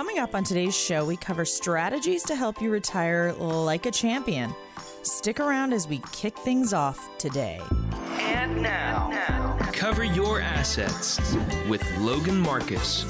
Coming 0.00 0.18
up 0.18 0.34
on 0.34 0.44
today's 0.44 0.74
show, 0.74 1.04
we 1.04 1.14
cover 1.18 1.44
strategies 1.44 2.22
to 2.22 2.34
help 2.34 2.62
you 2.62 2.70
retire 2.70 3.34
like 3.34 3.84
a 3.84 3.90
champion. 3.90 4.54
Stick 5.02 5.40
around 5.40 5.74
as 5.74 5.86
we 5.86 6.00
kick 6.10 6.38
things 6.38 6.72
off 6.72 7.10
today. 7.18 7.60
And 8.18 8.62
now, 8.62 9.58
cover 9.74 10.02
your 10.02 10.40
assets 10.40 11.20
with 11.68 11.86
Logan 11.98 12.40
Marcus. 12.40 13.04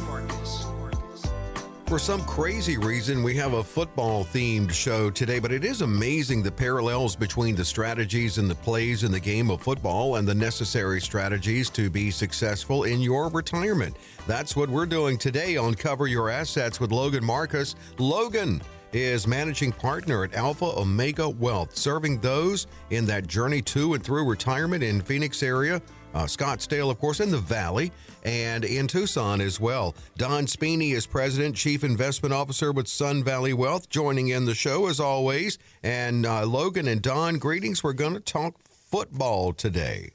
For 1.90 1.98
some 1.98 2.22
crazy 2.22 2.78
reason, 2.78 3.20
we 3.20 3.34
have 3.34 3.54
a 3.54 3.64
football 3.64 4.24
themed 4.24 4.70
show 4.70 5.10
today, 5.10 5.40
but 5.40 5.50
it 5.50 5.64
is 5.64 5.82
amazing 5.82 6.40
the 6.40 6.52
parallels 6.52 7.16
between 7.16 7.56
the 7.56 7.64
strategies 7.64 8.38
and 8.38 8.48
the 8.48 8.54
plays 8.54 9.02
in 9.02 9.10
the 9.10 9.18
game 9.18 9.50
of 9.50 9.60
football 9.60 10.14
and 10.14 10.28
the 10.28 10.32
necessary 10.32 11.00
strategies 11.00 11.68
to 11.70 11.90
be 11.90 12.12
successful 12.12 12.84
in 12.84 13.00
your 13.00 13.28
retirement. 13.28 13.96
That's 14.28 14.54
what 14.54 14.70
we're 14.70 14.86
doing 14.86 15.18
today 15.18 15.56
on 15.56 15.74
Cover 15.74 16.06
Your 16.06 16.30
Assets 16.30 16.78
with 16.78 16.92
Logan 16.92 17.24
Marcus. 17.24 17.74
Logan, 17.98 18.62
is 18.92 19.26
managing 19.26 19.72
partner 19.72 20.24
at 20.24 20.34
Alpha 20.34 20.64
Omega 20.64 21.28
Wealth, 21.28 21.76
serving 21.76 22.20
those 22.20 22.66
in 22.90 23.04
that 23.06 23.26
journey 23.26 23.62
to 23.62 23.94
and 23.94 24.02
through 24.02 24.28
retirement 24.28 24.82
in 24.82 25.00
Phoenix 25.00 25.42
area 25.42 25.80
uh, 26.14 26.24
Scottsdale, 26.24 26.90
of 26.90 26.98
course, 26.98 27.20
in 27.20 27.30
the 27.30 27.38
Valley, 27.38 27.92
and 28.24 28.64
in 28.64 28.86
Tucson 28.86 29.40
as 29.40 29.60
well. 29.60 29.94
Don 30.16 30.46
Spini 30.46 30.92
is 30.92 31.06
President, 31.06 31.56
Chief 31.56 31.84
Investment 31.84 32.34
Officer 32.34 32.72
with 32.72 32.88
Sun 32.88 33.24
Valley 33.24 33.52
Wealth, 33.52 33.88
joining 33.88 34.28
in 34.28 34.44
the 34.44 34.54
show 34.54 34.86
as 34.86 35.00
always. 35.00 35.58
And 35.82 36.26
uh, 36.26 36.46
Logan 36.46 36.88
and 36.88 37.02
Don, 37.02 37.38
greetings. 37.38 37.82
We're 37.82 37.92
going 37.92 38.14
to 38.14 38.20
talk 38.20 38.56
football 38.68 39.52
today. 39.52 40.10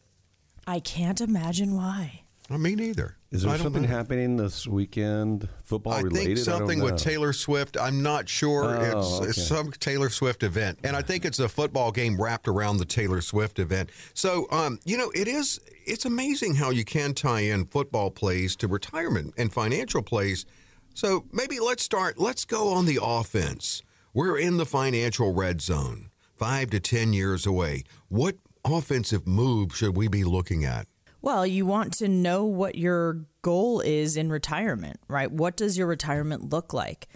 I 0.68 0.80
can't 0.80 1.22
imagine 1.22 1.76
why. 1.76 2.22
I 2.50 2.58
mean, 2.58 2.78
neither. 2.78 3.18
Is 3.36 3.42
there 3.42 3.58
something 3.58 3.82
know. 3.82 3.90
happening 3.90 4.38
this 4.38 4.66
weekend, 4.66 5.50
football 5.64 5.92
I 5.92 6.02
related? 6.02 6.22
I 6.22 6.36
think 6.36 6.38
something 6.38 6.82
with 6.82 6.98
Taylor 6.98 7.34
Swift. 7.34 7.76
I'm 7.78 8.02
not 8.02 8.30
sure. 8.30 8.78
Oh, 8.78 9.00
it's, 9.00 9.14
okay. 9.20 9.28
it's, 9.28 9.46
some 9.46 9.72
Taylor 9.72 10.10
Swift 10.10 10.42
event, 10.42 10.80
and 10.86 10.96
I 10.96 11.02
think 11.02 11.26
it's 11.26 11.40
a 11.40 11.50
football 11.50 11.92
game 11.92 12.20
wrapped 12.20 12.48
around 12.48 12.78
the 12.78 12.86
Taylor 12.86 13.20
Swift 13.20 13.60
event. 13.60 13.90
So, 14.14 14.48
um, 14.52 14.80
you 14.86 14.98
know, 14.98 15.12
it 15.14 15.28
is. 15.28 15.60
It's 15.86 16.06
amazing 16.06 16.56
how 16.56 16.70
you 16.70 16.86
can 16.86 17.14
tie 17.14 17.42
in 17.42 17.66
football 17.66 18.10
plays 18.10 18.56
to 18.58 18.70
retirement 18.70 19.34
and 19.38 19.52
financial 19.52 20.02
plays. 20.02 20.46
So 20.94 21.26
maybe 21.34 21.60
let's 21.60 21.84
start. 21.84 22.18
Let's 22.18 22.46
go 22.46 22.70
on 22.70 22.86
the 22.86 23.00
offense. 23.04 23.84
We're 24.14 24.38
in 24.40 24.56
the 24.56 24.66
financial 24.66 25.34
red 25.34 25.60
zone, 25.62 26.10
five 26.38 26.70
to 26.70 26.80
ten 26.80 27.12
years 27.12 27.46
away. 27.46 27.84
What 28.08 28.38
offensive 28.64 29.28
move 29.28 29.76
should 29.76 29.98
we 29.98 30.08
be 30.08 30.24
looking 30.24 30.64
at? 30.64 30.88
Well, 31.26 31.48
you 31.48 31.66
want 31.66 31.94
to 31.94 32.08
know 32.08 32.46
what 32.46 32.76
your 32.76 33.26
goal 33.42 33.80
is 33.80 34.16
in 34.16 34.30
retirement, 34.30 35.00
right? 35.08 35.32
What 35.32 35.58
does 35.58 35.76
your 35.76 35.88
retirement 35.88 36.52
look 36.52 36.72
like? 36.72 37.08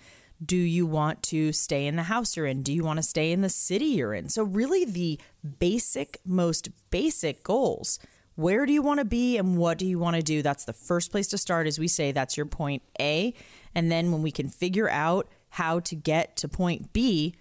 Do 0.43 0.55
you 0.55 0.87
want 0.87 1.21
to 1.25 1.51
stay 1.51 1.85
in 1.85 1.95
the 1.95 2.01
house 2.01 2.35
you're 2.35 2.47
in? 2.47 2.63
Do 2.63 2.73
you 2.73 2.83
want 2.83 2.97
to 2.97 3.03
stay 3.03 3.31
in 3.31 3.41
the 3.41 3.49
city 3.49 3.85
you're 3.85 4.15
in? 4.15 4.27
So, 4.29 4.41
really, 4.41 4.83
the 4.83 5.19
basic, 5.59 6.17
most 6.25 6.69
basic 6.89 7.43
goals. 7.43 7.99
Where 8.33 8.65
do 8.65 8.73
you 8.73 8.81
want 8.81 8.97
to 8.97 9.05
be 9.05 9.37
and 9.37 9.59
what 9.59 9.77
do 9.77 9.85
you 9.85 9.99
want 9.99 10.15
to 10.15 10.23
do? 10.23 10.41
That's 10.41 10.65
the 10.65 10.73
first 10.73 11.11
place 11.11 11.27
to 11.27 11.37
start, 11.37 11.67
as 11.67 11.77
we 11.77 11.87
say, 11.87 12.11
that's 12.11 12.35
your 12.35 12.47
point 12.47 12.81
A. 12.99 13.35
And 13.75 13.91
then 13.91 14.11
when 14.11 14.23
we 14.23 14.31
can 14.31 14.49
figure 14.49 14.89
out 14.89 15.29
how 15.49 15.81
to 15.81 15.95
get 15.95 16.35
to 16.37 16.47
point 16.47 16.93
B, 16.93 17.35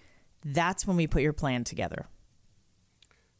that's 0.45 0.85
when 0.85 0.97
we 0.97 1.07
put 1.07 1.23
your 1.23 1.33
plan 1.33 1.63
together. 1.63 2.05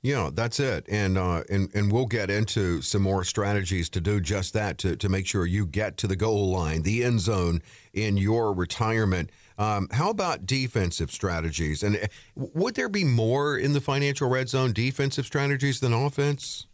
Yeah, 0.02 0.30
that's 0.34 0.62
it, 0.62 0.86
and 0.88 1.18
uh, 1.18 1.44
and 1.50 1.70
and 1.76 1.92
we'll 1.92 2.06
get 2.06 2.30
into 2.30 2.82
some 2.82 3.02
more 3.02 3.26
strategies 3.26 3.90
to 3.90 4.00
do 4.00 4.22
just 4.22 4.54
that 4.54 4.78
to 4.78 4.96
to 4.96 5.10
make 5.10 5.28
sure 5.28 5.46
you 5.46 5.66
get 5.66 5.98
to 5.98 6.08
the 6.08 6.16
goal 6.16 6.52
line, 6.52 6.84
the 6.84 7.04
end 7.04 7.20
zone 7.20 7.62
in 7.92 8.16
your 8.16 8.54
retirement. 8.54 9.30
Um, 9.58 9.90
how 9.92 10.10
about 10.10 10.46
defensive 10.46 11.12
strategies? 11.12 11.84
And 11.84 11.98
uh, 11.98 12.08
would 12.36 12.76
there 12.76 12.88
be 12.88 13.04
more 13.04 13.58
in 13.58 13.74
the 13.74 13.82
financial 13.82 14.30
red 14.30 14.48
zone 14.48 14.72
defensive 14.72 15.26
strategies 15.26 15.82
than 15.82 15.92
offense? 15.92 16.66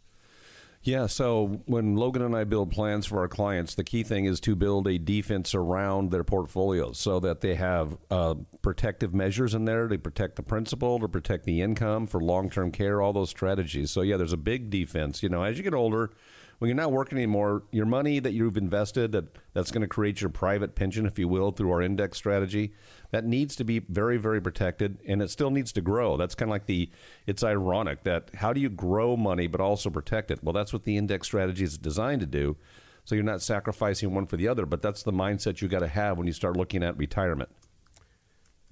Yeah, 0.86 1.06
so 1.06 1.62
when 1.66 1.96
Logan 1.96 2.22
and 2.22 2.36
I 2.36 2.44
build 2.44 2.70
plans 2.70 3.06
for 3.06 3.18
our 3.18 3.26
clients, 3.26 3.74
the 3.74 3.82
key 3.82 4.04
thing 4.04 4.24
is 4.24 4.38
to 4.40 4.54
build 4.54 4.86
a 4.86 4.98
defense 4.98 5.52
around 5.52 6.12
their 6.12 6.22
portfolios 6.22 6.96
so 6.96 7.18
that 7.18 7.40
they 7.40 7.56
have 7.56 7.96
uh, 8.08 8.36
protective 8.62 9.12
measures 9.12 9.52
in 9.52 9.64
there 9.64 9.88
to 9.88 9.98
protect 9.98 10.36
the 10.36 10.44
principal, 10.44 11.00
to 11.00 11.08
protect 11.08 11.44
the 11.44 11.60
income 11.60 12.06
for 12.06 12.20
long 12.20 12.48
term 12.48 12.70
care, 12.70 13.02
all 13.02 13.12
those 13.12 13.30
strategies. 13.30 13.90
So, 13.90 14.02
yeah, 14.02 14.16
there's 14.16 14.32
a 14.32 14.36
big 14.36 14.70
defense. 14.70 15.24
You 15.24 15.28
know, 15.28 15.42
as 15.42 15.56
you 15.56 15.64
get 15.64 15.74
older, 15.74 16.12
when 16.58 16.68
you're 16.68 16.76
not 16.76 16.92
working 16.92 17.18
anymore, 17.18 17.64
your 17.70 17.86
money 17.86 18.18
that 18.18 18.32
you've 18.32 18.56
invested 18.56 19.12
that 19.12 19.36
that's 19.52 19.70
going 19.70 19.82
to 19.82 19.88
create 19.88 20.20
your 20.20 20.30
private 20.30 20.74
pension, 20.74 21.06
if 21.06 21.18
you 21.18 21.28
will, 21.28 21.50
through 21.50 21.70
our 21.70 21.82
index 21.82 22.16
strategy, 22.16 22.72
that 23.10 23.24
needs 23.24 23.56
to 23.56 23.64
be 23.64 23.78
very, 23.80 24.16
very 24.16 24.40
protected, 24.40 24.98
and 25.06 25.20
it 25.20 25.30
still 25.30 25.50
needs 25.50 25.72
to 25.72 25.80
grow. 25.80 26.16
That's 26.16 26.34
kind 26.34 26.48
of 26.48 26.52
like 26.52 26.66
the. 26.66 26.90
It's 27.26 27.44
ironic 27.44 28.04
that 28.04 28.30
how 28.36 28.52
do 28.52 28.60
you 28.60 28.70
grow 28.70 29.16
money 29.16 29.46
but 29.46 29.60
also 29.60 29.90
protect 29.90 30.30
it? 30.30 30.42
Well, 30.42 30.52
that's 30.52 30.72
what 30.72 30.84
the 30.84 30.96
index 30.96 31.26
strategy 31.26 31.64
is 31.64 31.76
designed 31.76 32.20
to 32.20 32.26
do. 32.26 32.56
So 33.04 33.14
you're 33.14 33.22
not 33.22 33.42
sacrificing 33.42 34.14
one 34.14 34.26
for 34.26 34.36
the 34.36 34.48
other, 34.48 34.66
but 34.66 34.82
that's 34.82 35.02
the 35.02 35.12
mindset 35.12 35.60
you 35.60 35.68
got 35.68 35.78
to 35.80 35.88
have 35.88 36.18
when 36.18 36.26
you 36.26 36.32
start 36.32 36.56
looking 36.56 36.82
at 36.82 36.96
retirement. 36.96 37.50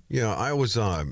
Yeah, 0.09 0.35
I 0.35 0.53
was 0.53 0.77
uh, 0.77 1.05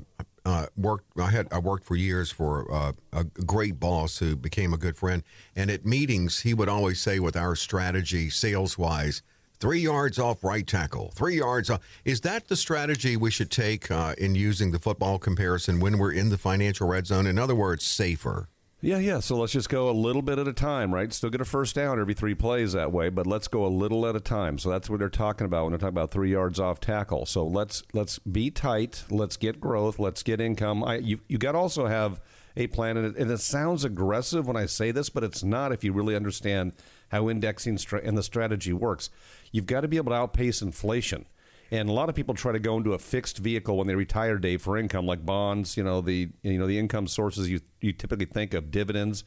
uh, 0.45 0.67
worked. 0.75 1.05
I 1.17 1.29
had 1.29 1.47
I 1.51 1.59
worked 1.59 1.85
for 1.85 1.95
years 1.95 2.31
for 2.31 2.71
uh, 2.71 2.93
a 3.11 3.23
great 3.23 3.79
boss 3.79 4.17
who 4.17 4.35
became 4.35 4.73
a 4.73 4.77
good 4.77 4.97
friend. 4.97 5.23
And 5.55 5.71
at 5.71 5.85
meetings, 5.85 6.41
he 6.41 6.53
would 6.53 6.69
always 6.69 6.99
say, 6.99 7.19
with 7.19 7.35
our 7.35 7.55
strategy, 7.55 8.29
sales 8.29 8.77
wise, 8.77 9.21
three 9.59 9.79
yards 9.79 10.19
off 10.19 10.43
right 10.43 10.67
tackle, 10.67 11.11
three 11.15 11.37
yards 11.37 11.69
off. 11.69 11.81
Is 12.03 12.21
that 12.21 12.47
the 12.47 12.55
strategy 12.55 13.15
we 13.15 13.31
should 13.31 13.49
take 13.49 13.89
uh, 13.89 14.15
in 14.17 14.35
using 14.35 14.71
the 14.71 14.79
football 14.79 15.17
comparison 15.19 15.79
when 15.79 15.97
we're 15.97 16.11
in 16.11 16.29
the 16.29 16.37
financial 16.37 16.87
red 16.87 17.07
zone? 17.07 17.27
In 17.27 17.39
other 17.39 17.55
words, 17.55 17.85
safer. 17.85 18.49
Yeah, 18.83 18.97
yeah. 18.97 19.21
So 19.21 19.37
let's 19.37 19.53
just 19.53 19.69
go 19.69 19.89
a 19.89 19.91
little 19.91 20.21
bit 20.21 20.39
at 20.39 20.47
a 20.47 20.51
time, 20.51 20.93
right? 20.93 21.11
Still 21.13 21.29
get 21.29 21.39
a 21.39 21.45
first 21.45 21.73
down 21.73 22.01
every 22.01 22.13
three 22.13 22.35
plays 22.35 22.73
that 22.73 22.91
way, 22.91 23.07
but 23.07 23.25
let's 23.25 23.47
go 23.47 23.65
a 23.65 23.67
little 23.67 24.05
at 24.05 24.13
a 24.13 24.19
time. 24.19 24.57
So 24.57 24.69
that's 24.69 24.89
what 24.89 24.99
they're 24.99 25.07
talking 25.07 25.45
about 25.45 25.63
when 25.63 25.71
they're 25.71 25.79
talking 25.79 25.93
about 25.93 26.11
three 26.11 26.33
yards 26.33 26.59
off 26.59 26.81
tackle. 26.81 27.25
So 27.25 27.47
let's 27.47 27.83
let's 27.93 28.19
be 28.19 28.51
tight. 28.51 29.05
Let's 29.09 29.37
get 29.37 29.61
growth. 29.61 29.99
Let's 29.99 30.21
get 30.21 30.41
income. 30.41 30.83
I, 30.83 30.97
you 30.97 31.21
you 31.29 31.37
got 31.37 31.53
to 31.53 31.59
also 31.59 31.87
have 31.87 32.19
a 32.57 32.67
plan, 32.67 32.97
and 32.97 33.07
it, 33.07 33.15
and 33.15 33.31
it, 33.31 33.39
sounds 33.39 33.85
aggressive 33.85 34.47
when 34.47 34.57
I 34.57 34.65
say 34.65 34.91
this, 34.91 35.09
but 35.09 35.23
it's 35.23 35.45
not 35.45 35.71
if 35.71 35.85
you 35.85 35.93
really 35.93 36.13
understand 36.13 36.73
how 37.09 37.29
indexing 37.29 37.79
and 38.03 38.17
the 38.17 38.23
strategy 38.23 38.73
works. 38.73 39.09
You've 39.53 39.65
got 39.65 39.81
to 39.81 39.87
be 39.87 39.95
able 39.95 40.11
to 40.11 40.17
outpace 40.17 40.61
inflation. 40.61 41.25
And 41.73 41.89
a 41.89 41.91
lot 41.91 42.07
of 42.07 42.13
people 42.13 42.35
try 42.35 42.51
to 42.51 42.59
go 42.59 42.77
into 42.77 42.93
a 42.93 42.99
fixed 42.99 43.39
vehicle 43.39 43.77
when 43.77 43.87
they 43.87 43.95
retire, 43.95 44.37
Dave, 44.37 44.61
for 44.61 44.77
income, 44.77 45.07
like 45.07 45.25
bonds. 45.25 45.75
You 45.75 45.83
know 45.83 46.01
the 46.01 46.29
you 46.43 46.59
know 46.59 46.67
the 46.67 46.77
income 46.77 47.07
sources 47.07 47.49
you 47.49 47.61
you 47.81 47.91
typically 47.91 48.27
think 48.27 48.53
of 48.53 48.69
dividends. 48.69 49.23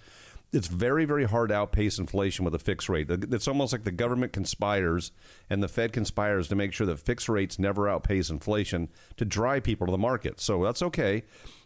It's 0.57 0.69
very 0.69 1.05
very 1.05 1.25
hard 1.25 1.51
to 1.51 1.55
outpace 1.55 1.99
inflation 1.99 2.47
with 2.47 2.55
a 2.55 2.59
fixed 2.59 2.89
rate. 2.89 3.11
It's 3.11 3.47
almost 3.47 3.75
like 3.75 3.85
the 3.85 3.91
government 3.91 4.33
conspires 4.33 5.13
and 5.51 5.63
the 5.63 5.69
Fed 5.69 5.93
conspires 5.93 6.49
to 6.49 6.55
make 6.55 6.73
sure 6.73 6.87
that 6.87 6.99
fixed 6.99 7.29
rates 7.29 7.59
never 7.59 7.91
outpace 7.91 8.31
inflation 8.31 8.89
to 9.19 9.27
drive 9.27 9.65
people 9.65 9.87
to 9.87 9.91
the 9.91 9.99
market. 9.99 10.41
So 10.41 10.65
that's 10.65 10.81
okay. 10.81 11.25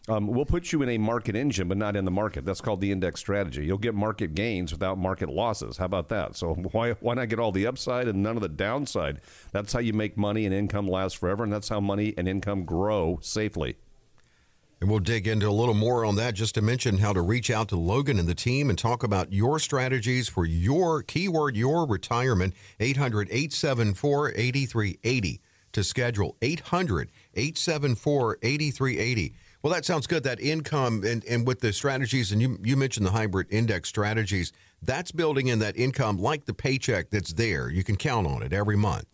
Um, 0.09 0.27
we'll 0.27 0.45
put 0.45 0.73
you 0.73 0.81
in 0.81 0.89
a 0.89 0.97
market 0.97 1.37
engine, 1.37 1.69
but 1.69 1.77
not 1.77 1.95
in 1.95 2.03
the 2.03 2.11
market. 2.11 2.43
That's 2.43 2.59
called 2.59 2.81
the 2.81 2.91
index 2.91 3.21
strategy. 3.21 3.65
You'll 3.65 3.77
get 3.77 3.95
market 3.95 4.35
gains 4.35 4.73
without 4.73 4.97
market 4.97 5.29
losses. 5.29 5.77
How 5.77 5.85
about 5.85 6.09
that? 6.09 6.35
So 6.35 6.53
why 6.73 6.91
why 6.99 7.13
not 7.13 7.29
get 7.29 7.39
all 7.39 7.53
the 7.53 7.67
upside 7.67 8.09
and 8.09 8.21
none 8.21 8.35
of 8.35 8.41
the 8.41 8.49
downside? 8.49 9.21
That's 9.53 9.71
how 9.71 9.79
you 9.79 9.93
make 9.93 10.17
money 10.17 10.45
and 10.45 10.53
income 10.53 10.89
last 10.89 11.17
forever, 11.17 11.45
and 11.45 11.53
that's 11.53 11.69
how 11.69 11.79
money 11.79 12.13
and 12.17 12.27
income 12.27 12.65
grow 12.65 13.19
safely. 13.21 13.77
And 14.81 14.89
we'll 14.89 14.99
dig 14.99 15.27
into 15.27 15.47
a 15.47 15.51
little 15.51 15.75
more 15.75 16.03
on 16.03 16.15
that 16.15 16.33
just 16.33 16.55
to 16.55 16.61
mention 16.61 16.97
how 16.97 17.13
to 17.13 17.21
reach 17.21 17.51
out 17.51 17.69
to 17.69 17.75
Logan 17.75 18.17
and 18.17 18.27
the 18.27 18.33
team 18.33 18.67
and 18.67 18.79
talk 18.79 19.03
about 19.03 19.31
your 19.31 19.59
strategies 19.59 20.27
for 20.27 20.43
your 20.43 21.03
keyword, 21.03 21.55
your 21.55 21.85
retirement. 21.85 22.55
800 22.79 23.27
874 23.29 24.31
8380 24.35 25.41
to 25.73 25.83
schedule 25.83 26.35
800 26.41 27.11
874 27.35 28.39
8380. 28.41 29.35
Well, 29.61 29.71
that 29.71 29.85
sounds 29.85 30.07
good. 30.07 30.23
That 30.23 30.39
income 30.39 31.03
and, 31.05 31.23
and 31.25 31.45
with 31.45 31.59
the 31.59 31.71
strategies, 31.71 32.31
and 32.31 32.41
you, 32.41 32.57
you 32.63 32.75
mentioned 32.75 33.05
the 33.05 33.11
hybrid 33.11 33.45
index 33.51 33.87
strategies, 33.87 34.51
that's 34.81 35.11
building 35.11 35.45
in 35.45 35.59
that 35.59 35.77
income 35.77 36.17
like 36.17 36.45
the 36.45 36.55
paycheck 36.55 37.11
that's 37.11 37.33
there. 37.33 37.69
You 37.69 37.83
can 37.83 37.97
count 37.97 38.25
on 38.25 38.41
it 38.41 38.51
every 38.51 38.75
month. 38.75 39.05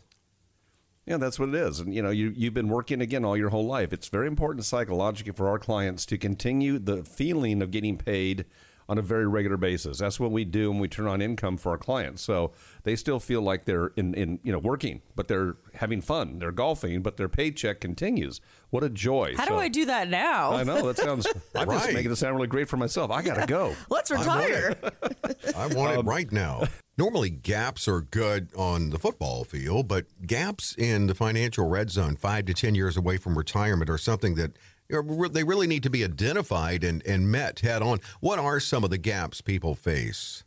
Yeah, 1.07 1.15
that's 1.15 1.39
what 1.39 1.49
it 1.49 1.55
is. 1.55 1.79
And 1.79 1.95
you 1.95 2.01
know, 2.01 2.09
you 2.09 2.33
you've 2.35 2.53
been 2.53 2.67
working 2.67 3.01
again 3.01 3.23
all 3.23 3.37
your 3.37 3.49
whole 3.49 3.65
life. 3.65 3.93
It's 3.93 4.09
very 4.09 4.27
important 4.27 4.65
psychologically 4.65 5.31
for 5.31 5.47
our 5.47 5.57
clients 5.57 6.05
to 6.07 6.17
continue 6.17 6.79
the 6.79 7.03
feeling 7.05 7.61
of 7.61 7.71
getting 7.71 7.97
paid 7.97 8.45
on 8.89 8.97
a 8.97 9.01
very 9.01 9.27
regular 9.27 9.57
basis. 9.57 9.97
That's 9.97 10.19
what 10.19 10.31
we 10.31 10.45
do 10.45 10.71
when 10.71 10.79
we 10.79 10.87
turn 10.87 11.07
on 11.07 11.21
income 11.21 11.57
for 11.57 11.71
our 11.71 11.77
clients. 11.77 12.21
So 12.21 12.51
they 12.83 12.95
still 12.95 13.19
feel 13.19 13.41
like 13.41 13.65
they're 13.65 13.87
in, 13.97 14.13
in 14.13 14.39
you 14.43 14.51
know 14.51 14.59
working, 14.59 15.01
but 15.15 15.27
they're 15.27 15.55
having 15.75 16.01
fun. 16.01 16.39
They're 16.39 16.51
golfing, 16.51 17.01
but 17.01 17.17
their 17.17 17.29
paycheck 17.29 17.81
continues. 17.81 18.41
What 18.69 18.83
a 18.83 18.89
joy! 18.89 19.33
How 19.37 19.45
so, 19.45 19.51
do 19.51 19.55
I 19.57 19.67
do 19.67 19.85
that 19.85 20.09
now? 20.09 20.51
I 20.51 20.63
know 20.63 20.87
that 20.87 20.97
sounds. 20.97 21.27
I'm 21.55 21.69
just 21.69 21.93
making 21.93 22.11
it 22.11 22.15
sound 22.15 22.35
really 22.35 22.47
great 22.47 22.69
for 22.69 22.77
myself. 22.77 23.11
I 23.11 23.21
gotta 23.21 23.45
go. 23.45 23.75
Let's 23.89 24.11
retire. 24.11 24.75
it. 25.47 25.55
I 25.55 25.67
want 25.67 25.93
it 25.93 25.99
um, 25.99 26.07
right 26.07 26.31
now. 26.31 26.63
Normally, 26.97 27.29
gaps 27.29 27.87
are 27.87 28.01
good 28.01 28.49
on 28.55 28.89
the 28.89 28.97
football 28.97 29.43
field, 29.43 29.87
but 29.87 30.05
gaps 30.25 30.75
in 30.77 31.07
the 31.07 31.13
financial 31.13 31.67
red 31.67 31.91
zone, 31.91 32.15
five 32.15 32.45
to 32.45 32.53
10 32.53 32.73
years 32.75 32.97
away 32.97 33.17
from 33.17 33.37
retirement, 33.37 33.89
are 33.89 33.97
something 33.97 34.35
that 34.35 34.57
you 34.89 35.03
know, 35.03 35.27
they 35.27 35.43
really 35.43 35.67
need 35.67 35.83
to 35.83 35.89
be 35.89 36.03
identified 36.03 36.83
and, 36.83 37.05
and 37.05 37.31
met 37.31 37.59
head 37.59 37.81
on. 37.81 37.99
What 38.19 38.39
are 38.39 38.59
some 38.59 38.83
of 38.83 38.89
the 38.89 38.97
gaps 38.97 39.41
people 39.41 39.75
face? 39.75 40.43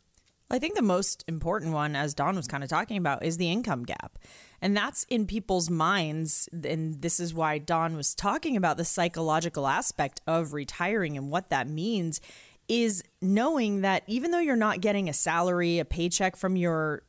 I 0.49 0.59
think 0.59 0.75
the 0.75 0.81
most 0.81 1.23
important 1.29 1.71
one, 1.71 1.95
as 1.95 2.13
Don 2.13 2.35
was 2.35 2.47
kind 2.47 2.61
of 2.61 2.69
talking 2.69 2.97
about, 2.97 3.23
is 3.23 3.37
the 3.37 3.49
income 3.49 3.83
gap. 3.83 4.19
And 4.61 4.75
that's 4.75 5.05
in 5.05 5.25
people's 5.25 5.69
minds. 5.69 6.49
And 6.51 7.01
this 7.01 7.21
is 7.21 7.33
why 7.33 7.57
Don 7.57 7.95
was 7.95 8.13
talking 8.13 8.57
about 8.57 8.75
the 8.75 8.83
psychological 8.83 9.65
aspect 9.65 10.19
of 10.27 10.51
retiring 10.51 11.15
and 11.15 11.31
what 11.31 11.49
that 11.49 11.69
means 11.69 12.19
is 12.67 13.03
knowing 13.21 13.81
that 13.81 14.03
even 14.07 14.31
though 14.31 14.39
you're 14.39 14.55
not 14.55 14.81
getting 14.81 15.09
a 15.09 15.13
salary, 15.13 15.79
a 15.79 15.85
paycheck 15.85 16.35
from 16.35 16.55
your 16.55 17.03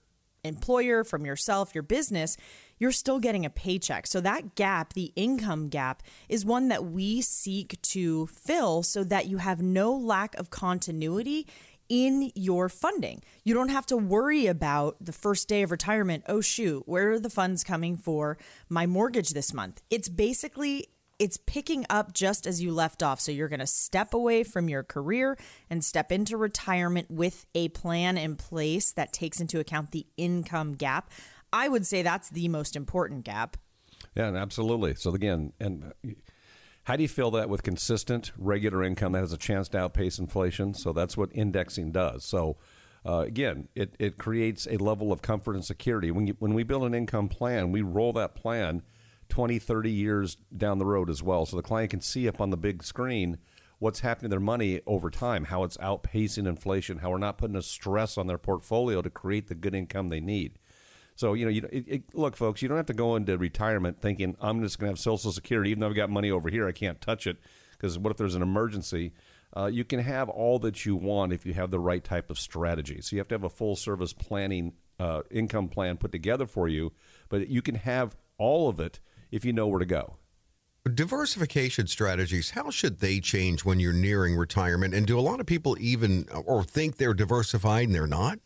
employer, 0.44 1.04
from 1.04 1.24
yourself, 1.24 1.74
your 1.74 1.82
business, 1.82 2.36
you're 2.78 2.90
still 2.90 3.20
getting 3.20 3.44
a 3.46 3.50
paycheck. 3.50 4.06
So 4.06 4.20
that 4.20 4.56
gap, 4.56 4.94
the 4.94 5.12
income 5.14 5.68
gap, 5.68 6.02
is 6.28 6.44
one 6.44 6.68
that 6.68 6.84
we 6.84 7.20
seek 7.20 7.80
to 7.82 8.26
fill 8.26 8.82
so 8.82 9.04
that 9.04 9.26
you 9.26 9.38
have 9.38 9.62
no 9.62 9.92
lack 9.92 10.34
of 10.36 10.50
continuity 10.50 11.46
in 11.88 12.32
your 12.34 12.68
funding. 12.68 13.22
You 13.44 13.54
don't 13.54 13.68
have 13.68 13.86
to 13.86 13.96
worry 13.96 14.46
about 14.46 14.96
the 15.00 15.12
first 15.12 15.46
day 15.46 15.62
of 15.62 15.70
retirement. 15.70 16.24
Oh 16.26 16.40
shoot, 16.40 16.84
where 16.86 17.12
are 17.12 17.20
the 17.20 17.30
funds 17.30 17.62
coming 17.62 17.96
for 17.96 18.38
my 18.68 18.86
mortgage 18.86 19.30
this 19.30 19.52
month? 19.52 19.82
It's 19.90 20.08
basically 20.08 20.88
it's 21.18 21.38
picking 21.46 21.86
up 21.88 22.12
just 22.12 22.46
as 22.46 22.62
you 22.62 22.72
left 22.72 23.02
off. 23.02 23.20
So 23.20 23.32
you're 23.32 23.48
going 23.48 23.60
to 23.60 23.66
step 23.66 24.14
away 24.14 24.42
from 24.42 24.68
your 24.68 24.82
career 24.82 25.38
and 25.70 25.84
step 25.84 26.10
into 26.10 26.36
retirement 26.36 27.10
with 27.10 27.46
a 27.54 27.68
plan 27.68 28.18
in 28.18 28.36
place 28.36 28.92
that 28.92 29.12
takes 29.12 29.40
into 29.40 29.60
account 29.60 29.92
the 29.92 30.06
income 30.16 30.72
gap. 30.72 31.10
I 31.52 31.68
would 31.68 31.86
say 31.86 32.02
that's 32.02 32.30
the 32.30 32.48
most 32.48 32.76
important 32.76 33.24
gap. 33.24 33.56
Yeah, 34.14 34.34
absolutely. 34.34 34.94
So 34.94 35.14
again, 35.14 35.52
and 35.60 35.92
how 36.84 36.96
do 36.96 37.02
you 37.02 37.08
fill 37.08 37.30
that 37.32 37.48
with 37.48 37.62
consistent, 37.62 38.32
regular 38.36 38.82
income 38.82 39.12
that 39.12 39.20
has 39.20 39.32
a 39.32 39.38
chance 39.38 39.68
to 39.68 39.78
outpace 39.78 40.18
inflation? 40.18 40.74
So 40.74 40.92
that's 40.92 41.16
what 41.16 41.30
indexing 41.32 41.92
does. 41.92 42.24
So 42.24 42.56
uh, 43.06 43.20
again, 43.20 43.68
it, 43.74 43.94
it 43.98 44.18
creates 44.18 44.66
a 44.70 44.76
level 44.76 45.12
of 45.12 45.22
comfort 45.22 45.54
and 45.54 45.64
security. 45.64 46.10
When 46.10 46.26
you, 46.26 46.36
when 46.38 46.54
we 46.54 46.62
build 46.62 46.84
an 46.84 46.94
income 46.94 47.28
plan, 47.28 47.72
we 47.72 47.82
roll 47.82 48.12
that 48.14 48.34
plan 48.34 48.82
20, 49.32 49.58
30 49.58 49.90
years 49.90 50.36
down 50.54 50.78
the 50.78 50.84
road 50.84 51.08
as 51.08 51.22
well. 51.22 51.46
So 51.46 51.56
the 51.56 51.62
client 51.62 51.90
can 51.90 52.02
see 52.02 52.28
up 52.28 52.38
on 52.38 52.50
the 52.50 52.56
big 52.58 52.82
screen 52.82 53.38
what's 53.78 54.00
happening 54.00 54.28
to 54.28 54.34
their 54.34 54.40
money 54.40 54.82
over 54.86 55.08
time, 55.08 55.44
how 55.44 55.64
it's 55.64 55.78
outpacing 55.78 56.46
inflation, 56.46 56.98
how 56.98 57.08
we're 57.08 57.16
not 57.16 57.38
putting 57.38 57.56
a 57.56 57.62
stress 57.62 58.18
on 58.18 58.26
their 58.26 58.36
portfolio 58.36 59.00
to 59.00 59.08
create 59.08 59.48
the 59.48 59.54
good 59.54 59.74
income 59.74 60.08
they 60.08 60.20
need. 60.20 60.58
So 61.14 61.32
you 61.32 61.46
know, 61.46 61.50
you 61.50 61.66
it, 61.72 61.84
it, 61.88 62.02
look, 62.14 62.36
folks, 62.36 62.60
you 62.60 62.68
don't 62.68 62.76
have 62.76 62.84
to 62.86 62.92
go 62.92 63.16
into 63.16 63.38
retirement 63.38 64.02
thinking 64.02 64.36
I'm 64.38 64.62
just 64.62 64.78
going 64.78 64.88
to 64.88 64.92
have 64.92 64.98
Social 64.98 65.32
Security, 65.32 65.70
even 65.70 65.80
though 65.80 65.88
I've 65.88 65.96
got 65.96 66.10
money 66.10 66.30
over 66.30 66.50
here, 66.50 66.68
I 66.68 66.72
can't 66.72 67.00
touch 67.00 67.26
it 67.26 67.38
because 67.70 67.98
what 67.98 68.10
if 68.10 68.18
there's 68.18 68.34
an 68.34 68.42
emergency? 68.42 69.14
Uh, 69.56 69.66
you 69.72 69.82
can 69.82 70.00
have 70.00 70.28
all 70.28 70.58
that 70.58 70.84
you 70.84 70.94
want 70.94 71.32
if 71.32 71.46
you 71.46 71.54
have 71.54 71.70
the 71.70 71.80
right 71.80 72.04
type 72.04 72.28
of 72.28 72.38
strategy. 72.38 73.00
So 73.00 73.16
you 73.16 73.20
have 73.20 73.28
to 73.28 73.34
have 73.34 73.44
a 73.44 73.50
full 73.50 73.76
service 73.76 74.12
planning 74.12 74.74
uh, 75.00 75.22
income 75.30 75.68
plan 75.68 75.96
put 75.96 76.12
together 76.12 76.46
for 76.46 76.68
you, 76.68 76.92
but 77.30 77.48
you 77.48 77.62
can 77.62 77.76
have 77.76 78.14
all 78.36 78.68
of 78.68 78.78
it 78.80 79.00
if 79.32 79.44
you 79.44 79.52
know 79.52 79.66
where 79.66 79.80
to 79.80 79.86
go. 79.86 80.18
Diversification 80.94 81.86
strategies, 81.86 82.50
how 82.50 82.70
should 82.70 83.00
they 83.00 83.18
change 83.20 83.64
when 83.64 83.80
you're 83.80 83.92
nearing 83.92 84.36
retirement? 84.36 84.94
And 84.94 85.06
do 85.06 85.18
a 85.18 85.20
lot 85.20 85.40
of 85.40 85.46
people 85.46 85.76
even 85.80 86.26
or 86.44 86.62
think 86.62 86.96
they're 86.96 87.14
diversified 87.14 87.86
and 87.86 87.94
they're 87.94 88.06
not? 88.06 88.38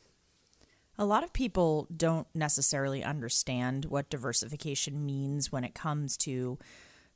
A 0.98 1.04
lot 1.04 1.24
of 1.24 1.32
people 1.32 1.86
don't 1.94 2.26
necessarily 2.34 3.02
understand 3.02 3.86
what 3.86 4.08
diversification 4.08 5.04
means 5.04 5.52
when 5.52 5.64
it 5.64 5.74
comes 5.74 6.16
to 6.18 6.58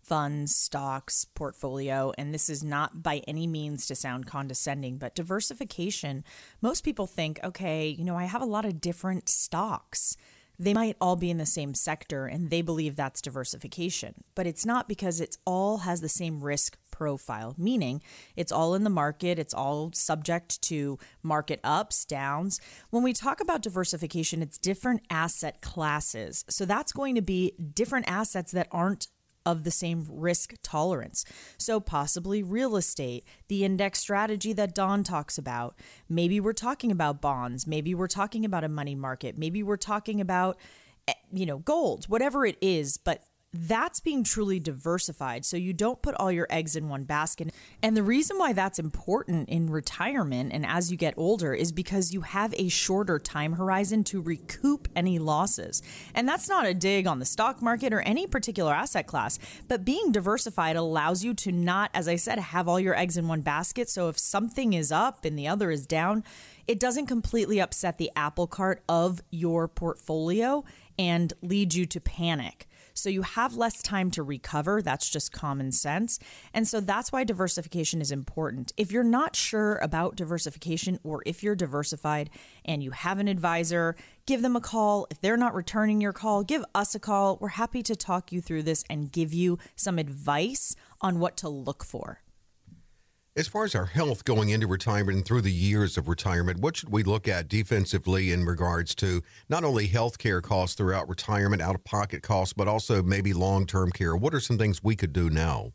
funds, 0.02 0.56
stocks, 0.56 1.26
portfolio. 1.34 2.12
And 2.16 2.32
this 2.32 2.48
is 2.48 2.64
not 2.64 3.02
by 3.02 3.22
any 3.28 3.46
means 3.46 3.86
to 3.86 3.94
sound 3.94 4.26
condescending, 4.26 4.98
but 4.98 5.14
diversification, 5.14 6.24
most 6.62 6.82
people 6.82 7.06
think, 7.06 7.38
okay, 7.44 7.88
you 7.88 8.04
know, 8.04 8.16
I 8.16 8.24
have 8.24 8.42
a 8.42 8.46
lot 8.46 8.64
of 8.64 8.80
different 8.80 9.28
stocks. 9.28 10.16
They 10.60 10.74
might 10.74 10.96
all 11.00 11.16
be 11.16 11.30
in 11.30 11.38
the 11.38 11.46
same 11.46 11.72
sector 11.72 12.26
and 12.26 12.50
they 12.50 12.60
believe 12.60 12.94
that's 12.94 13.22
diversification, 13.22 14.12
but 14.34 14.46
it's 14.46 14.66
not 14.66 14.88
because 14.88 15.18
it's 15.18 15.38
all 15.46 15.78
has 15.78 16.02
the 16.02 16.08
same 16.08 16.42
risk 16.42 16.76
profile, 16.90 17.54
meaning 17.56 18.02
it's 18.36 18.52
all 18.52 18.74
in 18.74 18.84
the 18.84 18.90
market, 18.90 19.38
it's 19.38 19.54
all 19.54 19.90
subject 19.94 20.60
to 20.64 20.98
market 21.22 21.60
ups, 21.64 22.04
downs. 22.04 22.60
When 22.90 23.02
we 23.02 23.14
talk 23.14 23.40
about 23.40 23.62
diversification, 23.62 24.42
it's 24.42 24.58
different 24.58 25.00
asset 25.08 25.62
classes. 25.62 26.44
So 26.50 26.66
that's 26.66 26.92
going 26.92 27.14
to 27.14 27.22
be 27.22 27.54
different 27.72 28.06
assets 28.06 28.52
that 28.52 28.68
aren't 28.70 29.08
of 29.46 29.64
the 29.64 29.70
same 29.70 30.06
risk 30.08 30.54
tolerance. 30.62 31.24
So, 31.58 31.80
possibly 31.80 32.42
real 32.42 32.76
estate, 32.76 33.24
the 33.48 33.64
index 33.64 33.98
strategy 33.98 34.52
that 34.52 34.74
Don 34.74 35.02
talks 35.02 35.38
about. 35.38 35.74
Maybe 36.08 36.40
we're 36.40 36.52
talking 36.52 36.90
about 36.90 37.20
bonds. 37.20 37.66
Maybe 37.66 37.94
we're 37.94 38.06
talking 38.06 38.44
about 38.44 38.64
a 38.64 38.68
money 38.68 38.94
market. 38.94 39.38
Maybe 39.38 39.62
we're 39.62 39.76
talking 39.76 40.20
about, 40.20 40.58
eh, 41.08 41.14
you 41.32 41.46
know, 41.46 41.58
gold, 41.58 42.06
whatever 42.06 42.44
it 42.44 42.56
is. 42.60 42.96
But 42.96 43.22
that's 43.52 43.98
being 43.98 44.22
truly 44.22 44.60
diversified. 44.60 45.44
So 45.44 45.56
you 45.56 45.72
don't 45.72 46.00
put 46.02 46.14
all 46.14 46.30
your 46.30 46.46
eggs 46.50 46.76
in 46.76 46.88
one 46.88 47.04
basket. 47.04 47.52
And 47.82 47.96
the 47.96 48.02
reason 48.02 48.38
why 48.38 48.52
that's 48.52 48.78
important 48.78 49.48
in 49.48 49.70
retirement 49.70 50.52
and 50.52 50.64
as 50.64 50.90
you 50.90 50.96
get 50.96 51.14
older 51.16 51.52
is 51.52 51.72
because 51.72 52.12
you 52.12 52.20
have 52.20 52.54
a 52.56 52.68
shorter 52.68 53.18
time 53.18 53.54
horizon 53.54 54.04
to 54.04 54.20
recoup 54.20 54.88
any 54.94 55.18
losses. 55.18 55.82
And 56.14 56.28
that's 56.28 56.48
not 56.48 56.66
a 56.66 56.74
dig 56.74 57.08
on 57.08 57.18
the 57.18 57.24
stock 57.24 57.60
market 57.60 57.92
or 57.92 58.00
any 58.02 58.26
particular 58.26 58.72
asset 58.72 59.06
class, 59.06 59.38
but 59.66 59.84
being 59.84 60.12
diversified 60.12 60.76
allows 60.76 61.24
you 61.24 61.34
to 61.34 61.50
not, 61.50 61.90
as 61.92 62.06
I 62.06 62.16
said, 62.16 62.38
have 62.38 62.68
all 62.68 62.78
your 62.78 62.96
eggs 62.96 63.16
in 63.16 63.26
one 63.26 63.40
basket. 63.40 63.88
So 63.90 64.08
if 64.08 64.18
something 64.18 64.74
is 64.74 64.92
up 64.92 65.24
and 65.24 65.36
the 65.36 65.48
other 65.48 65.72
is 65.72 65.86
down, 65.86 66.22
it 66.68 66.78
doesn't 66.78 67.06
completely 67.06 67.60
upset 67.60 67.98
the 67.98 68.12
apple 68.14 68.46
cart 68.46 68.84
of 68.88 69.22
your 69.30 69.66
portfolio 69.66 70.64
and 70.96 71.32
lead 71.42 71.74
you 71.74 71.86
to 71.86 72.00
panic. 72.00 72.68
So 72.94 73.08
you 73.08 73.22
have 73.22 73.56
less 73.56 73.82
time 73.82 74.10
to 74.12 74.22
recover. 74.22 74.82
That's 74.82 75.08
just 75.08 75.32
common 75.32 75.72
sense. 75.72 76.18
And 76.52 76.66
so 76.66 76.80
that's 76.80 77.12
why 77.12 77.24
diversification 77.24 78.00
is 78.00 78.12
important. 78.12 78.72
If 78.76 78.92
you're 78.92 79.02
not 79.02 79.36
sure 79.36 79.76
about 79.76 80.16
diversification 80.16 80.98
or 81.02 81.22
if 81.26 81.42
you're 81.42 81.54
diversified 81.54 82.30
and 82.64 82.82
you 82.82 82.90
have 82.90 83.18
an 83.18 83.28
advisor, 83.28 83.96
give 84.26 84.42
them 84.42 84.56
a 84.56 84.60
call. 84.60 85.06
If 85.10 85.20
they're 85.20 85.36
not 85.36 85.54
returning 85.54 86.00
your 86.00 86.12
call, 86.12 86.44
give 86.44 86.64
us 86.74 86.94
a 86.94 87.00
call. 87.00 87.38
We're 87.40 87.48
happy 87.48 87.82
to 87.82 87.96
talk 87.96 88.32
you 88.32 88.40
through 88.40 88.64
this 88.64 88.84
and 88.88 89.12
give 89.12 89.32
you 89.32 89.58
some 89.76 89.98
advice 89.98 90.76
on 91.00 91.18
what 91.18 91.36
to 91.38 91.48
look 91.48 91.84
for. 91.84 92.20
As 93.40 93.48
far 93.48 93.64
as 93.64 93.74
our 93.74 93.86
health 93.86 94.26
going 94.26 94.50
into 94.50 94.66
retirement 94.66 95.16
and 95.16 95.24
through 95.24 95.40
the 95.40 95.50
years 95.50 95.96
of 95.96 96.08
retirement, 96.08 96.60
what 96.60 96.76
should 96.76 96.90
we 96.90 97.02
look 97.02 97.26
at 97.26 97.48
defensively 97.48 98.32
in 98.32 98.44
regards 98.44 98.94
to 98.96 99.22
not 99.48 99.64
only 99.64 99.86
health 99.86 100.18
care 100.18 100.42
costs 100.42 100.76
throughout 100.76 101.08
retirement, 101.08 101.62
out 101.62 101.74
of 101.74 101.82
pocket 101.82 102.22
costs, 102.22 102.52
but 102.52 102.68
also 102.68 103.02
maybe 103.02 103.32
long 103.32 103.64
term 103.64 103.92
care? 103.92 104.14
What 104.14 104.34
are 104.34 104.40
some 104.40 104.58
things 104.58 104.84
we 104.84 104.94
could 104.94 105.14
do 105.14 105.30
now? 105.30 105.72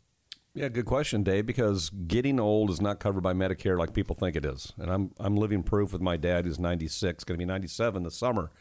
Yeah, 0.54 0.68
good 0.68 0.84
question, 0.84 1.24
Dave. 1.24 1.44
Because 1.44 1.90
getting 1.90 2.38
old 2.38 2.70
is 2.70 2.80
not 2.80 3.00
covered 3.00 3.22
by 3.22 3.32
Medicare 3.32 3.76
like 3.76 3.92
people 3.92 4.14
think 4.14 4.36
it 4.36 4.44
is, 4.44 4.72
and 4.78 4.88
I'm 4.88 5.10
I'm 5.18 5.34
living 5.34 5.64
proof 5.64 5.92
with 5.92 6.00
my 6.00 6.16
dad 6.16 6.44
who's 6.44 6.60
96, 6.60 7.24
going 7.24 7.36
to 7.36 7.38
be 7.44 7.46
97 7.46 8.04
this 8.04 8.14
summer. 8.14 8.52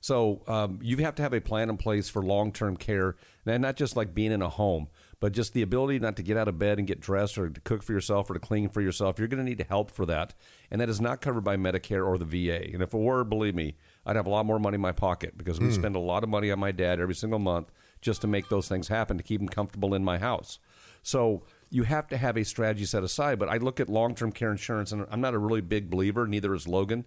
So 0.00 0.42
um, 0.46 0.78
you 0.80 0.98
have 0.98 1.16
to 1.16 1.22
have 1.22 1.32
a 1.32 1.40
plan 1.40 1.68
in 1.68 1.78
place 1.78 2.08
for 2.08 2.22
long 2.22 2.52
term 2.52 2.76
care, 2.76 3.16
and 3.44 3.62
not 3.62 3.74
just 3.74 3.96
like 3.96 4.14
being 4.14 4.30
in 4.30 4.40
a 4.40 4.48
home, 4.48 4.86
but 5.22 5.32
just 5.32 5.52
the 5.52 5.62
ability 5.62 6.00
not 6.00 6.16
to 6.16 6.22
get 6.24 6.36
out 6.36 6.48
of 6.48 6.58
bed 6.58 6.78
and 6.78 6.88
get 6.88 6.98
dressed 6.98 7.38
or 7.38 7.48
to 7.48 7.60
cook 7.60 7.84
for 7.84 7.92
yourself 7.92 8.28
or 8.28 8.34
to 8.34 8.40
clean 8.40 8.68
for 8.68 8.80
yourself. 8.80 9.20
You're 9.20 9.28
going 9.28 9.38
to 9.38 9.48
need 9.48 9.64
help 9.68 9.92
for 9.92 10.04
that, 10.06 10.34
and 10.68 10.80
that 10.80 10.88
is 10.88 11.00
not 11.00 11.20
covered 11.20 11.42
by 11.42 11.56
Medicare 11.56 12.04
or 12.04 12.18
the 12.18 12.24
VA. 12.24 12.72
And 12.72 12.82
if 12.82 12.92
it 12.92 12.98
were, 12.98 13.22
believe 13.22 13.54
me, 13.54 13.76
I'd 14.04 14.16
have 14.16 14.26
a 14.26 14.30
lot 14.30 14.46
more 14.46 14.58
money 14.58 14.74
in 14.74 14.80
my 14.80 14.90
pocket 14.90 15.38
because 15.38 15.60
we 15.60 15.66
hmm. 15.66 15.74
spend 15.74 15.94
a 15.94 16.00
lot 16.00 16.24
of 16.24 16.28
money 16.28 16.50
on 16.50 16.58
my 16.58 16.72
dad 16.72 16.98
every 16.98 17.14
single 17.14 17.38
month 17.38 17.70
just 18.00 18.20
to 18.22 18.26
make 18.26 18.48
those 18.48 18.66
things 18.66 18.88
happen 18.88 19.16
to 19.16 19.22
keep 19.22 19.40
him 19.40 19.46
comfortable 19.46 19.94
in 19.94 20.02
my 20.02 20.18
house. 20.18 20.58
So 21.04 21.44
you 21.70 21.84
have 21.84 22.08
to 22.08 22.16
have 22.16 22.36
a 22.36 22.44
strategy 22.44 22.84
set 22.84 23.04
aside. 23.04 23.38
But 23.38 23.48
I 23.48 23.58
look 23.58 23.78
at 23.78 23.88
long 23.88 24.16
term 24.16 24.32
care 24.32 24.50
insurance, 24.50 24.90
and 24.90 25.06
I'm 25.08 25.20
not 25.20 25.34
a 25.34 25.38
really 25.38 25.60
big 25.60 25.88
believer, 25.88 26.26
neither 26.26 26.52
is 26.52 26.66
Logan, 26.66 27.04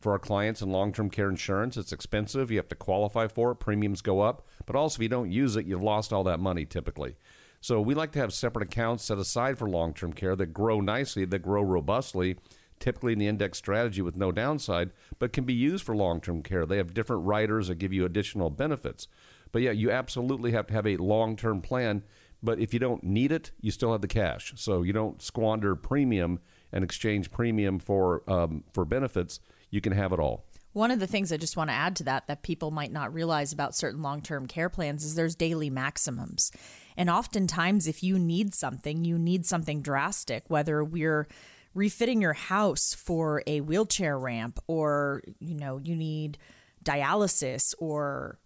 for 0.00 0.12
our 0.12 0.18
clients 0.18 0.62
in 0.62 0.72
long 0.72 0.90
term 0.90 1.10
care 1.10 1.28
insurance. 1.28 1.76
It's 1.76 1.92
expensive. 1.92 2.50
You 2.50 2.56
have 2.56 2.68
to 2.68 2.74
qualify 2.74 3.26
for 3.26 3.50
it. 3.50 3.56
Premiums 3.56 4.00
go 4.00 4.20
up. 4.20 4.46
But 4.64 4.74
also, 4.74 4.96
if 4.96 5.02
you 5.02 5.10
don't 5.10 5.30
use 5.30 5.54
it, 5.54 5.66
you've 5.66 5.82
lost 5.82 6.14
all 6.14 6.24
that 6.24 6.40
money 6.40 6.64
typically. 6.64 7.16
So 7.60 7.80
we 7.80 7.94
like 7.94 8.12
to 8.12 8.18
have 8.20 8.32
separate 8.32 8.68
accounts 8.68 9.04
set 9.04 9.18
aside 9.18 9.58
for 9.58 9.68
long 9.68 9.94
term 9.94 10.12
care 10.12 10.36
that 10.36 10.52
grow 10.52 10.80
nicely, 10.80 11.24
that 11.24 11.40
grow 11.40 11.62
robustly 11.62 12.36
typically 12.80 13.12
in 13.12 13.18
the 13.18 13.26
index 13.26 13.58
strategy 13.58 14.02
with 14.02 14.16
no 14.16 14.32
downside, 14.32 14.90
but 15.18 15.32
can 15.32 15.44
be 15.44 15.54
used 15.54 15.84
for 15.84 15.96
long 15.96 16.20
term 16.20 16.42
care. 16.42 16.66
They 16.66 16.76
have 16.76 16.94
different 16.94 17.26
riders 17.26 17.68
that 17.68 17.76
give 17.76 17.92
you 17.92 18.04
additional 18.04 18.50
benefits. 18.50 19.08
But 19.52 19.62
yeah, 19.62 19.70
you 19.70 19.90
absolutely 19.90 20.52
have 20.52 20.66
to 20.68 20.74
have 20.74 20.86
a 20.86 20.96
long 20.96 21.36
term 21.36 21.60
plan. 21.60 22.02
But 22.42 22.60
if 22.60 22.72
you 22.72 22.78
don't 22.78 23.02
need 23.02 23.32
it, 23.32 23.50
you 23.60 23.70
still 23.70 23.92
have 23.92 24.00
the 24.00 24.08
cash. 24.08 24.52
So 24.56 24.82
you 24.82 24.92
don't 24.92 25.20
squander 25.20 25.74
premium 25.74 26.40
and 26.72 26.84
exchange 26.84 27.30
premium 27.30 27.78
for 27.78 28.22
um, 28.30 28.64
for 28.72 28.84
benefits. 28.84 29.40
You 29.70 29.80
can 29.80 29.92
have 29.92 30.12
it 30.12 30.20
all. 30.20 30.44
One 30.72 30.90
of 30.90 31.00
the 31.00 31.06
things 31.06 31.32
I 31.32 31.38
just 31.38 31.56
want 31.56 31.70
to 31.70 31.74
add 31.74 31.96
to 31.96 32.04
that 32.04 32.26
that 32.28 32.42
people 32.42 32.70
might 32.70 32.92
not 32.92 33.12
realize 33.12 33.52
about 33.52 33.74
certain 33.74 34.02
long 34.02 34.20
term 34.22 34.46
care 34.46 34.68
plans 34.68 35.04
is 35.04 35.14
there's 35.14 35.34
daily 35.34 35.70
maximums. 35.70 36.52
And 36.98 37.08
oftentimes, 37.08 37.86
if 37.86 38.02
you 38.02 38.18
need 38.18 38.54
something, 38.54 39.04
you 39.04 39.18
need 39.18 39.46
something 39.46 39.82
drastic, 39.82 40.42
whether 40.48 40.82
we're 40.82 41.28
refitting 41.72 42.20
your 42.20 42.32
house 42.32 42.92
for 42.92 43.40
a 43.46 43.60
wheelchair 43.60 44.18
ramp 44.18 44.58
or, 44.66 45.22
you 45.38 45.54
know, 45.54 45.78
you 45.78 45.94
need 45.94 46.38
dialysis 46.84 47.72
or, 47.78 48.40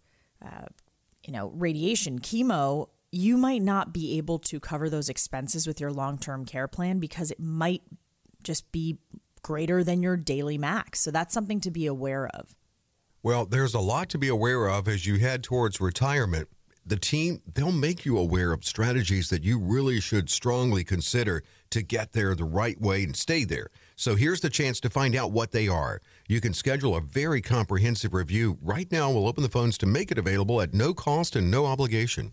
uh, 0.44 0.66
you 1.24 1.32
know, 1.32 1.48
radiation, 1.54 2.18
chemo, 2.18 2.90
you 3.10 3.38
might 3.38 3.62
not 3.62 3.94
be 3.94 4.18
able 4.18 4.38
to 4.38 4.60
cover 4.60 4.90
those 4.90 5.08
expenses 5.08 5.66
with 5.66 5.80
your 5.80 5.90
long 5.90 6.18
term 6.18 6.44
care 6.44 6.68
plan 6.68 6.98
because 6.98 7.30
it 7.30 7.40
might 7.40 7.82
just 8.42 8.70
be 8.70 8.98
greater 9.40 9.82
than 9.82 10.02
your 10.02 10.18
daily 10.18 10.58
max. 10.58 11.00
So 11.00 11.10
that's 11.10 11.32
something 11.32 11.60
to 11.60 11.70
be 11.70 11.86
aware 11.86 12.26
of. 12.28 12.54
Well, 13.22 13.46
there's 13.46 13.72
a 13.72 13.80
lot 13.80 14.10
to 14.10 14.18
be 14.18 14.28
aware 14.28 14.68
of 14.68 14.88
as 14.88 15.06
you 15.06 15.18
head 15.18 15.42
towards 15.42 15.80
retirement. 15.80 16.48
The 16.84 16.96
team, 16.96 17.42
they'll 17.46 17.70
make 17.70 18.04
you 18.04 18.18
aware 18.18 18.52
of 18.52 18.64
strategies 18.64 19.28
that 19.30 19.44
you 19.44 19.58
really 19.58 20.00
should 20.00 20.28
strongly 20.28 20.82
consider 20.82 21.44
to 21.70 21.82
get 21.82 22.12
there 22.12 22.34
the 22.34 22.44
right 22.44 22.80
way 22.80 23.04
and 23.04 23.16
stay 23.16 23.44
there. 23.44 23.68
So 23.94 24.16
here's 24.16 24.40
the 24.40 24.50
chance 24.50 24.80
to 24.80 24.90
find 24.90 25.14
out 25.14 25.30
what 25.30 25.52
they 25.52 25.68
are. 25.68 26.00
You 26.28 26.40
can 26.40 26.54
schedule 26.54 26.96
a 26.96 27.00
very 27.00 27.40
comprehensive 27.40 28.12
review. 28.12 28.58
Right 28.60 28.90
now, 28.90 29.10
we'll 29.10 29.28
open 29.28 29.44
the 29.44 29.48
phones 29.48 29.78
to 29.78 29.86
make 29.86 30.10
it 30.10 30.18
available 30.18 30.60
at 30.60 30.74
no 30.74 30.92
cost 30.92 31.36
and 31.36 31.50
no 31.50 31.66
obligation. 31.66 32.32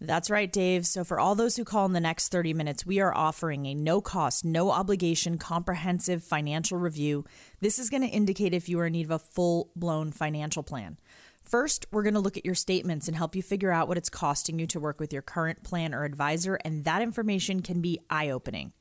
That's 0.00 0.28
right, 0.28 0.52
Dave. 0.52 0.86
So, 0.86 1.04
for 1.04 1.20
all 1.20 1.34
those 1.34 1.56
who 1.56 1.64
call 1.64 1.86
in 1.86 1.92
the 1.92 2.00
next 2.00 2.28
30 2.28 2.52
minutes, 2.52 2.84
we 2.84 3.00
are 3.00 3.14
offering 3.14 3.66
a 3.66 3.74
no 3.74 4.00
cost, 4.00 4.44
no 4.44 4.70
obligation, 4.70 5.38
comprehensive 5.38 6.22
financial 6.22 6.78
review. 6.78 7.24
This 7.60 7.78
is 7.78 7.90
going 7.90 8.02
to 8.02 8.08
indicate 8.08 8.52
if 8.52 8.68
you 8.68 8.78
are 8.80 8.86
in 8.86 8.92
need 8.92 9.06
of 9.06 9.12
a 9.12 9.18
full 9.18 9.70
blown 9.76 10.10
financial 10.10 10.62
plan. 10.62 10.98
First, 11.44 11.86
we're 11.92 12.02
going 12.02 12.14
to 12.14 12.20
look 12.20 12.36
at 12.38 12.46
your 12.46 12.54
statements 12.54 13.06
and 13.06 13.16
help 13.16 13.36
you 13.36 13.42
figure 13.42 13.70
out 13.70 13.86
what 13.86 13.98
it's 13.98 14.08
costing 14.08 14.58
you 14.58 14.66
to 14.68 14.80
work 14.80 14.98
with 14.98 15.12
your 15.12 15.22
current 15.22 15.62
plan 15.62 15.94
or 15.94 16.04
advisor, 16.04 16.58
and 16.64 16.84
that 16.84 17.02
information 17.02 17.60
can 17.60 17.80
be 17.80 18.00
eye 18.08 18.30
opening. 18.30 18.72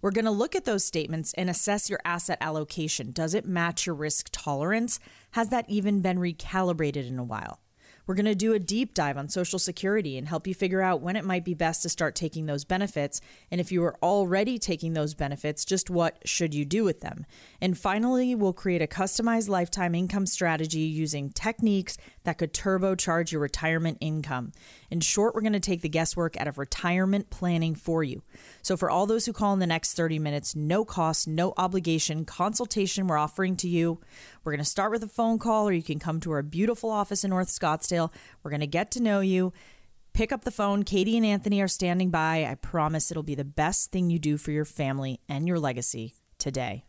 We're 0.00 0.12
going 0.12 0.26
to 0.26 0.30
look 0.30 0.54
at 0.54 0.64
those 0.64 0.84
statements 0.84 1.34
and 1.34 1.50
assess 1.50 1.90
your 1.90 1.98
asset 2.04 2.38
allocation. 2.40 3.10
Does 3.10 3.34
it 3.34 3.44
match 3.44 3.86
your 3.86 3.96
risk 3.96 4.28
tolerance? 4.30 5.00
Has 5.32 5.48
that 5.48 5.68
even 5.68 6.00
been 6.00 6.18
recalibrated 6.18 7.08
in 7.08 7.18
a 7.18 7.24
while? 7.24 7.58
We're 8.12 8.16
going 8.16 8.26
to 8.26 8.34
do 8.34 8.52
a 8.52 8.58
deep 8.58 8.92
dive 8.92 9.16
on 9.16 9.30
Social 9.30 9.58
Security 9.58 10.18
and 10.18 10.28
help 10.28 10.46
you 10.46 10.54
figure 10.54 10.82
out 10.82 11.00
when 11.00 11.16
it 11.16 11.24
might 11.24 11.46
be 11.46 11.54
best 11.54 11.80
to 11.80 11.88
start 11.88 12.14
taking 12.14 12.44
those 12.44 12.62
benefits. 12.62 13.22
And 13.50 13.58
if 13.58 13.72
you 13.72 13.82
are 13.84 13.96
already 14.02 14.58
taking 14.58 14.92
those 14.92 15.14
benefits, 15.14 15.64
just 15.64 15.88
what 15.88 16.18
should 16.26 16.52
you 16.52 16.66
do 16.66 16.84
with 16.84 17.00
them? 17.00 17.24
And 17.62 17.78
finally, 17.78 18.34
we'll 18.34 18.52
create 18.52 18.82
a 18.82 18.86
customized 18.86 19.48
lifetime 19.48 19.94
income 19.94 20.26
strategy 20.26 20.80
using 20.80 21.30
techniques 21.30 21.96
that 22.24 22.38
could 22.38 22.52
turbocharge 22.52 23.32
your 23.32 23.40
retirement 23.40 23.98
income. 24.00 24.52
In 24.90 25.00
short, 25.00 25.34
we're 25.34 25.40
going 25.40 25.52
to 25.52 25.60
take 25.60 25.82
the 25.82 25.88
guesswork 25.88 26.36
out 26.36 26.48
of 26.48 26.58
retirement 26.58 27.30
planning 27.30 27.74
for 27.74 28.02
you. 28.04 28.22
So, 28.62 28.76
for 28.76 28.90
all 28.90 29.06
those 29.06 29.26
who 29.26 29.32
call 29.32 29.52
in 29.52 29.58
the 29.58 29.66
next 29.66 29.94
30 29.94 30.18
minutes, 30.18 30.54
no 30.54 30.84
cost, 30.84 31.26
no 31.26 31.52
obligation 31.56 32.24
consultation 32.24 33.06
we're 33.06 33.18
offering 33.18 33.56
to 33.56 33.68
you. 33.68 34.00
We're 34.44 34.52
going 34.52 34.64
to 34.64 34.64
start 34.64 34.90
with 34.90 35.02
a 35.02 35.08
phone 35.08 35.38
call, 35.38 35.68
or 35.68 35.72
you 35.72 35.82
can 35.82 35.98
come 35.98 36.20
to 36.20 36.32
our 36.32 36.42
beautiful 36.42 36.90
office 36.90 37.24
in 37.24 37.30
North 37.30 37.48
Scottsdale. 37.48 38.12
We're 38.42 38.50
going 38.50 38.60
to 38.60 38.66
get 38.66 38.90
to 38.92 39.02
know 39.02 39.20
you. 39.20 39.52
Pick 40.12 40.30
up 40.30 40.44
the 40.44 40.50
phone. 40.50 40.82
Katie 40.82 41.16
and 41.16 41.24
Anthony 41.24 41.62
are 41.62 41.68
standing 41.68 42.10
by. 42.10 42.46
I 42.48 42.54
promise 42.56 43.10
it'll 43.10 43.22
be 43.22 43.34
the 43.34 43.44
best 43.44 43.90
thing 43.90 44.10
you 44.10 44.18
do 44.18 44.36
for 44.36 44.50
your 44.50 44.66
family 44.66 45.20
and 45.28 45.48
your 45.48 45.58
legacy 45.58 46.14
today 46.38 46.84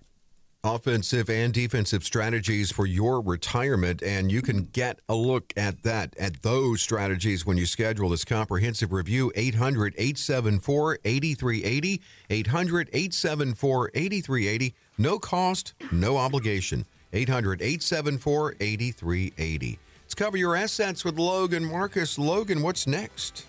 offensive 0.64 1.30
and 1.30 1.54
defensive 1.54 2.04
strategies 2.04 2.72
for 2.72 2.86
your 2.86 3.22
retirement. 3.22 4.02
And 4.02 4.32
you 4.32 4.42
can 4.42 4.64
get 4.72 5.00
a 5.10 5.16
look 5.16 5.52
at 5.58 5.84
that, 5.84 6.16
at 6.18 6.42
those 6.42 6.82
strategies 6.82 7.46
when 7.46 7.58
you 7.58 7.66
schedule 7.66 8.10
this 8.10 8.24
comprehensive 8.24 8.94
review. 8.94 9.32
800 9.36 9.94
874 9.98 11.00
8380. 11.04 12.02
800 12.30 12.90
874 12.94 13.92
8380. 13.94 14.76
No 14.98 15.20
cost, 15.20 15.74
no 15.92 16.18
obligation. 16.18 16.86
800 17.12 17.62
874 17.62 18.56
8380. 18.60 19.80
Let's 20.04 20.16
cover 20.16 20.38
your 20.38 20.56
assets 20.56 21.04
with 21.04 21.18
Logan 21.18 21.66
Marcus. 21.66 22.18
Logan, 22.18 22.62
what's 22.62 22.88
next? 22.88 23.46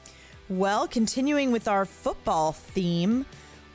Well, 0.48 0.86
continuing 0.88 1.52
with 1.52 1.68
our 1.68 1.84
football 1.84 2.52
theme. 2.52 3.24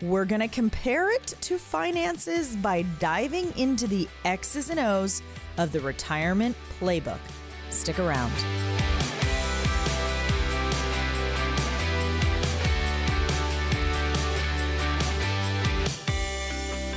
We're 0.01 0.23
going 0.23 0.39
to 0.39 0.47
compare 0.47 1.11
it 1.11 1.27
to 1.27 1.57
finances 1.57 2.55
by 2.55 2.83
diving 2.99 3.51
into 3.57 3.85
the 3.85 4.07
X's 4.23 4.69
and 4.69 4.79
O's 4.79 5.21
of 5.57 5.73
the 5.73 5.81
retirement 5.81 6.55
playbook. 6.79 7.19
Stick 7.69 7.99
around. 7.99 8.31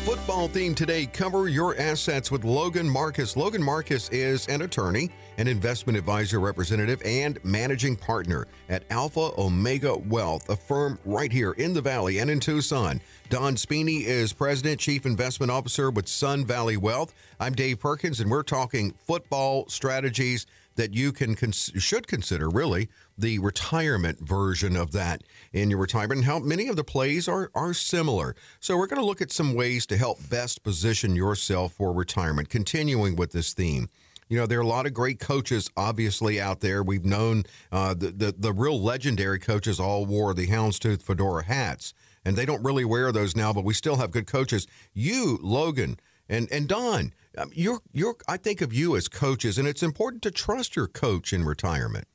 Football 0.04 0.47
theme 0.47 0.75
today 0.75 1.06
cover 1.06 1.49
your 1.49 1.76
assets 1.78 2.30
with 2.30 2.44
Logan 2.44 2.88
Marcus. 2.88 3.37
Logan 3.37 3.62
Marcus 3.62 4.09
is 4.11 4.47
an 4.47 4.62
attorney, 4.62 5.11
an 5.38 5.48
investment 5.48 5.96
advisor 5.96 6.40
representative, 6.40 7.00
and 7.04 7.38
managing 7.44 7.96
partner 7.96 8.46
at 8.68 8.84
Alpha 8.90 9.30
Omega 9.38 9.96
Wealth, 9.96 10.48
a 10.48 10.56
firm 10.56 10.98
right 11.04 11.32
here 11.32 11.52
in 11.52 11.72
the 11.72 11.80
Valley 11.80 12.18
and 12.18 12.30
in 12.30 12.40
Tucson. 12.40 13.00
Don 13.28 13.56
Spini 13.56 14.04
is 14.04 14.32
president, 14.32 14.80
chief 14.80 15.06
investment 15.06 15.50
officer 15.50 15.90
with 15.90 16.08
Sun 16.08 16.44
Valley 16.44 16.76
Wealth. 16.76 17.14
I'm 17.40 17.54
Dave 17.54 17.80
Perkins, 17.80 18.20
and 18.20 18.30
we're 18.30 18.42
talking 18.42 18.92
football 18.92 19.66
strategies 19.68 20.46
that 20.76 20.94
you 20.94 21.12
can 21.12 21.34
cons- 21.34 21.72
should 21.76 22.06
consider 22.06 22.48
really 22.48 22.88
the 23.18 23.38
retirement 23.38 24.18
version 24.20 24.76
of 24.76 24.92
that 24.92 25.22
in 25.52 25.70
your 25.70 25.78
retirement 25.78 26.18
and 26.18 26.24
how 26.24 26.38
many 26.38 26.68
of 26.68 26.76
the 26.76 26.84
plays 26.84 27.28
are 27.28 27.50
are 27.54 27.74
similar. 27.74 28.34
So 28.60 28.76
we're 28.76 28.86
going 28.86 29.00
to 29.00 29.06
look 29.06 29.20
at 29.20 29.30
some 29.30 29.54
ways 29.54 29.86
to 29.86 29.96
help 29.96 30.18
best 30.28 30.62
position 30.62 31.14
yourself 31.14 31.74
for 31.74 31.92
retirement 31.92 32.48
continuing 32.48 33.16
with 33.16 33.32
this 33.32 33.52
theme. 33.52 33.88
You 34.32 34.38
know, 34.38 34.46
there 34.46 34.60
are 34.60 34.62
a 34.62 34.66
lot 34.66 34.86
of 34.86 34.94
great 34.94 35.20
coaches, 35.20 35.70
obviously, 35.76 36.40
out 36.40 36.60
there. 36.60 36.82
We've 36.82 37.04
known 37.04 37.44
uh, 37.70 37.92
the, 37.92 38.10
the, 38.12 38.34
the 38.34 38.50
real 38.54 38.80
legendary 38.80 39.38
coaches 39.38 39.78
all 39.78 40.06
wore 40.06 40.32
the 40.32 40.46
houndstooth 40.46 41.02
fedora 41.02 41.44
hats, 41.44 41.92
and 42.24 42.34
they 42.34 42.46
don't 42.46 42.64
really 42.64 42.86
wear 42.86 43.12
those 43.12 43.36
now. 43.36 43.52
But 43.52 43.64
we 43.64 43.74
still 43.74 43.96
have 43.96 44.10
good 44.10 44.26
coaches. 44.26 44.66
You, 44.94 45.38
Logan, 45.42 46.00
and 46.30 46.50
and 46.50 46.66
Don, 46.66 47.12
um, 47.36 47.50
you're 47.52 47.80
you're. 47.92 48.16
I 48.26 48.38
think 48.38 48.62
of 48.62 48.72
you 48.72 48.96
as 48.96 49.06
coaches, 49.06 49.58
and 49.58 49.68
it's 49.68 49.82
important 49.82 50.22
to 50.22 50.30
trust 50.30 50.76
your 50.76 50.86
coach 50.86 51.34
in 51.34 51.44
retirement. 51.44 52.06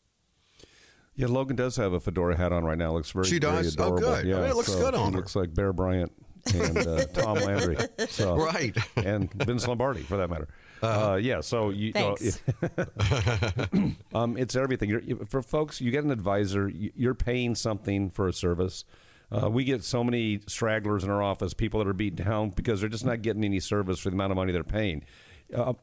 Yeah, 1.13 1.27
Logan 1.27 1.55
does 1.55 1.75
have 1.75 1.93
a 1.93 1.99
fedora 1.99 2.35
hat 2.35 2.51
on 2.51 2.65
right 2.65 2.79
now. 2.79 2.93
Looks 2.93 3.11
very. 3.11 3.27
She 3.27 3.37
does. 3.37 3.75
Very 3.75 3.91
oh, 3.91 3.95
good. 3.95 4.25
Yeah, 4.25 4.37
I 4.37 4.41
mean, 4.41 4.49
it 4.49 4.55
looks 4.55 4.73
so 4.73 4.79
good 4.79 4.95
on 4.95 5.13
her. 5.13 5.19
Looks 5.19 5.35
like 5.35 5.53
Bear 5.53 5.71
Bryant 5.71 6.11
and 6.51 6.77
uh, 6.79 7.05
Tom 7.13 7.37
Landry. 7.37 7.77
So, 8.09 8.35
right. 8.43 8.75
And 8.95 9.31
Vince 9.33 9.67
Lombardi, 9.67 10.01
for 10.01 10.17
that 10.17 10.31
matter. 10.31 10.47
Uh-huh. 10.81 11.11
Uh, 11.11 11.15
yeah. 11.15 11.41
So 11.41 11.69
you. 11.69 11.91
Thanks. 11.91 12.39
um, 14.13 14.37
it's 14.37 14.55
everything. 14.55 14.89
You're, 14.89 15.25
for 15.25 15.41
folks, 15.41 15.81
you 15.81 15.91
get 15.91 16.03
an 16.03 16.11
advisor. 16.11 16.69
You're 16.69 17.15
paying 17.15 17.55
something 17.55 18.09
for 18.09 18.27
a 18.27 18.33
service. 18.33 18.85
Uh, 19.31 19.49
we 19.49 19.63
get 19.63 19.83
so 19.83 20.03
many 20.03 20.39
stragglers 20.47 21.03
in 21.03 21.09
our 21.09 21.21
office, 21.21 21.53
people 21.53 21.79
that 21.79 21.87
are 21.87 21.93
beat 21.93 22.15
down 22.15 22.49
because 22.51 22.79
they're 22.79 22.89
just 22.89 23.05
not 23.05 23.21
getting 23.21 23.43
any 23.43 23.59
service 23.59 23.99
for 23.99 24.09
the 24.09 24.15
amount 24.15 24.31
of 24.31 24.37
money 24.37 24.53
they're 24.53 24.63
paying. 24.63 25.03
Uh, 25.53 25.73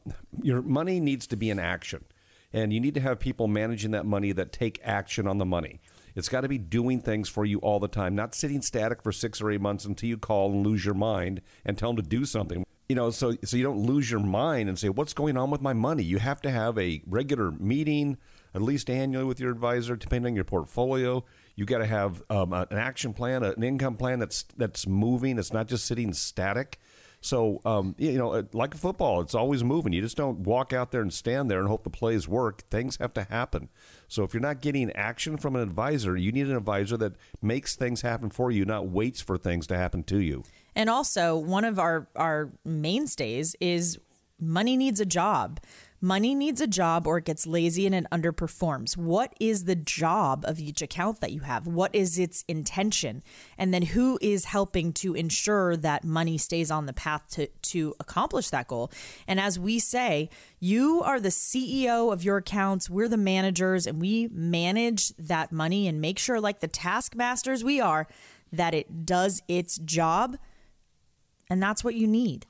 your 0.41 0.61
money 0.61 0.99
needs 0.99 1.27
to 1.27 1.35
be 1.35 1.49
in 1.49 1.59
action, 1.59 2.03
and 2.51 2.73
you 2.73 2.79
need 2.79 2.95
to 2.95 3.01
have 3.01 3.19
people 3.19 3.47
managing 3.47 3.91
that 3.91 4.05
money 4.05 4.31
that 4.31 4.51
take 4.51 4.79
action 4.83 5.27
on 5.27 5.37
the 5.37 5.45
money. 5.45 5.79
It's 6.15 6.29
got 6.29 6.41
to 6.41 6.47
be 6.47 6.57
doing 6.57 7.01
things 7.01 7.27
for 7.27 7.45
you 7.45 7.59
all 7.59 7.79
the 7.79 7.87
time, 7.87 8.15
not 8.15 8.33
sitting 8.33 8.61
static 8.61 9.03
for 9.03 9.11
six 9.11 9.41
or 9.41 9.51
eight 9.51 9.61
months 9.61 9.85
until 9.85 10.09
you 10.09 10.17
call 10.17 10.51
and 10.51 10.65
lose 10.65 10.85
your 10.85 10.93
mind 10.93 11.41
and 11.65 11.77
tell 11.77 11.89
them 11.93 11.97
to 11.97 12.09
do 12.09 12.25
something. 12.25 12.65
You 12.87 12.95
know, 12.95 13.09
so 13.09 13.35
so 13.43 13.57
you 13.57 13.63
don't 13.63 13.79
lose 13.79 14.11
your 14.11 14.19
mind 14.19 14.69
and 14.69 14.77
say, 14.77 14.89
"What's 14.89 15.13
going 15.13 15.37
on 15.37 15.49
with 15.49 15.61
my 15.61 15.73
money?" 15.73 16.03
You 16.03 16.19
have 16.19 16.39
to 16.41 16.51
have 16.51 16.77
a 16.77 17.01
regular 17.07 17.51
meeting, 17.51 18.17
at 18.53 18.61
least 18.61 18.89
annually, 18.89 19.25
with 19.25 19.39
your 19.39 19.51
advisor, 19.51 19.95
depending 19.95 20.33
on 20.33 20.35
your 20.35 20.43
portfolio. 20.43 21.23
You 21.55 21.65
got 21.65 21.79
to 21.79 21.87
have 21.87 22.21
um, 22.29 22.53
an 22.53 22.67
action 22.71 23.13
plan, 23.13 23.43
an 23.43 23.63
income 23.63 23.97
plan 23.97 24.19
that's 24.19 24.43
that's 24.55 24.85
moving. 24.85 25.39
It's 25.39 25.51
not 25.51 25.67
just 25.67 25.85
sitting 25.85 26.13
static. 26.13 26.79
So, 27.25 27.59
um, 27.65 27.95
you 27.97 28.19
know, 28.19 28.33
uh, 28.33 28.43
like 28.53 28.75
a 28.75 28.77
football, 28.77 29.19
it's 29.19 29.33
always 29.33 29.63
moving. 29.63 29.93
You 29.93 30.01
just 30.01 30.15
don't 30.15 30.41
walk 30.41 30.73
out 30.73 30.91
there 30.91 31.01
and 31.01 31.11
stand 31.11 31.49
there 31.49 31.59
and 31.59 31.67
hope 31.67 31.83
the 31.83 31.89
plays 31.89 32.27
work. 32.27 32.61
Things 32.69 32.97
have 32.97 33.15
to 33.15 33.23
happen. 33.23 33.69
So, 34.07 34.23
if 34.23 34.31
you're 34.35 34.41
not 34.41 34.61
getting 34.61 34.91
action 34.91 35.37
from 35.37 35.55
an 35.55 35.63
advisor, 35.63 36.15
you 36.15 36.31
need 36.31 36.45
an 36.45 36.55
advisor 36.55 36.97
that 36.97 37.13
makes 37.41 37.75
things 37.75 38.01
happen 38.01 38.29
for 38.29 38.51
you, 38.51 38.63
not 38.63 38.89
waits 38.89 39.21
for 39.21 39.39
things 39.39 39.65
to 39.67 39.75
happen 39.75 40.03
to 40.03 40.19
you. 40.19 40.43
And 40.75 40.89
also, 40.89 41.37
one 41.37 41.65
of 41.65 41.79
our 41.79 42.07
our 42.15 42.51
mainstays 42.63 43.55
is 43.59 43.99
money 44.39 44.75
needs 44.77 44.99
a 44.99 45.05
job. 45.05 45.59
Money 46.01 46.35
needs 46.35 46.61
a 46.61 46.67
job 46.67 47.07
or 47.07 47.17
it 47.17 47.25
gets 47.25 47.47
lazy 47.47 47.87
and 47.87 47.95
it 47.95 48.05
underperforms. 48.11 48.95
What 48.95 49.33
is 49.39 49.63
the 49.63 49.75
job 49.75 50.43
of 50.45 50.59
each 50.59 50.81
account 50.81 51.19
that 51.21 51.31
you 51.31 51.39
have? 51.39 51.65
What 51.65 51.95
is 51.95 52.19
its 52.19 52.43
intention? 52.47 53.23
And 53.57 53.73
then 53.73 53.81
who 53.81 54.19
is 54.21 54.45
helping 54.45 54.93
to 54.93 55.15
ensure 55.15 55.75
that 55.77 56.03
money 56.03 56.37
stays 56.37 56.69
on 56.69 56.85
the 56.85 56.93
path 56.93 57.23
to, 57.31 57.47
to 57.47 57.95
accomplish 57.99 58.49
that 58.49 58.67
goal? 58.67 58.91
And 59.25 59.39
as 59.39 59.57
we 59.57 59.79
say, 59.79 60.29
you 60.59 61.01
are 61.01 61.19
the 61.19 61.29
CEO 61.29 62.13
of 62.13 62.23
your 62.23 62.37
accounts, 62.37 62.87
we're 62.87 63.07
the 63.07 63.17
managers, 63.17 63.87
and 63.87 63.99
we 63.99 64.27
manage 64.31 65.09
that 65.17 65.51
money 65.51 65.87
and 65.87 66.01
make 66.01 66.19
sure, 66.19 66.39
like 66.39 66.59
the 66.59 66.67
taskmasters 66.67 67.63
we 67.63 67.81
are, 67.81 68.05
that 68.51 68.75
it 68.75 69.05
does 69.05 69.41
its 69.47 69.79
job. 69.79 70.37
And 71.49 71.61
that's 71.61 71.83
what 71.83 71.95
you 71.95 72.07
need. 72.07 72.45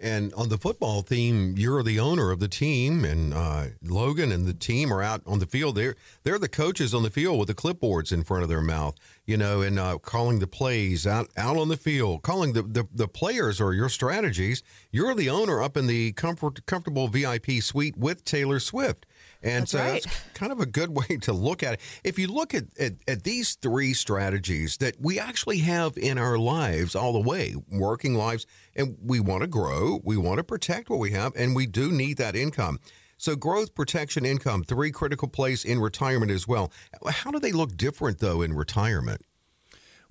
And 0.00 0.32
on 0.34 0.48
the 0.48 0.58
football 0.58 1.02
team, 1.02 1.54
you're 1.56 1.82
the 1.82 1.98
owner 1.98 2.30
of 2.30 2.38
the 2.38 2.46
team, 2.46 3.04
and 3.04 3.34
uh, 3.34 3.64
Logan 3.82 4.30
and 4.30 4.46
the 4.46 4.54
team 4.54 4.92
are 4.92 5.02
out 5.02 5.22
on 5.26 5.40
the 5.40 5.46
field. 5.46 5.74
They're 5.74 5.96
they're 6.22 6.38
the 6.38 6.48
coaches 6.48 6.94
on 6.94 7.02
the 7.02 7.10
field 7.10 7.36
with 7.36 7.48
the 7.48 7.54
clipboards 7.54 8.12
in 8.12 8.22
front 8.22 8.44
of 8.44 8.48
their 8.48 8.60
mouth, 8.60 8.94
you 9.26 9.36
know, 9.36 9.60
and 9.60 9.76
uh, 9.76 9.98
calling 9.98 10.38
the 10.38 10.46
plays 10.46 11.04
out 11.04 11.30
out 11.36 11.56
on 11.56 11.66
the 11.66 11.76
field, 11.76 12.22
calling 12.22 12.52
the, 12.52 12.62
the 12.62 12.86
the 12.94 13.08
players 13.08 13.60
or 13.60 13.74
your 13.74 13.88
strategies. 13.88 14.62
You're 14.92 15.16
the 15.16 15.30
owner 15.30 15.60
up 15.60 15.76
in 15.76 15.88
the 15.88 16.12
comfort 16.12 16.64
comfortable 16.66 17.08
VIP 17.08 17.60
suite 17.60 17.96
with 17.96 18.24
Taylor 18.24 18.60
Swift. 18.60 19.04
And 19.42 19.62
That's 19.62 19.70
so 19.72 19.78
right. 19.78 20.04
it's 20.04 20.06
kind 20.34 20.50
of 20.50 20.60
a 20.60 20.66
good 20.66 20.90
way 20.96 21.16
to 21.22 21.32
look 21.32 21.62
at 21.62 21.74
it. 21.74 21.80
If 22.04 22.18
you 22.18 22.26
look 22.28 22.54
at, 22.54 22.64
at, 22.78 22.94
at 23.06 23.22
these 23.22 23.54
three 23.54 23.94
strategies 23.94 24.78
that 24.78 24.96
we 25.00 25.18
actually 25.18 25.58
have 25.58 25.96
in 25.96 26.18
our 26.18 26.38
lives 26.38 26.94
all 26.94 27.12
the 27.12 27.20
way, 27.20 27.54
working 27.70 28.14
lives, 28.14 28.46
and 28.74 28.96
we 29.02 29.20
want 29.20 29.42
to 29.42 29.46
grow, 29.46 30.00
we 30.04 30.16
want 30.16 30.38
to 30.38 30.44
protect 30.44 30.90
what 30.90 30.98
we 30.98 31.12
have, 31.12 31.32
and 31.36 31.54
we 31.54 31.66
do 31.66 31.92
need 31.92 32.16
that 32.18 32.34
income. 32.34 32.78
So, 33.20 33.34
growth, 33.34 33.74
protection, 33.74 34.24
income, 34.24 34.62
three 34.62 34.92
critical 34.92 35.26
plays 35.26 35.64
in 35.64 35.80
retirement 35.80 36.30
as 36.30 36.46
well. 36.46 36.72
How 37.08 37.32
do 37.32 37.40
they 37.40 37.50
look 37.50 37.76
different, 37.76 38.20
though, 38.20 38.42
in 38.42 38.52
retirement? 38.54 39.22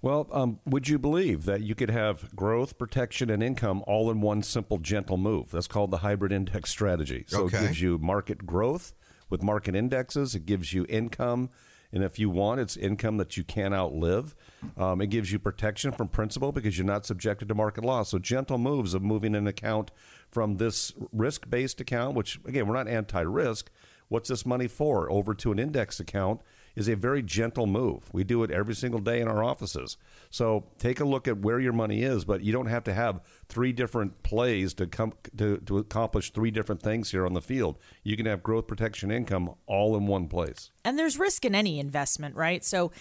Well, 0.01 0.27
um, 0.31 0.59
would 0.65 0.87
you 0.89 0.99
believe 0.99 1.45
that 1.45 1.61
you 1.61 1.73
could 1.73 1.89
have 1.89 2.35
growth, 2.35 2.77
protection, 2.77 3.29
and 3.29 3.41
income 3.41 3.81
all 3.87 4.11
in 4.11 4.19
one 4.21 4.43
simple, 4.43 4.77
gentle 4.77 5.17
move? 5.17 5.51
That's 5.51 5.67
called 5.67 5.89
the 5.91 5.97
hybrid 5.99 6.31
index 6.31 6.69
strategy. 6.69 7.23
So 7.27 7.43
Okay. 7.43 7.57
it 7.57 7.61
gives 7.61 7.81
you 7.81 7.97
market 7.97 8.45
growth 8.45 8.93
with 9.29 9.43
market 9.43 9.75
indexes. 9.75 10.35
It 10.35 10.45
gives 10.45 10.73
you 10.73 10.85
income, 10.89 11.49
and 11.91 12.03
if 12.03 12.19
you 12.19 12.29
want, 12.29 12.59
it's 12.59 12.75
income 12.77 13.17
that 13.17 13.37
you 13.37 13.43
can't 13.43 13.73
outlive. 13.73 14.35
Um, 14.75 15.01
it 15.01 15.07
gives 15.07 15.31
you 15.31 15.39
protection 15.39 15.91
from 15.91 16.09
principal 16.09 16.51
because 16.51 16.77
you're 16.77 16.85
not 16.85 17.05
subjected 17.05 17.47
to 17.47 17.55
market 17.55 17.85
loss. 17.85 18.09
So 18.09 18.19
gentle 18.19 18.57
moves 18.57 18.93
of 18.93 19.01
moving 19.01 19.35
an 19.35 19.47
account 19.47 19.91
from 20.29 20.57
this 20.57 20.93
risk-based 21.13 21.79
account, 21.79 22.15
which 22.15 22.39
again 22.45 22.67
we're 22.67 22.75
not 22.75 22.87
anti-risk. 22.87 23.71
What's 24.09 24.29
this 24.29 24.45
money 24.45 24.67
for? 24.67 25.09
Over 25.11 25.33
to 25.35 25.51
an 25.51 25.59
index 25.59 25.99
account 25.99 26.41
is 26.77 26.87
a 26.87 26.95
very 26.95 27.23
gentle 27.23 27.65
move. 27.65 28.03
We 28.13 28.23
do 28.23 28.43
it 28.43 28.51
every 28.51 28.75
single 28.75 28.99
day 28.99 29.19
in 29.19 29.27
our 29.27 29.43
offices. 29.43 29.97
So 30.29 30.65
take 30.77 30.99
a 30.99 31.05
look 31.05 31.27
at 31.27 31.39
where 31.39 31.59
your 31.59 31.73
money 31.73 32.03
is, 32.03 32.23
but 32.23 32.43
you 32.43 32.53
don't 32.53 32.67
have 32.67 32.83
to 32.83 32.93
have 32.93 33.19
three 33.49 33.73
different 33.73 34.21
plays 34.21 34.75
to 34.75 34.85
come 34.85 35.13
to, 35.35 35.57
to 35.57 35.79
accomplish 35.79 36.31
three 36.31 36.51
different 36.51 36.83
things 36.83 37.09
here 37.09 37.25
on 37.25 37.33
the 37.33 37.41
field. 37.41 37.79
You 38.03 38.15
can 38.15 38.27
have 38.27 38.43
growth, 38.43 38.67
protection, 38.67 39.09
income 39.09 39.55
all 39.65 39.97
in 39.97 40.05
one 40.05 40.27
place. 40.27 40.69
And 40.85 40.99
there's 40.99 41.17
risk 41.17 41.45
in 41.45 41.55
any 41.55 41.79
investment, 41.79 42.35
right? 42.35 42.63
So 42.63 42.91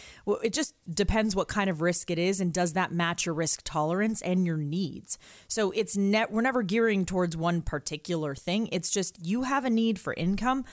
it 0.43 0.55
just 0.55 0.75
depends 0.91 1.37
what 1.37 1.49
kind 1.49 1.69
of 1.69 1.83
risk 1.83 2.11
it 2.11 2.19
is 2.19 2.41
and 2.41 2.55
does 2.55 2.73
that 2.73 2.93
match 2.93 3.27
your 3.27 3.35
risk 3.35 3.61
tolerance 3.63 4.23
and 4.23 4.47
your 4.47 4.57
needs. 4.57 5.19
So 5.49 5.71
it's 5.73 5.99
net 5.99 6.33
we're 6.33 6.41
never 6.41 6.63
gearing 6.63 7.05
towards 7.05 7.37
one 7.37 7.61
particular 7.61 8.35
thing. 8.35 8.71
It's 8.73 8.91
just 8.91 9.25
you 9.25 9.43
have 9.43 9.67
a 9.67 9.71
need 9.71 9.99
for 9.99 10.15
income. 10.15 10.65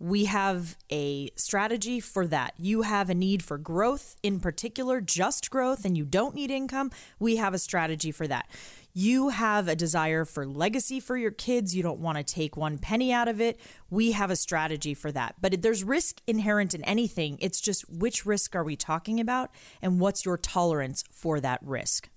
We 0.00 0.24
have 0.24 0.78
a 0.90 1.30
strategy 1.36 2.00
for 2.00 2.26
that. 2.26 2.54
You 2.58 2.82
have 2.82 3.10
a 3.10 3.14
need 3.14 3.42
for 3.42 3.58
growth, 3.58 4.16
in 4.22 4.40
particular, 4.40 5.02
just 5.02 5.50
growth, 5.50 5.84
and 5.84 5.94
you 5.94 6.06
don't 6.06 6.34
need 6.34 6.50
income. 6.50 6.90
We 7.18 7.36
have 7.36 7.52
a 7.52 7.58
strategy 7.58 8.10
for 8.10 8.26
that. 8.26 8.48
You 8.94 9.28
have 9.28 9.68
a 9.68 9.76
desire 9.76 10.24
for 10.24 10.46
legacy 10.46 11.00
for 11.00 11.18
your 11.18 11.30
kids. 11.30 11.76
You 11.76 11.82
don't 11.82 12.00
want 12.00 12.16
to 12.16 12.24
take 12.24 12.56
one 12.56 12.78
penny 12.78 13.12
out 13.12 13.28
of 13.28 13.42
it. 13.42 13.60
We 13.90 14.12
have 14.12 14.30
a 14.30 14.36
strategy 14.36 14.94
for 14.94 15.12
that. 15.12 15.34
But 15.38 15.60
there's 15.60 15.84
risk 15.84 16.22
inherent 16.26 16.74
in 16.74 16.82
anything. 16.84 17.36
It's 17.40 17.60
just 17.60 17.88
which 17.90 18.24
risk 18.24 18.56
are 18.56 18.64
we 18.64 18.76
talking 18.76 19.20
about 19.20 19.50
and 19.82 20.00
what's 20.00 20.24
your 20.24 20.38
tolerance 20.38 21.04
for 21.12 21.40
that 21.40 21.60
risk? 21.62 22.08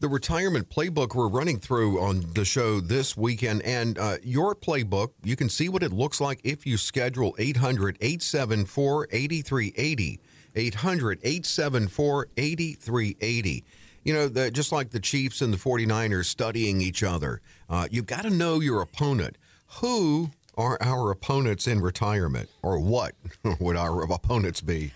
The 0.00 0.08
retirement 0.08 0.70
playbook 0.70 1.14
we're 1.14 1.28
running 1.28 1.58
through 1.58 2.00
on 2.00 2.24
the 2.34 2.44
show 2.44 2.80
this 2.80 3.16
weekend. 3.16 3.62
And 3.62 3.98
uh, 3.98 4.18
your 4.22 4.54
playbook, 4.54 5.10
you 5.24 5.34
can 5.36 5.48
see 5.48 5.68
what 5.68 5.82
it 5.82 5.92
looks 5.92 6.20
like 6.20 6.40
if 6.44 6.66
you 6.66 6.76
schedule 6.76 7.34
800 7.38 7.98
874 8.00 9.08
8380. 9.10 10.20
800 10.54 11.18
874 11.22 12.28
8380. 12.36 13.64
You 14.04 14.14
know, 14.14 14.28
the, 14.28 14.50
just 14.50 14.72
like 14.72 14.90
the 14.90 15.00
Chiefs 15.00 15.42
and 15.42 15.52
the 15.52 15.58
49ers 15.58 16.26
studying 16.26 16.80
each 16.80 17.02
other, 17.02 17.40
uh, 17.68 17.88
you've 17.90 18.06
got 18.06 18.22
to 18.22 18.30
know 18.30 18.60
your 18.60 18.80
opponent. 18.80 19.36
Who 19.80 20.30
are 20.56 20.78
our 20.80 21.10
opponents 21.10 21.66
in 21.66 21.80
retirement, 21.80 22.48
or 22.62 22.78
what 22.78 23.14
would 23.60 23.76
our 23.76 24.02
opponents 24.10 24.60
be? 24.60 24.92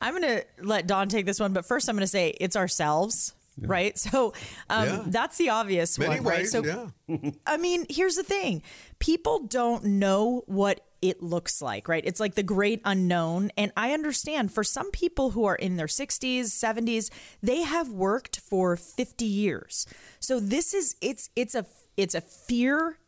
I'm 0.00 0.20
going 0.20 0.38
to 0.38 0.44
let 0.62 0.86
Don 0.86 1.08
take 1.08 1.26
this 1.26 1.40
one, 1.40 1.52
but 1.52 1.64
first 1.64 1.88
I'm 1.88 1.96
going 1.96 2.02
to 2.02 2.06
say 2.06 2.30
it's 2.40 2.56
ourselves. 2.56 3.34
Right. 3.58 3.98
So 3.98 4.34
um, 4.68 4.86
Yeah. 4.86 5.02
that's 5.06 5.38
the 5.38 5.48
obvious 5.50 5.98
Many 5.98 6.16
one, 6.20 6.24
right? 6.24 6.46
So 6.46 6.62
yeah. 6.64 7.30
I 7.46 7.56
mean, 7.56 7.86
here's 7.88 8.16
the 8.16 8.22
thing 8.22 8.62
people 8.98 9.40
don't 9.40 9.84
know 9.84 10.42
what 10.46 10.80
it 11.02 11.22
looks 11.22 11.62
like, 11.62 11.88
right? 11.88 12.02
It's 12.04 12.20
like 12.20 12.34
the 12.34 12.42
great 12.42 12.80
unknown. 12.84 13.50
And 13.56 13.72
I 13.76 13.92
understand 13.92 14.52
for 14.52 14.64
some 14.64 14.90
people 14.90 15.30
who 15.30 15.44
are 15.44 15.54
in 15.54 15.76
their 15.76 15.86
60s, 15.86 16.44
70s, 16.44 17.10
they 17.42 17.62
have 17.62 17.90
worked 17.90 18.40
for 18.40 18.76
50 18.76 19.24
years. 19.24 19.86
So 20.20 20.40
this 20.40 20.74
is, 20.74 20.96
it's, 21.00 21.30
it's 21.36 21.54
a, 21.54 21.66
it's 21.96 22.14
a 22.14 22.20
fear 22.20 22.98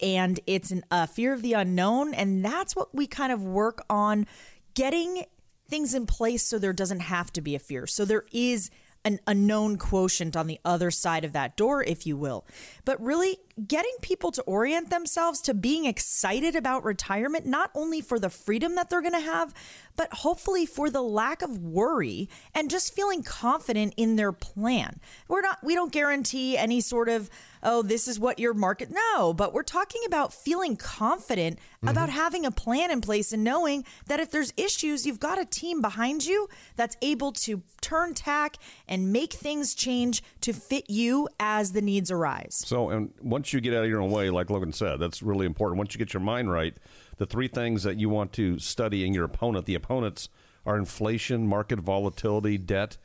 and 0.00 0.40
it's 0.46 0.70
an, 0.70 0.84
a 0.90 1.06
fear 1.06 1.32
of 1.32 1.42
the 1.42 1.52
unknown. 1.52 2.14
And 2.14 2.44
that's 2.44 2.74
what 2.74 2.94
we 2.94 3.06
kind 3.06 3.32
of 3.32 3.42
work 3.42 3.84
on 3.90 4.26
getting 4.74 5.24
things 5.68 5.94
in 5.94 6.06
place 6.06 6.42
so 6.42 6.58
there 6.58 6.72
doesn't 6.72 7.00
have 7.00 7.32
to 7.32 7.40
be 7.40 7.54
a 7.54 7.58
fear. 7.58 7.86
So 7.86 8.04
there 8.04 8.24
is 8.32 8.70
an 9.04 9.20
unknown 9.26 9.76
quotient 9.76 10.36
on 10.36 10.46
the 10.46 10.58
other 10.64 10.90
side 10.90 11.24
of 11.24 11.32
that 11.32 11.56
door, 11.56 11.82
if 11.82 12.06
you 12.06 12.16
will. 12.16 12.46
But 12.84 13.00
really 13.02 13.38
getting 13.66 13.94
people 14.02 14.32
to 14.32 14.42
orient 14.42 14.90
themselves 14.90 15.40
to 15.42 15.54
being 15.54 15.84
excited 15.84 16.56
about 16.56 16.84
retirement, 16.84 17.46
not 17.46 17.70
only 17.74 18.00
for 18.00 18.18
the 18.18 18.30
freedom 18.30 18.74
that 18.74 18.90
they're 18.90 19.00
going 19.00 19.12
to 19.12 19.20
have, 19.20 19.54
but 19.96 20.12
hopefully 20.12 20.66
for 20.66 20.90
the 20.90 21.02
lack 21.02 21.42
of 21.42 21.58
worry 21.58 22.28
and 22.54 22.68
just 22.68 22.94
feeling 22.94 23.22
confident 23.22 23.94
in 23.96 24.16
their 24.16 24.32
plan. 24.32 24.98
We're 25.28 25.42
not, 25.42 25.58
we 25.62 25.74
don't 25.74 25.92
guarantee 25.92 26.56
any 26.56 26.80
sort 26.80 27.08
of, 27.08 27.30
oh, 27.62 27.82
this 27.82 28.08
is 28.08 28.18
what 28.18 28.38
your 28.38 28.54
market, 28.54 28.90
no, 28.90 29.32
but 29.32 29.52
we're 29.52 29.62
talking 29.62 30.02
about 30.06 30.34
feeling 30.34 30.76
confident 30.76 31.58
mm-hmm. 31.58 31.88
about 31.88 32.10
having 32.10 32.44
a 32.44 32.50
plan 32.50 32.90
in 32.90 33.00
place 33.00 33.32
and 33.32 33.44
knowing 33.44 33.84
that 34.06 34.20
if 34.20 34.30
there's 34.30 34.52
issues, 34.56 35.06
you've 35.06 35.20
got 35.20 35.40
a 35.40 35.44
team 35.44 35.80
behind 35.80 36.26
you 36.26 36.48
that's 36.76 36.96
able 37.00 37.32
to 37.32 37.62
turn 37.80 38.14
tack 38.14 38.56
and 38.88 39.12
make 39.12 39.32
things 39.32 39.74
change 39.74 40.22
to 40.40 40.52
fit 40.52 40.90
you 40.90 41.28
as 41.38 41.72
the 41.72 41.80
needs 41.80 42.10
arise. 42.10 42.62
So, 42.66 42.90
and 42.90 43.12
once 43.44 43.52
you 43.52 43.60
get 43.60 43.74
out 43.74 43.84
of 43.84 43.90
your 43.90 44.00
own 44.00 44.10
way, 44.10 44.30
like 44.30 44.48
Logan 44.48 44.72
said, 44.72 44.98
that's 44.98 45.22
really 45.22 45.44
important. 45.44 45.76
Once 45.76 45.92
you 45.92 45.98
get 45.98 46.14
your 46.14 46.22
mind 46.22 46.50
right, 46.50 46.74
the 47.18 47.26
three 47.26 47.46
things 47.46 47.82
that 47.82 48.00
you 48.00 48.08
want 48.08 48.32
to 48.32 48.58
study 48.58 49.06
in 49.06 49.12
your 49.12 49.24
opponent, 49.24 49.66
the 49.66 49.74
opponents 49.74 50.30
are 50.64 50.78
inflation, 50.78 51.46
market 51.46 51.78
volatility, 51.78 52.56
debt. 52.56 52.96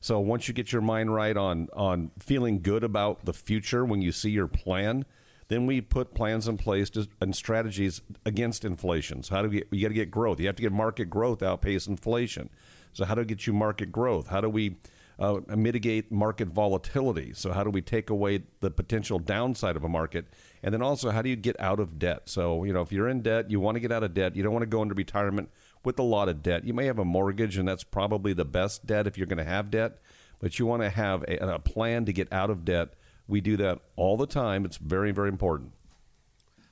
So 0.00 0.20
once 0.20 0.46
you 0.46 0.54
get 0.54 0.70
your 0.70 0.82
mind 0.82 1.12
right 1.12 1.36
on 1.36 1.66
on 1.72 2.12
feeling 2.16 2.62
good 2.62 2.84
about 2.84 3.24
the 3.24 3.32
future 3.32 3.84
when 3.84 4.00
you 4.00 4.12
see 4.12 4.30
your 4.30 4.46
plan, 4.46 5.04
then 5.48 5.66
we 5.66 5.80
put 5.80 6.14
plans 6.14 6.46
in 6.46 6.58
place 6.58 6.90
to, 6.90 7.08
and 7.20 7.34
strategies 7.34 8.00
against 8.24 8.64
inflation. 8.64 9.24
So 9.24 9.34
how 9.34 9.42
do 9.42 9.48
we? 9.48 9.64
You 9.72 9.82
got 9.82 9.88
to 9.88 9.94
get 9.94 10.12
growth. 10.12 10.38
You 10.38 10.46
have 10.46 10.54
to 10.54 10.62
get 10.62 10.70
market 10.70 11.06
growth 11.06 11.42
outpace 11.42 11.88
inflation. 11.88 12.50
So 12.92 13.04
how 13.04 13.16
do 13.16 13.22
we 13.22 13.26
get 13.26 13.48
you 13.48 13.52
market 13.52 13.90
growth? 13.90 14.28
How 14.28 14.40
do 14.40 14.48
we 14.48 14.76
uh, 15.18 15.40
mitigate 15.48 16.12
market 16.12 16.48
volatility. 16.48 17.32
So, 17.34 17.52
how 17.52 17.64
do 17.64 17.70
we 17.70 17.82
take 17.82 18.10
away 18.10 18.42
the 18.60 18.70
potential 18.70 19.18
downside 19.18 19.76
of 19.76 19.84
a 19.84 19.88
market? 19.88 20.26
And 20.62 20.72
then 20.72 20.82
also, 20.82 21.10
how 21.10 21.22
do 21.22 21.28
you 21.28 21.36
get 21.36 21.58
out 21.60 21.80
of 21.80 21.98
debt? 21.98 22.22
So, 22.26 22.64
you 22.64 22.72
know, 22.72 22.82
if 22.82 22.92
you're 22.92 23.08
in 23.08 23.22
debt, 23.22 23.50
you 23.50 23.60
want 23.60 23.76
to 23.76 23.80
get 23.80 23.92
out 23.92 24.04
of 24.04 24.14
debt. 24.14 24.36
You 24.36 24.42
don't 24.42 24.52
want 24.52 24.62
to 24.62 24.66
go 24.66 24.82
into 24.82 24.94
retirement 24.94 25.50
with 25.84 25.98
a 25.98 26.04
lot 26.04 26.28
of 26.28 26.42
debt. 26.42 26.64
You 26.64 26.74
may 26.74 26.86
have 26.86 26.98
a 26.98 27.04
mortgage, 27.04 27.56
and 27.56 27.66
that's 27.66 27.84
probably 27.84 28.32
the 28.32 28.44
best 28.44 28.86
debt 28.86 29.06
if 29.06 29.18
you're 29.18 29.26
going 29.26 29.38
to 29.38 29.44
have 29.44 29.70
debt, 29.70 29.98
but 30.38 30.58
you 30.58 30.66
want 30.66 30.82
to 30.82 30.90
have 30.90 31.22
a, 31.24 31.36
a 31.38 31.58
plan 31.58 32.04
to 32.04 32.12
get 32.12 32.32
out 32.32 32.50
of 32.50 32.64
debt 32.64 32.94
We 33.26 33.40
do 33.40 33.56
that 33.58 33.80
all 33.96 34.16
the 34.16 34.26
time. 34.26 34.64
It's 34.64 34.78
very, 34.78 35.12
very 35.12 35.28
important. 35.28 35.72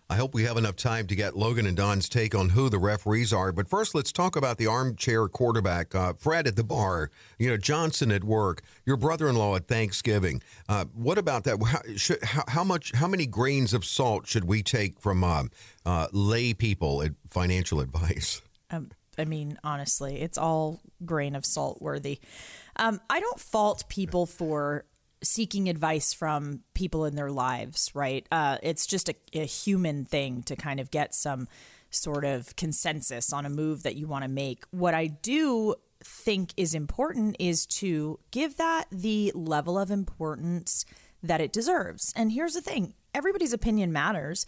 I 0.09 0.15
hope 0.15 0.35
we 0.35 0.45
have 0.45 0.57
enough 0.57 0.77
time 0.77 1.09
to 1.09 1.17
get 1.17 1.37
Logan 1.37 1.67
and 1.67 1.77
Don's 1.77 2.09
take 2.09 2.33
on 2.33 2.51
who 2.51 2.69
the 2.69 2.79
referees 2.79 3.33
are. 3.33 3.51
But 3.51 3.69
first, 3.69 3.93
let's 3.93 4.13
talk 4.13 4.37
about 4.37 4.57
the 4.57 4.69
armchair 4.69 5.27
quarterback, 5.27 5.97
uh, 5.97 6.13
Fred 6.13 6.47
at 6.47 6.55
the 6.55 6.63
bar, 6.63 7.11
you 7.39 7.51
know, 7.51 7.57
Johnson 7.57 8.13
at 8.13 8.23
work, 8.23 8.63
your 8.85 8.97
brother 8.97 9.29
in 9.29 9.35
law 9.35 9.57
at 9.57 9.67
Thanksgiving. 9.67 10.43
Uh, 10.69 10.85
what 10.95 11.19
about 11.19 11.43
that? 11.45 11.61
How, 11.61 11.81
should, 11.97 12.23
how, 12.23 12.45
how, 12.47 12.63
much, 12.63 12.93
how 12.95 13.09
many 13.09 13.27
grains 13.27 13.75
of 13.75 13.85
salt 13.85 14.29
should 14.29 14.45
we 14.45 14.63
take 14.63 15.01
from 15.01 15.25
uh, 15.25 15.45
uh 15.85 16.07
lay 16.13 16.55
people 16.55 17.03
at 17.03 17.13
financial 17.29 17.81
advice? 17.81 18.43
Um, 18.71 18.91
I 19.19 19.25
mean, 19.25 19.59
honestly, 19.65 20.21
it's 20.21 20.39
all 20.39 20.81
grain 21.05 21.35
of 21.35 21.45
salt 21.45 21.83
worthy. 21.83 22.21
Um, 22.77 23.01
I 23.11 23.19
don't 23.19 23.41
fault 23.41 23.89
people 23.89 24.27
for 24.27 24.85
seeking 25.23 25.69
advice 25.69 26.13
from 26.13 26.61
people 26.75 27.05
in 27.05 27.17
their 27.17 27.31
lives, 27.31 27.91
right? 27.95 28.27
Uh, 28.31 28.59
it's 28.63 28.87
just 28.87 29.09
a, 29.09 29.15
a, 29.33 29.45
human 29.45 30.05
thing 30.05 30.43
to 30.43 30.57
kind 30.57 30.79
of 30.79 30.91
get 30.91 31.15
some 31.15 31.49
sort 31.91 32.25
of 32.25 32.55
consensus 32.57 33.33
on 33.33 33.47
a 33.47 33.51
move 33.51 33.83
that 33.83 33.97
you 33.97 34.07
want 34.07 34.25
to 34.25 34.29
make. 34.29 34.65
What 34.71 34.95
I 34.95 35.07
do 35.07 35.75
think 36.05 36.53
is 36.57 36.75
important 36.75 37.37
is 37.39 37.67
to 37.67 38.19
give 38.31 38.57
that 38.57 38.87
the 38.91 39.33
level 39.35 39.79
of 39.79 39.91
importance 39.91 40.85
that 41.23 41.41
it 41.41 41.53
deserves. 41.53 42.13
And 42.15 42.33
here's 42.33 42.55
the 42.55 42.61
thing 42.61 42.95
everybody's 43.15 43.53
opinion 43.53 43.93
matters. 43.93 44.47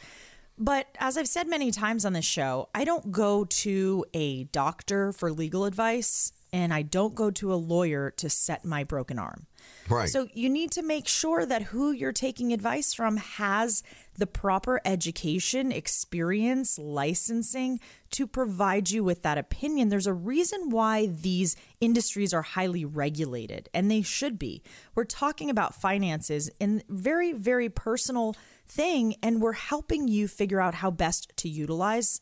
But 0.61 0.89
as 0.99 1.17
I've 1.17 1.29
said 1.29 1.49
many 1.49 1.71
times 1.71 2.05
on 2.05 2.13
this 2.13 2.25
show, 2.25 2.69
I 2.75 2.85
don't 2.85 3.13
go 3.13 3.45
to 3.45 4.05
a 4.13 4.45
doctor 4.45 5.13
for 5.13 5.31
legal 5.31 5.65
advice 5.65 6.33
and 6.53 6.73
I 6.73 6.83
don't 6.83 7.15
go 7.15 7.31
to 7.33 7.53
a 7.53 7.57
lawyer 7.57 8.11
to 8.17 8.31
set 8.31 8.65
my 8.65 8.85
broken 8.85 9.19
arm. 9.19 9.47
Right. 9.89 10.09
So 10.09 10.29
you 10.33 10.49
need 10.49 10.71
to 10.73 10.83
make 10.83 11.09
sure 11.09 11.47
that 11.47 11.63
who 11.63 11.93
you're 11.93 12.13
taking 12.13 12.53
advice 12.53 12.95
from 12.95 13.17
has 13.17 13.83
the 14.17 14.27
proper 14.27 14.81
education, 14.85 15.73
experience, 15.73 16.79
licensing 16.79 17.81
to 18.11 18.27
provide 18.27 18.91
you 18.91 19.03
with 19.03 19.23
that 19.23 19.39
opinion. 19.39 19.89
There's 19.89 20.07
a 20.07 20.13
reason 20.13 20.71
why 20.71 21.07
these 21.07 21.57
industries 21.81 22.35
are 22.35 22.43
highly 22.43 22.85
regulated, 22.85 23.69
and 23.73 23.91
they 23.91 24.03
should 24.03 24.39
be. 24.39 24.63
We're 24.95 25.05
talking 25.05 25.51
about 25.51 25.75
finances 25.75 26.51
in 26.61 26.83
very, 26.89 27.33
very 27.33 27.69
personal 27.69 28.37
thing, 28.67 29.17
and 29.23 29.41
we're 29.41 29.53
helping 29.53 30.09
you 30.09 30.29
figure 30.29 30.61
out 30.61 30.75
how 30.75 30.91
best 30.91 31.33
to 31.37 31.49
utilize 31.49 32.21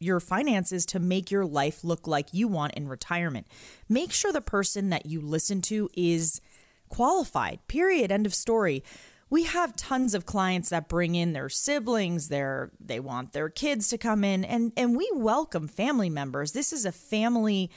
your 0.00 0.20
finances 0.20 0.84
to 0.86 0.98
make 0.98 1.30
your 1.30 1.44
life 1.44 1.84
look 1.84 2.06
like 2.06 2.32
you 2.32 2.48
want 2.48 2.74
in 2.74 2.88
retirement. 2.88 3.46
Make 3.88 4.12
sure 4.12 4.32
the 4.32 4.40
person 4.40 4.90
that 4.90 5.06
you 5.06 5.20
listen 5.20 5.60
to 5.62 5.88
is 5.94 6.40
qualified. 6.88 7.60
Period. 7.68 8.12
End 8.12 8.26
of 8.26 8.34
story. 8.34 8.84
We 9.30 9.44
have 9.44 9.74
tons 9.74 10.14
of 10.14 10.26
clients 10.26 10.68
that 10.68 10.88
bring 10.88 11.14
in 11.14 11.32
their 11.32 11.48
siblings, 11.48 12.28
their 12.28 12.70
they 12.78 13.00
want 13.00 13.32
their 13.32 13.48
kids 13.48 13.88
to 13.88 13.98
come 13.98 14.22
in 14.22 14.44
and 14.44 14.72
and 14.76 14.96
we 14.96 15.10
welcome 15.14 15.66
family 15.66 16.10
members. 16.10 16.52
This 16.52 16.72
is 16.72 16.84
a 16.84 16.92
family 16.92 17.70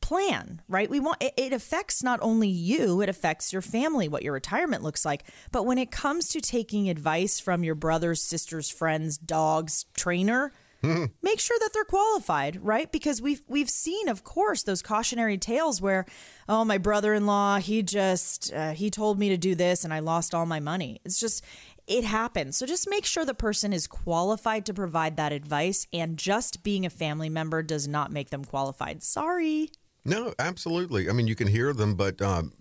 plan, 0.00 0.62
right? 0.68 0.90
We 0.90 0.98
want 0.98 1.22
it, 1.22 1.34
it 1.36 1.52
affects 1.52 2.02
not 2.02 2.18
only 2.22 2.48
you, 2.48 3.02
it 3.02 3.08
affects 3.08 3.52
your 3.52 3.62
family, 3.62 4.08
what 4.08 4.22
your 4.22 4.32
retirement 4.32 4.82
looks 4.82 5.04
like. 5.04 5.24
But 5.52 5.66
when 5.66 5.78
it 5.78 5.90
comes 5.90 6.28
to 6.30 6.40
taking 6.40 6.88
advice 6.88 7.38
from 7.38 7.62
your 7.62 7.74
brothers, 7.74 8.22
sisters, 8.22 8.70
friends, 8.70 9.18
dogs, 9.18 9.84
trainer, 9.94 10.52
make 11.22 11.40
sure 11.40 11.58
that 11.60 11.70
they're 11.74 11.84
qualified, 11.84 12.58
right? 12.62 12.90
Because 12.90 13.20
we've 13.20 13.42
we've 13.48 13.70
seen, 13.70 14.08
of 14.08 14.24
course, 14.24 14.62
those 14.62 14.82
cautionary 14.82 15.38
tales 15.38 15.80
where, 15.80 16.06
oh, 16.48 16.64
my 16.64 16.78
brother-in-law, 16.78 17.58
he 17.58 17.82
just 17.82 18.52
uh, 18.52 18.72
he 18.72 18.90
told 18.90 19.18
me 19.18 19.28
to 19.28 19.36
do 19.36 19.54
this 19.54 19.84
and 19.84 19.92
I 19.92 19.98
lost 20.00 20.34
all 20.34 20.46
my 20.46 20.60
money. 20.60 21.00
It's 21.04 21.20
just 21.20 21.44
it 21.86 22.04
happens. 22.04 22.56
So 22.56 22.66
just 22.66 22.88
make 22.88 23.04
sure 23.04 23.24
the 23.24 23.34
person 23.34 23.72
is 23.72 23.86
qualified 23.86 24.64
to 24.66 24.74
provide 24.74 25.16
that 25.16 25.32
advice, 25.32 25.86
and 25.92 26.16
just 26.16 26.62
being 26.62 26.86
a 26.86 26.90
family 26.90 27.28
member 27.28 27.62
does 27.62 27.88
not 27.88 28.12
make 28.12 28.30
them 28.30 28.44
qualified. 28.44 29.02
Sorry. 29.02 29.70
No, 30.04 30.32
absolutely. 30.38 31.10
I 31.10 31.12
mean, 31.12 31.26
you 31.26 31.34
can 31.34 31.48
hear 31.48 31.72
them, 31.72 31.94
but 31.94 32.22
um, 32.22 32.52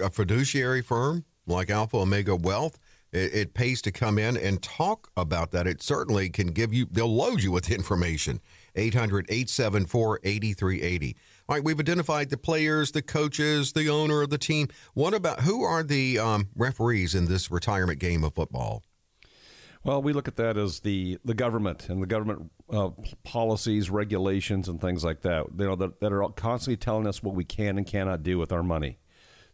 a 0.00 0.08
fiduciary 0.08 0.80
firm 0.80 1.24
like 1.46 1.70
Alpha 1.70 1.96
Omega 1.98 2.36
Wealth 2.36 2.78
it, 3.12 3.34
it, 3.34 3.54
pays 3.54 3.80
to 3.82 3.92
come 3.92 4.18
in 4.18 4.36
and 4.36 4.62
talk 4.62 5.10
about 5.16 5.50
that. 5.52 5.66
It 5.66 5.82
certainly 5.82 6.28
can 6.28 6.48
give 6.48 6.72
you, 6.72 6.86
they'll 6.90 7.14
load 7.14 7.42
you 7.42 7.50
with 7.50 7.70
information. 7.70 8.40
800 8.76 9.26
874 9.28 10.20
8380. 10.22 11.16
All 11.48 11.56
right, 11.56 11.64
we've 11.64 11.80
identified 11.80 12.30
the 12.30 12.36
players, 12.36 12.92
the 12.92 13.02
coaches, 13.02 13.72
the 13.72 13.88
owner 13.88 14.22
of 14.22 14.30
the 14.30 14.38
team. 14.38 14.68
What 14.94 15.14
about 15.14 15.40
who 15.40 15.64
are 15.64 15.82
the 15.82 16.18
um, 16.18 16.48
referees 16.54 17.14
in 17.14 17.26
this 17.26 17.50
retirement 17.50 17.98
game 17.98 18.22
of 18.22 18.34
football? 18.34 18.84
Well, 19.84 20.02
we 20.02 20.12
look 20.12 20.28
at 20.28 20.36
that 20.36 20.56
as 20.56 20.80
the, 20.80 21.18
the 21.24 21.34
government 21.34 21.88
and 21.88 22.02
the 22.02 22.06
government 22.06 22.50
uh, 22.70 22.90
policies, 23.22 23.88
regulations, 23.88 24.68
and 24.68 24.80
things 24.80 25.04
like 25.04 25.22
that. 25.22 25.46
You 25.56 25.66
know 25.66 25.76
that, 25.76 26.00
that 26.00 26.12
are 26.12 26.28
constantly 26.30 26.76
telling 26.76 27.06
us 27.06 27.22
what 27.22 27.34
we 27.34 27.44
can 27.44 27.78
and 27.78 27.86
cannot 27.86 28.22
do 28.22 28.38
with 28.38 28.52
our 28.52 28.62
money. 28.62 28.98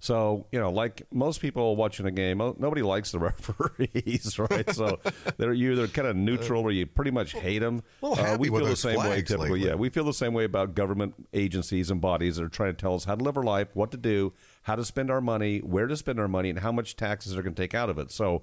So, 0.05 0.45
you 0.53 0.61
know, 0.61 0.71
like 0.71 1.07
most 1.11 1.41
people 1.41 1.77
watching 1.77 2.05
a 2.05 2.11
game, 2.11 2.37
nobody 2.37 2.83
likes 2.83 3.11
the 3.13 3.19
referees, 3.21 4.39
right? 4.39 4.69
So 4.71 5.01
they're 5.39 5.55
you 5.55 5.73
either 5.73 5.89
kind 5.89 6.07
of 6.07 6.15
neutral 6.15 6.63
or 6.63 6.71
you 6.73 6.85
pretty 6.85 7.11
much 7.11 7.33
hate 7.33 7.61
them. 7.61 7.83
Uh, 8.03 8.37
we 8.39 8.51
feel 8.51 8.67
the 8.67 8.77
same 8.77 8.99
way 8.99 9.23
typically. 9.23 9.49
Lately. 9.49 9.67
Yeah, 9.67 9.77
we 9.77 9.89
feel 9.89 10.05
the 10.05 10.13
same 10.13 10.35
way 10.35 10.45
about 10.45 10.75
government 10.75 11.15
agencies 11.33 11.91
and 11.91 12.03
bodies 12.03 12.37
that 12.37 12.45
are 12.45 12.51
trying 12.51 12.73
to 12.73 12.77
tell 12.77 12.95
us 12.95 13.05
how 13.07 13.15
to 13.15 13.25
live 13.25 13.39
our 13.39 13.43
life, 13.43 13.69
what 13.73 13.91
to 13.93 13.97
do, 13.97 14.35
how 14.65 14.77
to 14.77 14.85
spend 14.85 15.11
our 15.11 15.23
money, 15.23 15.61
where 15.61 15.87
to 15.87 15.97
spend 15.97 16.21
our 16.21 16.29
money, 16.29 16.51
and 16.51 16.59
how 16.59 16.71
much 16.71 16.97
taxes 16.97 17.33
they're 17.33 17.43
going 17.43 17.55
to 17.55 17.63
take 17.63 17.75
out 17.75 17.89
of 17.89 17.99
it. 17.99 18.11
So, 18.11 18.43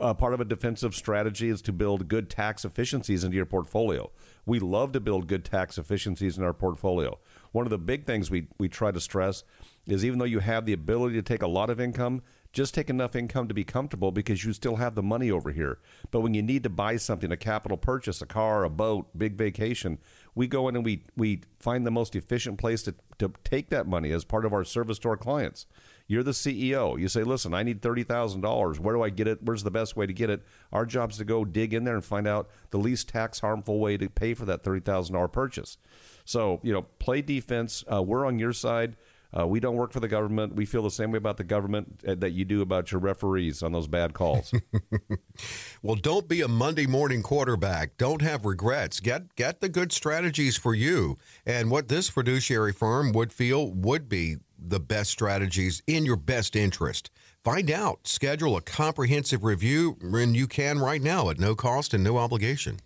uh, 0.00 0.14
part 0.14 0.32
of 0.32 0.40
a 0.40 0.46
defensive 0.46 0.94
strategy 0.94 1.50
is 1.50 1.60
to 1.60 1.74
build 1.74 2.08
good 2.08 2.30
tax 2.30 2.64
efficiencies 2.64 3.22
into 3.22 3.36
your 3.36 3.44
portfolio. 3.44 4.10
We 4.46 4.60
love 4.60 4.92
to 4.92 5.00
build 5.00 5.26
good 5.26 5.44
tax 5.44 5.76
efficiencies 5.76 6.38
in 6.38 6.42
our 6.42 6.54
portfolio. 6.54 7.18
One 7.52 7.66
of 7.66 7.70
the 7.70 7.76
big 7.76 8.06
things 8.06 8.30
we, 8.30 8.48
we 8.56 8.70
try 8.70 8.90
to 8.90 9.00
stress 9.00 9.44
is 9.86 10.04
even 10.04 10.18
though 10.18 10.24
you 10.24 10.40
have 10.40 10.64
the 10.64 10.72
ability 10.72 11.16
to 11.16 11.22
take 11.22 11.42
a 11.42 11.48
lot 11.48 11.70
of 11.70 11.80
income, 11.80 12.22
just 12.52 12.74
take 12.74 12.90
enough 12.90 13.16
income 13.16 13.48
to 13.48 13.54
be 13.54 13.64
comfortable 13.64 14.12
because 14.12 14.44
you 14.44 14.52
still 14.52 14.76
have 14.76 14.94
the 14.94 15.02
money 15.02 15.30
over 15.30 15.52
here. 15.52 15.78
But 16.10 16.20
when 16.20 16.34
you 16.34 16.42
need 16.42 16.62
to 16.64 16.68
buy 16.68 16.96
something, 16.96 17.32
a 17.32 17.36
capital 17.36 17.78
purchase, 17.78 18.20
a 18.20 18.26
car, 18.26 18.62
a 18.62 18.70
boat, 18.70 19.06
big 19.16 19.36
vacation, 19.36 19.98
we 20.34 20.46
go 20.46 20.68
in 20.68 20.76
and 20.76 20.84
we, 20.84 21.04
we 21.16 21.40
find 21.58 21.86
the 21.86 21.90
most 21.90 22.14
efficient 22.14 22.58
place 22.58 22.82
to, 22.82 22.94
to 23.18 23.32
take 23.42 23.70
that 23.70 23.86
money 23.86 24.12
as 24.12 24.24
part 24.24 24.44
of 24.44 24.52
our 24.52 24.64
service 24.64 24.98
to 25.00 25.08
our 25.08 25.16
clients. 25.16 25.66
You're 26.06 26.22
the 26.22 26.32
CEO. 26.32 27.00
You 27.00 27.08
say, 27.08 27.22
listen, 27.22 27.54
I 27.54 27.62
need 27.62 27.80
$30,000. 27.80 28.78
Where 28.78 28.94
do 28.94 29.02
I 29.02 29.08
get 29.08 29.28
it? 29.28 29.42
Where's 29.42 29.62
the 29.62 29.70
best 29.70 29.96
way 29.96 30.06
to 30.06 30.12
get 30.12 30.28
it? 30.28 30.42
Our 30.70 30.84
job 30.84 31.12
is 31.12 31.16
to 31.18 31.24
go 31.24 31.46
dig 31.46 31.72
in 31.72 31.84
there 31.84 31.94
and 31.94 32.04
find 32.04 32.26
out 32.26 32.50
the 32.70 32.78
least 32.78 33.08
tax 33.08 33.40
harmful 33.40 33.78
way 33.78 33.96
to 33.96 34.10
pay 34.10 34.34
for 34.34 34.44
that 34.44 34.62
$30,000 34.62 35.32
purchase. 35.32 35.78
So, 36.26 36.60
you 36.62 36.72
know, 36.72 36.82
play 36.98 37.22
defense. 37.22 37.82
Uh, 37.90 38.02
we're 38.02 38.26
on 38.26 38.38
your 38.38 38.52
side. 38.52 38.96
Uh, 39.36 39.46
we 39.46 39.60
don't 39.60 39.76
work 39.76 39.92
for 39.92 40.00
the 40.00 40.08
government. 40.08 40.54
We 40.54 40.66
feel 40.66 40.82
the 40.82 40.90
same 40.90 41.10
way 41.10 41.16
about 41.16 41.38
the 41.38 41.44
government 41.44 42.00
uh, 42.06 42.14
that 42.16 42.32
you 42.32 42.44
do 42.44 42.60
about 42.60 42.92
your 42.92 43.00
referees 43.00 43.62
on 43.62 43.72
those 43.72 43.86
bad 43.86 44.12
calls. 44.12 44.52
well, 45.82 45.96
don't 45.96 46.28
be 46.28 46.42
a 46.42 46.48
Monday 46.48 46.86
morning 46.86 47.22
quarterback. 47.22 47.96
Don't 47.96 48.20
have 48.20 48.44
regrets. 48.44 49.00
Get 49.00 49.34
get 49.34 49.60
the 49.60 49.68
good 49.68 49.92
strategies 49.92 50.56
for 50.56 50.74
you 50.74 51.18
and 51.46 51.70
what 51.70 51.88
this 51.88 52.08
fiduciary 52.08 52.72
firm 52.72 53.12
would 53.12 53.32
feel 53.32 53.70
would 53.72 54.08
be 54.08 54.36
the 54.58 54.80
best 54.80 55.10
strategies 55.10 55.82
in 55.86 56.04
your 56.04 56.16
best 56.16 56.54
interest. 56.54 57.10
Find 57.42 57.70
out. 57.70 58.06
Schedule 58.06 58.56
a 58.56 58.60
comprehensive 58.60 59.42
review 59.42 59.96
when 60.00 60.34
you 60.34 60.46
can 60.46 60.78
right 60.78 61.02
now 61.02 61.30
at 61.30 61.40
no 61.40 61.54
cost 61.54 61.92
and 61.92 62.04
no 62.04 62.18
obligation. 62.18 62.78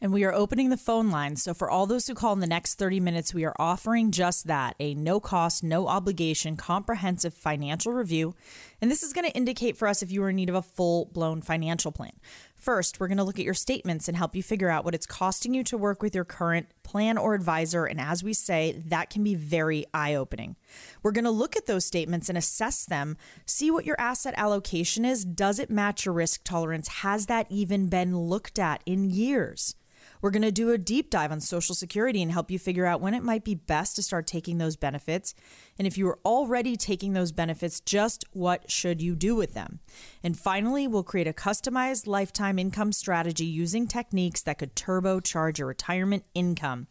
And 0.00 0.12
we 0.12 0.22
are 0.22 0.32
opening 0.32 0.70
the 0.70 0.76
phone 0.76 1.10
lines. 1.10 1.42
So, 1.42 1.52
for 1.52 1.68
all 1.68 1.86
those 1.86 2.06
who 2.06 2.14
call 2.14 2.32
in 2.32 2.38
the 2.38 2.46
next 2.46 2.74
30 2.74 3.00
minutes, 3.00 3.34
we 3.34 3.44
are 3.44 3.56
offering 3.58 4.12
just 4.12 4.46
that 4.46 4.76
a 4.78 4.94
no 4.94 5.18
cost, 5.18 5.64
no 5.64 5.88
obligation, 5.88 6.56
comprehensive 6.56 7.34
financial 7.34 7.92
review. 7.92 8.34
And 8.80 8.92
this 8.92 9.02
is 9.02 9.12
going 9.12 9.28
to 9.28 9.36
indicate 9.36 9.76
for 9.76 9.88
us 9.88 10.00
if 10.00 10.12
you 10.12 10.22
are 10.22 10.30
in 10.30 10.36
need 10.36 10.50
of 10.50 10.54
a 10.54 10.62
full 10.62 11.06
blown 11.06 11.42
financial 11.42 11.90
plan. 11.90 12.12
First, 12.54 13.00
we're 13.00 13.08
going 13.08 13.18
to 13.18 13.24
look 13.24 13.40
at 13.40 13.44
your 13.44 13.54
statements 13.54 14.06
and 14.06 14.16
help 14.16 14.36
you 14.36 14.42
figure 14.42 14.70
out 14.70 14.84
what 14.84 14.94
it's 14.94 15.06
costing 15.06 15.52
you 15.52 15.64
to 15.64 15.76
work 15.76 16.00
with 16.00 16.14
your 16.14 16.24
current 16.24 16.68
plan 16.84 17.18
or 17.18 17.34
advisor. 17.34 17.84
And 17.84 18.00
as 18.00 18.22
we 18.22 18.34
say, 18.34 18.80
that 18.86 19.10
can 19.10 19.24
be 19.24 19.34
very 19.34 19.84
eye 19.92 20.14
opening. 20.14 20.54
We're 21.02 21.12
going 21.12 21.24
to 21.24 21.30
look 21.30 21.56
at 21.56 21.66
those 21.66 21.84
statements 21.84 22.28
and 22.28 22.38
assess 22.38 22.84
them, 22.84 23.16
see 23.46 23.70
what 23.70 23.84
your 23.84 24.00
asset 24.00 24.34
allocation 24.36 25.04
is. 25.04 25.24
Does 25.24 25.58
it 25.58 25.70
match 25.70 26.04
your 26.04 26.14
risk 26.14 26.42
tolerance? 26.44 26.88
Has 26.88 27.26
that 27.26 27.46
even 27.50 27.88
been 27.88 28.16
looked 28.16 28.60
at 28.60 28.82
in 28.86 29.10
years? 29.10 29.74
We're 30.20 30.30
going 30.30 30.42
to 30.42 30.52
do 30.52 30.70
a 30.70 30.78
deep 30.78 31.10
dive 31.10 31.32
on 31.32 31.40
Social 31.40 31.74
Security 31.74 32.22
and 32.22 32.32
help 32.32 32.50
you 32.50 32.58
figure 32.58 32.86
out 32.86 33.00
when 33.00 33.14
it 33.14 33.22
might 33.22 33.44
be 33.44 33.54
best 33.54 33.96
to 33.96 34.02
start 34.02 34.26
taking 34.26 34.58
those 34.58 34.76
benefits. 34.76 35.34
And 35.78 35.86
if 35.86 35.96
you 35.96 36.08
are 36.08 36.18
already 36.24 36.76
taking 36.76 37.12
those 37.12 37.32
benefits, 37.32 37.80
just 37.80 38.24
what 38.32 38.70
should 38.70 39.00
you 39.00 39.14
do 39.14 39.36
with 39.36 39.54
them? 39.54 39.80
And 40.22 40.38
finally, 40.38 40.86
we'll 40.86 41.02
create 41.02 41.28
a 41.28 41.32
customized 41.32 42.06
lifetime 42.06 42.58
income 42.58 42.92
strategy 42.92 43.46
using 43.46 43.86
techniques 43.86 44.42
that 44.42 44.58
could 44.58 44.74
turbocharge 44.74 45.58
your 45.58 45.68
retirement 45.68 46.24
income. 46.34 46.88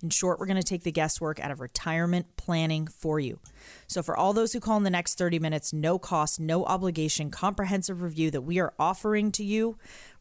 In 0.00 0.10
short, 0.10 0.38
we're 0.38 0.46
going 0.46 0.56
to 0.56 0.62
take 0.62 0.84
the 0.84 0.92
guesswork 0.92 1.40
out 1.40 1.50
of 1.50 1.60
retirement 1.60 2.36
planning 2.36 2.86
for 2.86 3.18
you. 3.18 3.40
So, 3.88 4.02
for 4.02 4.16
all 4.16 4.32
those 4.32 4.52
who 4.52 4.60
call 4.60 4.76
in 4.76 4.84
the 4.84 4.90
next 4.90 5.18
30 5.18 5.40
minutes, 5.40 5.72
no 5.72 5.98
cost, 5.98 6.38
no 6.38 6.64
obligation, 6.64 7.30
comprehensive 7.30 8.00
review 8.00 8.30
that 8.30 8.42
we 8.42 8.60
are 8.60 8.72
offering 8.78 9.32
to 9.32 9.44
you, 9.44 9.76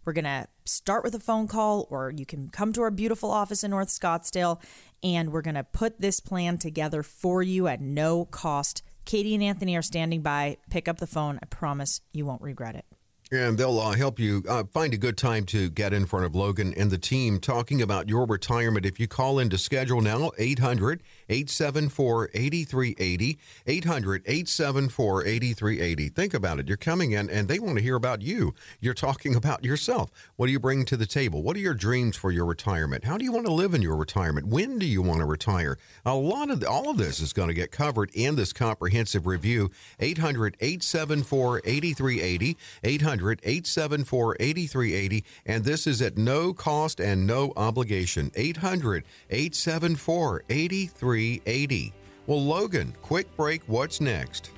we're 0.08 0.14
going 0.14 0.24
to 0.24 0.48
start 0.64 1.04
with 1.04 1.14
a 1.16 1.20
phone 1.20 1.50
call, 1.50 1.86
or 1.90 2.14
you 2.16 2.26
can 2.26 2.48
come 2.48 2.72
to 2.72 2.82
our 2.82 2.90
beautiful 2.90 3.30
office 3.30 3.62
in 3.62 3.72
North 3.72 3.90
Scottsdale, 3.90 4.62
and 5.04 5.34
we're 5.34 5.42
going 5.42 5.56
to 5.56 5.66
put 5.66 6.00
this 6.00 6.22
plan 6.22 6.58
together 6.58 7.04
for 7.04 7.44
you 7.44 7.68
at 7.68 7.82
no 7.82 8.24
cost. 8.24 8.82
Katie 9.04 9.36
and 9.36 9.44
Anthony 9.44 9.76
are 9.76 9.82
standing 9.82 10.22
by. 10.22 10.58
Pick 10.70 10.88
up 10.88 11.00
the 11.00 11.08
phone. 11.08 11.40
I 11.44 11.46
promise 11.48 12.00
you 12.14 12.26
won't 12.26 12.42
regret 12.42 12.76
it. 12.76 12.86
And 13.30 13.58
they'll 13.58 13.78
uh, 13.78 13.94
help 13.94 14.20
you 14.20 14.42
uh, 14.48 14.64
find 14.72 14.94
a 14.94 14.98
good 14.98 15.18
time 15.18 15.46
to 15.48 15.70
get 15.70 15.92
in 15.92 16.06
front 16.06 16.26
of 16.26 16.34
Logan 16.34 16.74
and 16.78 16.90
the 16.90 16.98
team 16.98 17.42
talking 17.42 17.82
about 17.82 18.08
your 18.08 18.26
retirement. 18.26 18.86
If 18.86 19.02
you 19.02 19.08
call 19.10 19.38
in 19.38 19.50
to 19.50 19.58
schedule 19.58 20.00
now, 20.00 20.32
800 20.38 21.04
874 21.28 22.30
8380. 22.34 23.38
800 23.66 24.22
874 24.26 25.26
8380. 25.26 26.10
Think 26.10 26.34
about 26.34 26.60
it. 26.60 26.70
You're 26.70 26.78
coming 26.78 27.12
in 27.12 27.30
and 27.30 27.50
they 27.50 27.60
want 27.60 27.78
to 27.78 27.84
hear 27.84 27.98
about 27.98 28.22
you. 28.22 28.54
You're 28.80 28.94
talking 28.94 29.36
about 29.36 29.66
yourself. 29.66 30.10
What 30.38 30.46
do 30.46 30.54
you 30.54 30.60
bring 30.60 30.86
to 30.86 30.96
the 30.96 31.06
table? 31.06 31.44
What 31.44 31.58
are 31.58 31.60
your 31.62 31.74
dreams 31.74 32.16
for 32.16 32.32
your 32.32 32.46
retirement? 32.46 33.04
How 33.04 33.18
do 33.18 33.26
you 33.26 33.34
want 33.34 33.46
to 33.46 33.52
live 33.52 33.74
in 33.74 33.82
your 33.82 33.98
retirement? 33.98 34.48
When 34.48 34.80
do 34.80 34.86
you 34.86 35.02
want 35.02 35.20
to 35.20 35.26
retire? 35.26 35.78
A 36.06 36.16
lot 36.16 36.50
of 36.50 36.62
the, 36.62 36.70
all 36.70 36.90
of 36.90 36.98
this 36.98 37.20
is 37.20 37.34
going 37.34 37.50
to 37.50 37.54
get 37.54 37.72
covered 37.72 38.10
in 38.14 38.38
this 38.38 38.54
comprehensive 38.54 39.28
review. 39.28 39.70
800 40.00 40.56
874 40.62 41.62
8380. 41.66 42.58
800 42.86 43.17
800 43.18 43.40
874 43.44 44.38
8380. 44.40 45.24
And 45.46 45.64
this 45.64 45.88
is 45.88 46.02
at 46.02 46.18
no 46.18 46.54
cost 46.54 47.00
and 47.00 47.26
no 47.26 47.52
obligation. 47.58 48.32
800 48.36 49.04
874 49.30 50.44
8380. 50.50 51.94
Well, 52.28 52.44
Logan, 52.44 52.94
quick 53.02 53.36
break. 53.36 53.64
What's 53.68 54.02
next? 54.02 54.52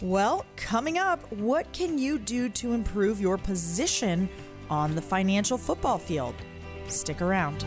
Well, 0.00 0.46
coming 0.56 0.96
up, 0.96 1.30
what 1.32 1.70
can 1.72 1.98
you 1.98 2.18
do 2.18 2.48
to 2.50 2.72
improve 2.72 3.20
your 3.20 3.36
position 3.36 4.28
on 4.70 4.94
the 4.94 5.02
financial 5.02 5.58
football 5.58 5.98
field? 5.98 6.34
Stick 6.86 7.20
around. 7.20 7.64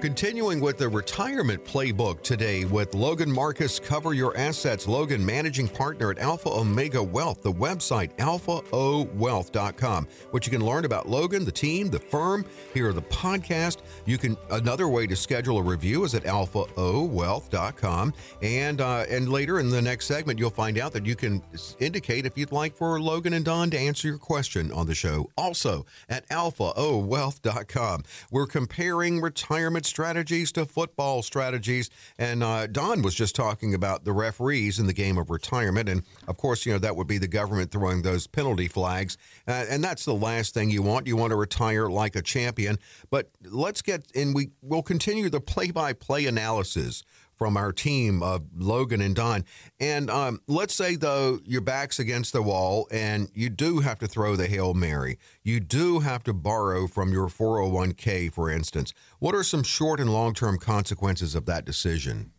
Continuing 0.00 0.60
with 0.60 0.78
the 0.78 0.88
retirement 0.88 1.62
playbook 1.62 2.22
today 2.22 2.64
with 2.64 2.94
Logan 2.94 3.30
Marcus, 3.30 3.78
cover 3.78 4.14
your 4.14 4.34
assets. 4.34 4.88
Logan, 4.88 5.22
managing 5.24 5.68
partner 5.68 6.10
at 6.10 6.18
Alpha 6.18 6.48
Omega 6.48 7.02
Wealth, 7.02 7.42
the 7.42 7.52
website 7.52 8.16
alphaowealth.com, 8.16 10.08
which 10.30 10.46
you 10.46 10.50
can 10.50 10.64
learn 10.64 10.86
about 10.86 11.06
Logan, 11.06 11.44
the 11.44 11.52
team, 11.52 11.90
the 11.90 11.98
firm, 11.98 12.46
hear 12.72 12.94
the 12.94 13.02
podcast. 13.02 13.82
You 14.06 14.16
can 14.16 14.38
another 14.50 14.88
way 14.88 15.06
to 15.06 15.14
schedule 15.14 15.58
a 15.58 15.62
review 15.62 16.04
is 16.04 16.14
at 16.14 16.24
alphaowealth.com, 16.24 18.14
and 18.40 18.80
uh, 18.80 19.04
and 19.10 19.30
later 19.30 19.60
in 19.60 19.68
the 19.68 19.82
next 19.82 20.06
segment 20.06 20.38
you'll 20.38 20.48
find 20.48 20.78
out 20.78 20.94
that 20.94 21.04
you 21.04 21.14
can 21.14 21.42
indicate 21.78 22.24
if 22.24 22.38
you'd 22.38 22.52
like 22.52 22.74
for 22.74 22.98
Logan 23.02 23.34
and 23.34 23.44
Don 23.44 23.68
to 23.68 23.78
answer 23.78 24.08
your 24.08 24.16
question 24.16 24.72
on 24.72 24.86
the 24.86 24.94
show. 24.94 25.28
Also 25.36 25.84
at 26.08 26.26
alphaowealth.com, 26.30 28.04
we're 28.30 28.46
comparing 28.46 29.20
retirement 29.20 29.89
strategies 29.90 30.50
to 30.52 30.64
football 30.64 31.22
strategies. 31.22 31.90
And 32.18 32.42
uh, 32.42 32.66
Don 32.66 33.02
was 33.02 33.14
just 33.14 33.34
talking 33.34 33.74
about 33.74 34.04
the 34.04 34.12
referees 34.12 34.78
in 34.78 34.86
the 34.86 34.94
game 34.94 35.18
of 35.18 35.28
retirement. 35.28 35.88
And 35.88 36.02
of 36.26 36.38
course, 36.38 36.64
you 36.64 36.72
know, 36.72 36.78
that 36.78 36.96
would 36.96 37.06
be 37.06 37.18
the 37.18 37.28
government 37.28 37.70
throwing 37.70 38.00
those 38.00 38.26
penalty 38.26 38.68
flags. 38.68 39.18
Uh, 39.46 39.66
and 39.68 39.84
that's 39.84 40.06
the 40.06 40.14
last 40.14 40.54
thing 40.54 40.70
you 40.70 40.82
want. 40.82 41.06
You 41.06 41.16
want 41.16 41.32
to 41.32 41.36
retire 41.36 41.90
like 41.90 42.16
a 42.16 42.22
champion. 42.22 42.78
But 43.10 43.30
let's 43.44 43.82
get, 43.82 44.06
and 44.14 44.34
we 44.34 44.52
will 44.62 44.82
continue 44.82 45.28
the 45.28 45.40
play 45.40 45.70
by 45.70 45.92
play 45.92 46.24
analysis 46.24 47.02
from 47.40 47.56
our 47.56 47.72
team 47.72 48.22
of 48.22 48.42
Logan 48.54 49.00
and 49.00 49.16
Don. 49.16 49.46
And 49.80 50.10
um, 50.10 50.42
let's 50.46 50.74
say, 50.74 50.94
though, 50.94 51.40
your 51.46 51.62
back's 51.62 51.98
against 51.98 52.34
the 52.34 52.42
wall 52.42 52.86
and 52.92 53.30
you 53.32 53.48
do 53.48 53.78
have 53.78 53.98
to 54.00 54.06
throw 54.06 54.36
the 54.36 54.46
Hail 54.46 54.74
Mary. 54.74 55.18
You 55.42 55.58
do 55.58 56.00
have 56.00 56.22
to 56.24 56.34
borrow 56.34 56.86
from 56.86 57.14
your 57.14 57.28
401k, 57.28 58.30
for 58.30 58.50
instance. 58.50 58.92
What 59.20 59.34
are 59.34 59.42
some 59.42 59.62
short 59.62 60.00
and 60.00 60.12
long 60.12 60.34
term 60.34 60.58
consequences 60.58 61.34
of 61.34 61.46
that 61.46 61.64
decision? 61.64 62.32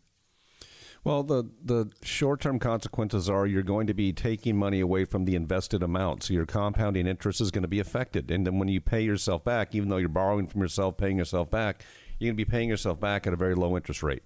Well, 1.03 1.23
the, 1.23 1.49
the 1.65 1.89
short 2.03 2.39
term 2.39 2.59
consequences 2.59 3.27
are 3.27 3.47
you're 3.47 3.63
going 3.63 3.87
to 3.87 3.95
be 3.95 4.13
taking 4.13 4.55
money 4.55 4.81
away 4.81 5.05
from 5.05 5.25
the 5.25 5.33
invested 5.33 5.81
amount. 5.81 6.21
So 6.21 6.35
your 6.35 6.45
compounding 6.45 7.07
interest 7.07 7.41
is 7.41 7.49
going 7.49 7.63
to 7.63 7.67
be 7.67 7.79
affected. 7.79 8.29
And 8.29 8.45
then 8.45 8.59
when 8.59 8.67
you 8.67 8.79
pay 8.79 9.01
yourself 9.01 9.43
back, 9.43 9.73
even 9.73 9.89
though 9.89 9.97
you're 9.97 10.09
borrowing 10.09 10.45
from 10.45 10.61
yourself, 10.61 10.97
paying 10.97 11.17
yourself 11.17 11.49
back, 11.49 11.83
you're 12.19 12.27
going 12.27 12.37
to 12.37 12.45
be 12.45 12.51
paying 12.51 12.69
yourself 12.69 12.99
back 12.99 13.25
at 13.25 13.33
a 13.33 13.35
very 13.35 13.55
low 13.55 13.75
interest 13.75 14.03
rate. 14.03 14.21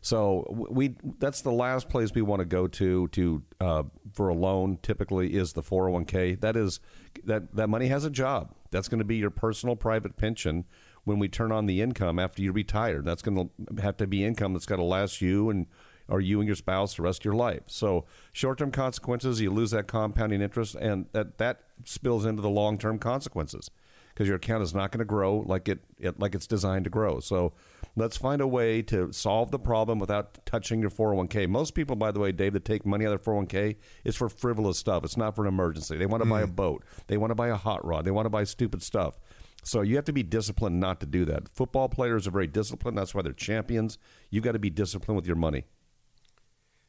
So 0.00 0.46
we 0.70 0.94
that's 1.18 1.42
the 1.42 1.52
last 1.52 1.88
place 1.88 2.12
we 2.14 2.22
want 2.22 2.40
to 2.40 2.46
go 2.46 2.66
to 2.66 3.08
to 3.08 3.42
uh, 3.60 3.82
for 4.12 4.28
a 4.28 4.34
loan. 4.34 4.78
Typically, 4.82 5.34
is 5.34 5.52
the 5.52 5.62
401k. 5.62 6.40
That 6.40 6.56
is 6.56 6.80
that 7.24 7.54
that 7.54 7.68
money 7.68 7.88
has 7.88 8.04
a 8.04 8.10
job. 8.10 8.54
That's 8.70 8.88
going 8.88 8.98
to 8.98 9.04
be 9.04 9.16
your 9.16 9.30
personal 9.30 9.76
private 9.76 10.16
pension 10.16 10.64
when 11.04 11.18
we 11.18 11.28
turn 11.28 11.52
on 11.52 11.66
the 11.66 11.80
income 11.80 12.18
after 12.18 12.42
you 12.42 12.52
retire. 12.52 13.00
That's 13.00 13.22
going 13.22 13.36
to 13.48 13.82
have 13.82 13.96
to 13.98 14.06
be 14.06 14.24
income 14.24 14.52
that's 14.52 14.66
got 14.66 14.76
to 14.76 14.84
last 14.84 15.20
you 15.20 15.50
and 15.50 15.66
or 16.08 16.20
you 16.20 16.40
and 16.40 16.46
your 16.46 16.56
spouse 16.56 16.94
the 16.94 17.02
rest 17.02 17.20
of 17.20 17.24
your 17.24 17.34
life. 17.34 17.62
So 17.66 18.04
short-term 18.32 18.70
consequences, 18.70 19.40
you 19.40 19.50
lose 19.50 19.72
that 19.72 19.88
compounding 19.88 20.40
interest, 20.40 20.76
and 20.76 21.06
that 21.12 21.38
that 21.38 21.62
spills 21.84 22.24
into 22.24 22.42
the 22.42 22.50
long-term 22.50 22.98
consequences 22.98 23.70
because 24.16 24.28
your 24.28 24.36
account 24.36 24.62
is 24.62 24.74
not 24.74 24.90
going 24.92 25.00
to 25.00 25.04
grow 25.04 25.44
like 25.46 25.68
it, 25.68 25.80
it 25.98 26.18
like 26.18 26.34
it's 26.34 26.46
designed 26.46 26.84
to 26.84 26.90
grow. 26.90 27.20
So 27.20 27.52
let's 27.96 28.16
find 28.16 28.40
a 28.40 28.46
way 28.46 28.80
to 28.82 29.12
solve 29.12 29.50
the 29.50 29.58
problem 29.58 29.98
without 29.98 30.38
touching 30.46 30.80
your 30.80 30.88
401k. 30.88 31.46
Most 31.46 31.74
people, 31.74 31.96
by 31.96 32.12
the 32.12 32.18
way, 32.18 32.32
Dave, 32.32 32.54
that 32.54 32.64
take 32.64 32.86
money 32.86 33.04
out 33.04 33.12
of 33.12 33.22
their 33.22 33.34
401k 33.34 33.76
is 34.04 34.16
for 34.16 34.30
frivolous 34.30 34.78
stuff. 34.78 35.04
It's 35.04 35.18
not 35.18 35.36
for 35.36 35.42
an 35.42 35.48
emergency. 35.48 35.98
They 35.98 36.06
want 36.06 36.22
to 36.22 36.26
mm. 36.26 36.30
buy 36.30 36.40
a 36.40 36.46
mm. 36.46 36.56
boat. 36.56 36.82
They 37.08 37.18
want 37.18 37.30
to 37.30 37.34
buy 37.34 37.48
a 37.48 37.56
hot 37.56 37.84
rod. 37.84 38.06
They 38.06 38.10
want 38.10 38.24
to 38.24 38.30
buy 38.30 38.44
stupid 38.44 38.82
stuff. 38.82 39.20
So 39.62 39.82
you 39.82 39.96
have 39.96 40.06
to 40.06 40.14
be 40.14 40.22
disciplined 40.22 40.80
not 40.80 40.98
to 41.00 41.06
do 41.06 41.26
that. 41.26 41.50
Football 41.50 41.90
players 41.90 42.26
are 42.26 42.30
very 42.30 42.46
disciplined. 42.46 42.96
That's 42.96 43.14
why 43.14 43.20
they're 43.20 43.34
champions. 43.34 43.98
You've 44.30 44.44
got 44.44 44.52
to 44.52 44.58
be 44.58 44.70
disciplined 44.70 45.16
with 45.16 45.26
your 45.26 45.36
money. 45.36 45.64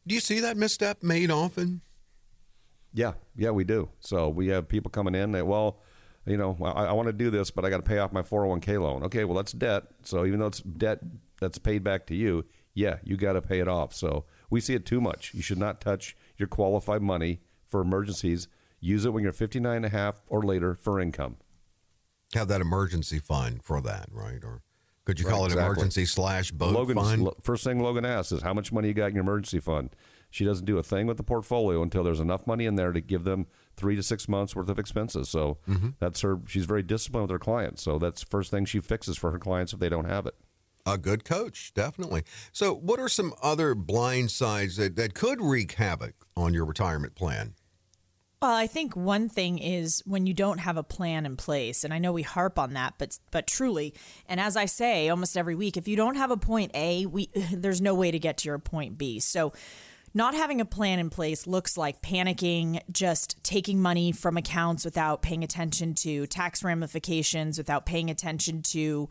Do 0.06 0.16
you 0.16 0.22
see 0.22 0.40
that 0.40 0.56
misstep 0.56 1.04
made 1.04 1.30
often? 1.30 1.82
Yeah, 2.94 3.14
yeah, 3.36 3.50
we 3.50 3.66
do. 3.66 3.90
So 4.00 4.30
we 4.30 4.48
have 4.48 4.70
people 4.70 4.90
coming 4.90 5.14
in 5.14 5.34
that, 5.34 5.46
well, 5.46 5.82
you 6.28 6.38
know, 6.38 6.58
I, 6.62 6.86
I 6.86 6.92
want 6.92 7.08
to 7.08 7.14
do 7.14 7.30
this, 7.30 7.52
but 7.52 7.66
I 7.66 7.70
got 7.70 7.78
to 7.78 7.84
pay 7.84 8.00
off 8.00 8.12
my 8.12 8.22
401k 8.22 8.82
loan. 8.82 9.04
Okay, 9.04 9.24
well, 9.24 9.36
that's 9.36 9.52
debt. 9.52 9.84
So 10.04 10.26
even 10.26 10.40
though 10.40 10.48
it's 10.48 10.62
debt 10.62 11.00
that's 11.40 11.58
paid 11.58 11.84
back 11.84 12.06
to 12.08 12.16
you, 12.16 12.46
yeah, 12.74 12.98
you 13.04 13.18
got 13.18 13.34
to 13.34 13.42
pay 13.42 13.60
it 13.60 13.68
off. 13.68 13.94
So 13.94 14.26
we 14.50 14.60
see 14.60 14.76
it 14.76 14.86
too 14.86 15.02
much. 15.02 15.34
You 15.34 15.42
should 15.42 15.58
not 15.58 15.82
touch 15.82 16.16
your 16.38 16.48
qualified 16.48 17.02
money 17.02 17.40
for 17.68 17.82
emergencies. 17.82 18.48
Use 18.80 19.06
it 19.06 19.14
when 19.14 19.24
you're 19.24 19.34
59 19.34 19.76
and 19.76 19.86
a 19.86 19.90
half 19.90 20.22
or 20.28 20.44
later 20.44 20.76
for 20.76 21.00
income. 21.00 21.38
Have 22.36 22.48
that 22.50 22.62
emergency 22.62 23.20
fund 23.20 23.64
for 23.64 23.82
that, 23.82 24.10
right? 24.12 24.44
Or 24.44 24.62
could 25.06 25.20
you 25.20 25.26
call 25.26 25.44
it 25.44 25.54
exactly. 25.54 25.66
emergency 25.66 26.06
slash 26.06 26.52
boat 26.52 26.74
Logan's, 26.74 27.02
fund? 27.02 27.30
First 27.42 27.64
thing 27.64 27.80
Logan 27.80 28.06
asks 28.06 28.32
is 28.32 28.42
how 28.42 28.54
much 28.54 28.72
money 28.72 28.90
you 28.90 28.94
got 28.94 29.08
in 29.08 29.16
your 29.16 29.24
emergency 29.24 29.60
fund. 29.60 29.90
She 30.30 30.44
doesn't 30.44 30.66
do 30.66 30.78
a 30.78 30.84
thing 30.84 31.08
with 31.08 31.18
the 31.18 31.24
portfolio 31.24 31.82
until 31.82 32.04
there's 32.04 32.20
enough 32.20 32.46
money 32.46 32.66
in 32.66 32.76
there 32.76 32.92
to 32.92 33.00
give 33.00 33.24
them 33.24 33.48
three 33.78 33.96
to 33.96 34.04
six 34.04 34.28
months 34.28 34.56
worth 34.56 34.70
of 34.70 34.80
expenses. 34.80 35.30
So 35.30 35.60
mm-hmm. 35.70 35.90
that's 36.00 36.22
her. 36.22 36.40
She's 36.48 36.66
very 36.66 36.84
disciplined 36.84 37.24
with 37.24 37.32
her 37.32 37.40
clients. 37.40 37.84
So 37.84 37.98
that's 37.98 38.22
the 38.22 38.30
first 38.30 38.52
thing 38.52 38.66
she 38.66 38.80
fixes 38.80 39.18
for 39.18 39.32
her 39.32 39.40
clients 39.40 39.72
if 39.72 39.80
they 39.80 39.90
don't 39.90 40.10
have 40.10 40.26
it. 40.26 40.36
A 40.86 40.98
good 40.98 41.26
coach, 41.26 41.74
definitely. 41.74 42.24
So, 42.54 42.74
what 42.74 42.98
are 42.98 43.10
some 43.10 43.34
other 43.44 43.76
blind 43.76 44.32
sides 44.32 44.78
that, 44.78 44.96
that 44.96 45.14
could 45.14 45.42
wreak 45.42 45.74
havoc 45.74 46.14
on 46.38 46.54
your 46.54 46.64
retirement 46.64 47.14
plan? 47.14 47.56
Well, 48.42 48.56
I 48.56 48.68
think 48.68 48.96
one 48.96 49.28
thing 49.28 49.58
is 49.58 50.02
when 50.06 50.28
you 50.28 50.34
don't 50.34 50.60
have 50.60 50.78
a 50.78 50.84
plan 50.84 51.26
in 51.26 51.36
place, 51.36 51.84
and 51.84 51.94
I 51.94 51.98
know 51.98 52.14
we 52.14 52.22
harp 52.22 52.58
on 52.58 52.74
that, 52.74 52.94
but 52.98 53.18
but 53.32 53.48
truly, 53.48 53.96
and 54.28 54.40
as 54.40 54.56
I 54.56 54.66
say 54.66 55.10
almost 55.10 55.36
every 55.36 55.56
week, 55.56 55.76
if 55.76 55.88
you 55.88 55.98
don't 55.98 56.16
have 56.16 56.32
a 56.32 56.38
point 56.38 56.72
A, 56.74 57.06
we 57.06 57.30
there's 57.52 57.82
no 57.82 57.94
way 57.94 58.12
to 58.12 58.20
get 58.20 58.38
to 58.38 58.48
your 58.48 58.60
point 58.60 58.98
B. 58.98 59.20
So 59.20 59.54
not 60.18 60.34
having 60.34 60.60
a 60.60 60.66
plan 60.66 61.00
in 61.00 61.10
place 61.10 61.48
looks 61.48 61.78
like 61.78 62.02
panicking, 62.02 62.82
just 62.92 63.42
taking 63.44 63.82
money 63.82 64.12
from 64.12 64.36
accounts 64.36 64.84
without 64.84 65.22
paying 65.22 65.44
attention 65.44 65.94
to 65.94 66.28
tax 66.28 66.64
ramifications, 66.64 67.58
without 67.58 67.86
paying 67.86 68.10
attention 68.10 68.62
to 68.64 69.08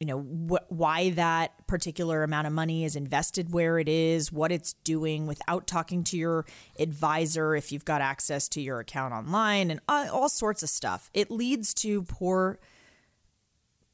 you 0.00 0.06
know 0.06 0.20
wh- 0.20 0.72
why 0.72 1.10
that 1.10 1.66
particular 1.66 2.22
amount 2.24 2.46
of 2.46 2.52
money 2.54 2.84
is 2.84 2.96
invested 2.96 3.52
where 3.52 3.78
it 3.78 3.88
is 3.88 4.32
what 4.32 4.50
it's 4.50 4.72
doing 4.82 5.26
without 5.26 5.66
talking 5.66 6.02
to 6.02 6.16
your 6.16 6.46
advisor 6.78 7.54
if 7.54 7.70
you've 7.70 7.84
got 7.84 8.00
access 8.00 8.48
to 8.48 8.62
your 8.62 8.80
account 8.80 9.12
online 9.12 9.70
and 9.70 9.78
all, 9.88 10.08
all 10.08 10.28
sorts 10.30 10.62
of 10.62 10.70
stuff. 10.70 11.10
It 11.12 11.30
leads 11.30 11.74
to 11.74 12.02
poor 12.04 12.58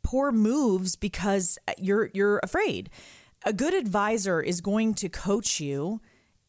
poor 0.03 0.31
moves 0.31 0.95
because 0.95 1.59
uh, 1.67 1.73
you're 1.77 2.11
you're 2.15 2.39
afraid. 2.43 2.89
A 3.45 3.53
good 3.53 3.75
advisor 3.75 4.41
is 4.41 4.61
going 4.61 4.95
to 4.95 5.09
coach 5.09 5.61
you 5.61 6.01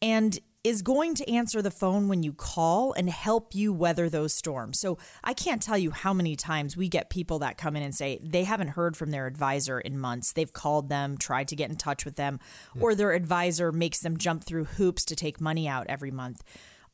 and 0.01 0.39
is 0.67 0.81
going 0.81 1.15
to 1.15 1.29
answer 1.31 1.61
the 1.61 1.71
phone 1.71 2.09
when 2.09 2.23
you 2.23 2.33
call 2.33 2.91
and 2.91 3.09
help 3.09 3.55
you 3.55 3.71
weather 3.71 4.09
those 4.09 4.33
storms. 4.33 4.79
So 4.79 4.97
I 5.23 5.33
can't 5.33 5.61
tell 5.61 5.77
you 5.77 5.91
how 5.91 6.13
many 6.13 6.35
times 6.35 6.75
we 6.75 6.89
get 6.89 7.09
people 7.09 7.39
that 7.39 7.57
come 7.57 7.77
in 7.77 7.83
and 7.83 7.95
say 7.95 8.19
they 8.21 8.43
haven't 8.43 8.69
heard 8.69 8.97
from 8.97 9.11
their 9.11 9.27
advisor 9.27 9.79
in 9.79 9.97
months. 9.97 10.33
They've 10.33 10.51
called 10.51 10.89
them, 10.89 11.17
tried 11.17 11.47
to 11.49 11.55
get 11.55 11.69
in 11.69 11.77
touch 11.77 12.03
with 12.03 12.17
them, 12.17 12.39
or 12.81 12.95
their 12.95 13.13
advisor 13.13 13.71
makes 13.71 13.99
them 13.99 14.17
jump 14.17 14.43
through 14.43 14.65
hoops 14.65 15.05
to 15.05 15.15
take 15.15 15.39
money 15.39 15.69
out 15.69 15.87
every 15.87 16.11
month. 16.11 16.43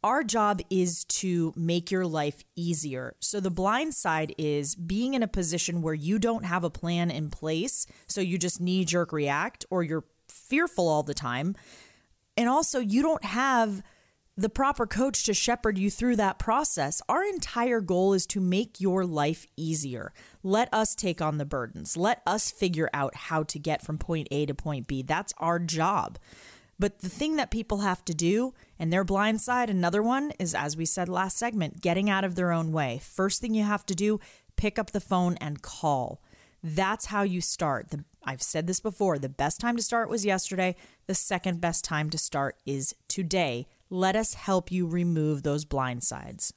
Our 0.04 0.24
job 0.24 0.62
is 0.70 1.06
to 1.06 1.54
make 1.56 1.90
your 1.90 2.06
life 2.06 2.44
easier. 2.56 3.16
So 3.22 3.40
the 3.40 3.50
blind 3.50 3.96
side 3.96 4.36
is 4.38 4.76
being 4.76 5.14
in 5.14 5.24
a 5.24 5.28
position 5.28 5.82
where 5.82 5.94
you 5.94 6.20
don't 6.20 6.44
have 6.44 6.64
a 6.64 6.70
plan 6.70 7.10
in 7.10 7.32
place, 7.32 7.88
so 8.06 8.22
you 8.22 8.38
just 8.38 8.62
knee 8.62 8.86
jerk 8.86 9.12
react 9.12 9.66
or 9.72 9.82
you're 9.82 10.04
fearful 10.28 10.90
all 10.90 11.04
the 11.04 11.14
time 11.14 11.56
and 12.38 12.50
also, 12.50 12.80
you 12.80 13.02
don't 13.02 13.24
have 13.24 13.84
the 14.36 14.50
proper 14.50 14.88
coach 14.88 15.26
to 15.26 15.34
shepherd 15.34 15.78
you 15.78 15.92
through 15.92 16.16
that 16.16 16.40
process. 16.40 17.02
Our 17.08 17.24
entire 17.24 17.82
goal 17.82 18.14
is 18.14 18.26
to 18.28 18.42
make 18.42 18.82
your 18.82 19.06
life 19.06 19.46
easier. 19.56 20.12
Let 20.42 20.74
us 20.74 20.96
take 20.96 21.22
on 21.22 21.38
the 21.38 21.46
burdens. 21.46 21.96
Let 21.96 22.22
us 22.26 22.50
figure 22.50 22.90
out 22.94 23.16
how 23.16 23.44
to 23.44 23.60
get 23.60 23.84
from 23.84 24.00
point 24.00 24.28
A 24.32 24.48
to 24.48 24.56
point 24.56 24.88
B. 24.88 25.04
That's 25.04 25.34
our 25.38 25.60
job. 25.60 26.18
But 26.80 27.00
the 27.00 27.10
thing 27.10 27.36
that 27.36 27.52
people 27.52 27.80
have 27.82 28.04
to 28.06 28.16
do, 28.16 28.56
and 28.80 28.92
their 28.92 29.04
blind 29.04 29.40
side, 29.42 29.70
another 29.70 30.02
one 30.02 30.32
is, 30.40 30.56
as 30.56 30.76
we 30.76 30.86
said 30.86 31.08
last 31.08 31.38
segment, 31.38 31.82
getting 31.82 32.10
out 32.10 32.24
of 32.24 32.34
their 32.34 32.52
own 32.52 32.72
way. 32.72 33.00
First 33.04 33.40
thing 33.40 33.54
you 33.54 33.64
have 33.64 33.86
to 33.86 33.96
do, 33.96 34.20
pick 34.56 34.80
up 34.80 34.92
the 34.92 35.00
phone 35.00 35.38
and 35.40 35.62
call. 35.62 36.22
That's 36.64 37.06
how 37.06 37.22
you 37.22 37.42
start. 37.42 37.92
The, 37.92 38.04
I've 38.26 38.42
said 38.42 38.68
this 38.68 38.80
before. 38.80 39.20
The 39.20 39.30
best 39.30 39.60
time 39.60 39.76
to 39.78 39.84
start 39.84 40.10
was 40.10 40.26
yesterday. 40.26 40.76
The 41.08 41.16
second 41.16 41.62
best 41.62 41.84
time 41.84 42.10
to 42.12 42.18
start 42.18 42.58
is 42.66 42.96
today. 43.08 43.68
Let 43.90 44.16
us 44.16 44.34
help 44.34 44.72
you 44.72 44.88
remove 44.88 45.44
those 45.44 45.66
blind 45.66 46.04
sides. 46.04 46.54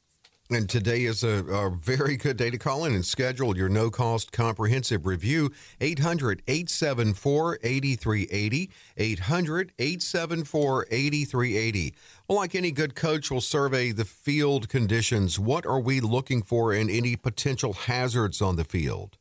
And 0.49 0.69
today 0.69 1.03
is 1.03 1.25
a, 1.25 1.45
a, 1.47 1.71
very 1.71 2.17
good 2.17 2.37
day 2.37 2.51
to 2.51 2.59
call 2.59 2.85
in 2.85 2.95
and 2.95 3.05
schedule 3.05 3.57
your 3.57 3.69
no 3.69 3.91
cost 3.91 4.31
comprehensive 4.31 5.05
review. 5.05 5.51
800 5.81 6.41
874 6.47 7.59
8380. 7.65 8.71
800 8.97 9.73
874 9.77 10.87
8380. 10.89 11.95
Well, 12.29 12.39
like 12.39 12.55
any 12.55 12.71
good 12.71 12.95
coach 12.95 13.29
will 13.29 13.41
survey 13.41 13.91
the 13.91 14.05
field 14.05 14.69
conditions. 14.69 15.37
What 15.37 15.67
are 15.67 15.81
we 15.81 15.99
looking 15.99 16.43
for 16.43 16.73
in 16.73 16.89
any 16.91 17.17
potential 17.17 17.73
hazards 17.73 18.41
on 18.41 18.55
the 18.55 18.65
field? 18.65 19.19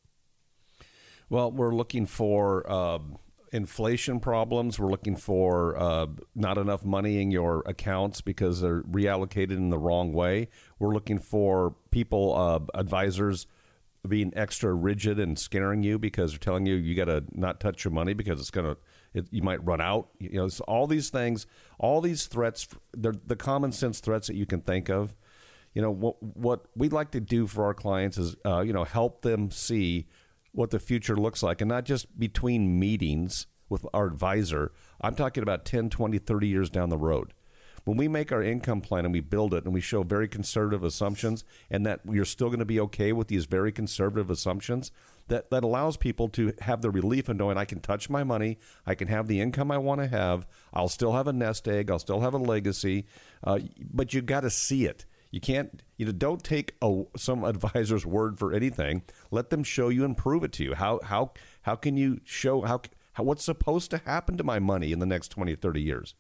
Well, 1.30 1.52
we're 1.52 1.76
looking 1.76 2.06
for. 2.06 2.70
Uh 2.70 3.00
inflation 3.52 4.20
problems. 4.20 4.78
We're 4.78 4.90
looking 4.90 5.16
for 5.16 5.78
uh, 5.80 6.08
not 6.36 6.58
enough 6.58 6.84
money 6.84 7.22
in 7.22 7.32
your 7.32 7.64
accounts 7.66 8.20
because 8.20 8.60
they're 8.60 8.82
reallocated 8.82 9.52
in 9.52 9.70
the 9.70 9.78
wrong 9.78 10.12
way. 10.12 10.50
We're 10.78 10.94
looking 10.94 11.20
for 11.20 11.74
people, 11.90 12.36
uh, 12.36 12.78
advisors, 12.78 13.48
being 14.06 14.34
extra 14.36 14.74
rigid 14.74 15.20
and 15.20 15.40
scaring 15.40 15.84
you 15.84 15.98
because 15.98 16.32
they're 16.32 16.40
telling 16.40 16.66
you 16.66 16.76
you 16.76 16.96
got 16.96 17.06
to 17.06 17.24
not 17.32 17.60
touch 17.60 17.86
your 17.86 17.92
money 17.92 18.14
because 18.14 18.40
it's 18.40 18.52
gonna 18.52 18.78
you 19.32 19.42
might 19.42 19.64
run 19.66 19.82
out. 19.82 20.10
You 20.20 20.34
know, 20.34 20.50
all 20.68 20.86
these 20.86 21.10
things, 21.10 21.48
all 21.80 22.02
these 22.02 22.26
threats, 22.28 22.68
they're 22.94 23.16
the 23.26 23.36
common 23.36 23.72
sense 23.72 24.00
threats 24.02 24.28
that 24.28 24.36
you 24.36 24.46
can 24.46 24.62
think 24.62 24.90
of. 24.90 25.16
You 25.74 25.82
know 25.82 25.92
what 25.92 26.22
what 26.22 26.66
we'd 26.76 26.94
like 26.94 27.12
to 27.12 27.20
do 27.20 27.48
for 27.48 27.66
our 27.66 27.74
clients 27.74 28.18
is 28.18 28.36
uh, 28.46 28.60
you 28.62 28.74
know 28.74 28.84
help 28.84 29.22
them 29.22 29.50
see 29.50 30.08
what 30.56 30.72
the 30.72 30.80
future 30.80 31.16
looks 31.16 31.44
like 31.44 31.62
and 31.62 31.70
not 31.70 31.86
just 31.86 32.18
between 32.18 32.80
meetings 32.80 33.48
with 33.70 33.86
our 33.94 34.06
advisor. 34.06 34.72
I'm 35.02 35.16
talking 35.16 35.44
about 35.44 35.66
10, 35.66 35.90
20, 35.90 36.18
30 36.18 36.48
years 36.48 36.70
down 36.70 36.90
the 36.90 36.98
road. 36.98 37.34
When 37.84 37.98
we 37.98 38.08
make 38.08 38.32
our 38.32 38.42
income 38.42 38.82
plan 38.82 39.06
and 39.06 39.14
we 39.14 39.20
build 39.20 39.54
it 39.54 39.66
and 39.66 39.74
we 39.74 39.82
show 39.82 40.02
very 40.02 40.28
conservative 40.28 40.84
assumptions 40.84 41.44
and 41.70 41.86
that 41.86 42.00
you're 42.10 42.26
still 42.26 42.48
going 42.48 42.60
to 42.60 42.66
be 42.66 42.80
okay 42.80 43.14
with 43.14 43.28
these 43.28 43.46
very 43.46 43.72
conservative 43.72 44.32
assumptions, 44.32 44.92
that, 45.28 45.52
that 45.52 45.64
allows 45.64 45.98
people 45.98 46.28
to 46.30 46.54
have 46.62 46.82
the 46.82 46.90
relief 46.90 47.30
of 47.30 47.38
knowing 47.38 47.58
I 47.58 47.66
can 47.66 47.82
touch 47.82 48.10
my 48.10 48.24
money, 48.24 48.58
I 48.88 48.96
can 48.96 49.08
have 49.08 49.28
the 49.28 49.40
income 49.40 49.70
I 49.70 49.78
want 49.78 50.02
to 50.02 50.08
have, 50.08 50.48
I'll 50.74 50.88
still 50.88 51.14
have 51.14 51.28
a 51.28 51.34
nest 51.34 51.68
egg, 51.68 51.92
I'll 51.92 52.00
still 52.00 52.22
have 52.22 52.34
a 52.34 52.40
legacy, 52.40 53.06
uh, 53.44 53.60
but 53.80 54.14
you've 54.14 54.26
got 54.26 54.42
to 54.42 54.50
see 54.50 54.86
it. 54.86 55.06
You 55.36 55.42
can't, 55.42 55.84
you 55.98 56.06
know, 56.06 56.14
don't 56.14 56.42
take 56.42 56.76
a, 56.82 57.04
some 57.18 57.44
advisor's 57.44 58.06
word 58.06 58.40
for 58.40 58.54
anything. 58.54 59.02
Let 59.32 59.50
them 59.50 59.66
show 59.66 59.90
you 59.90 60.06
and 60.06 60.16
prove 60.16 60.46
it 60.46 60.54
to 60.54 60.64
you. 60.64 60.76
How, 60.76 61.02
how, 61.04 61.34
how 61.64 61.76
can 61.76 61.98
you 61.98 62.22
show, 62.24 62.62
how, 62.62 62.84
how, 63.16 63.24
what's 63.24 63.44
supposed 63.44 63.92
to 63.92 63.98
happen 63.98 64.38
to 64.38 64.46
my 64.46 64.60
money 64.60 64.94
in 64.94 65.00
the 65.00 65.06
next 65.06 65.28
20 65.28 65.52
or 65.52 65.58
30 65.58 65.82
years? 65.82 66.16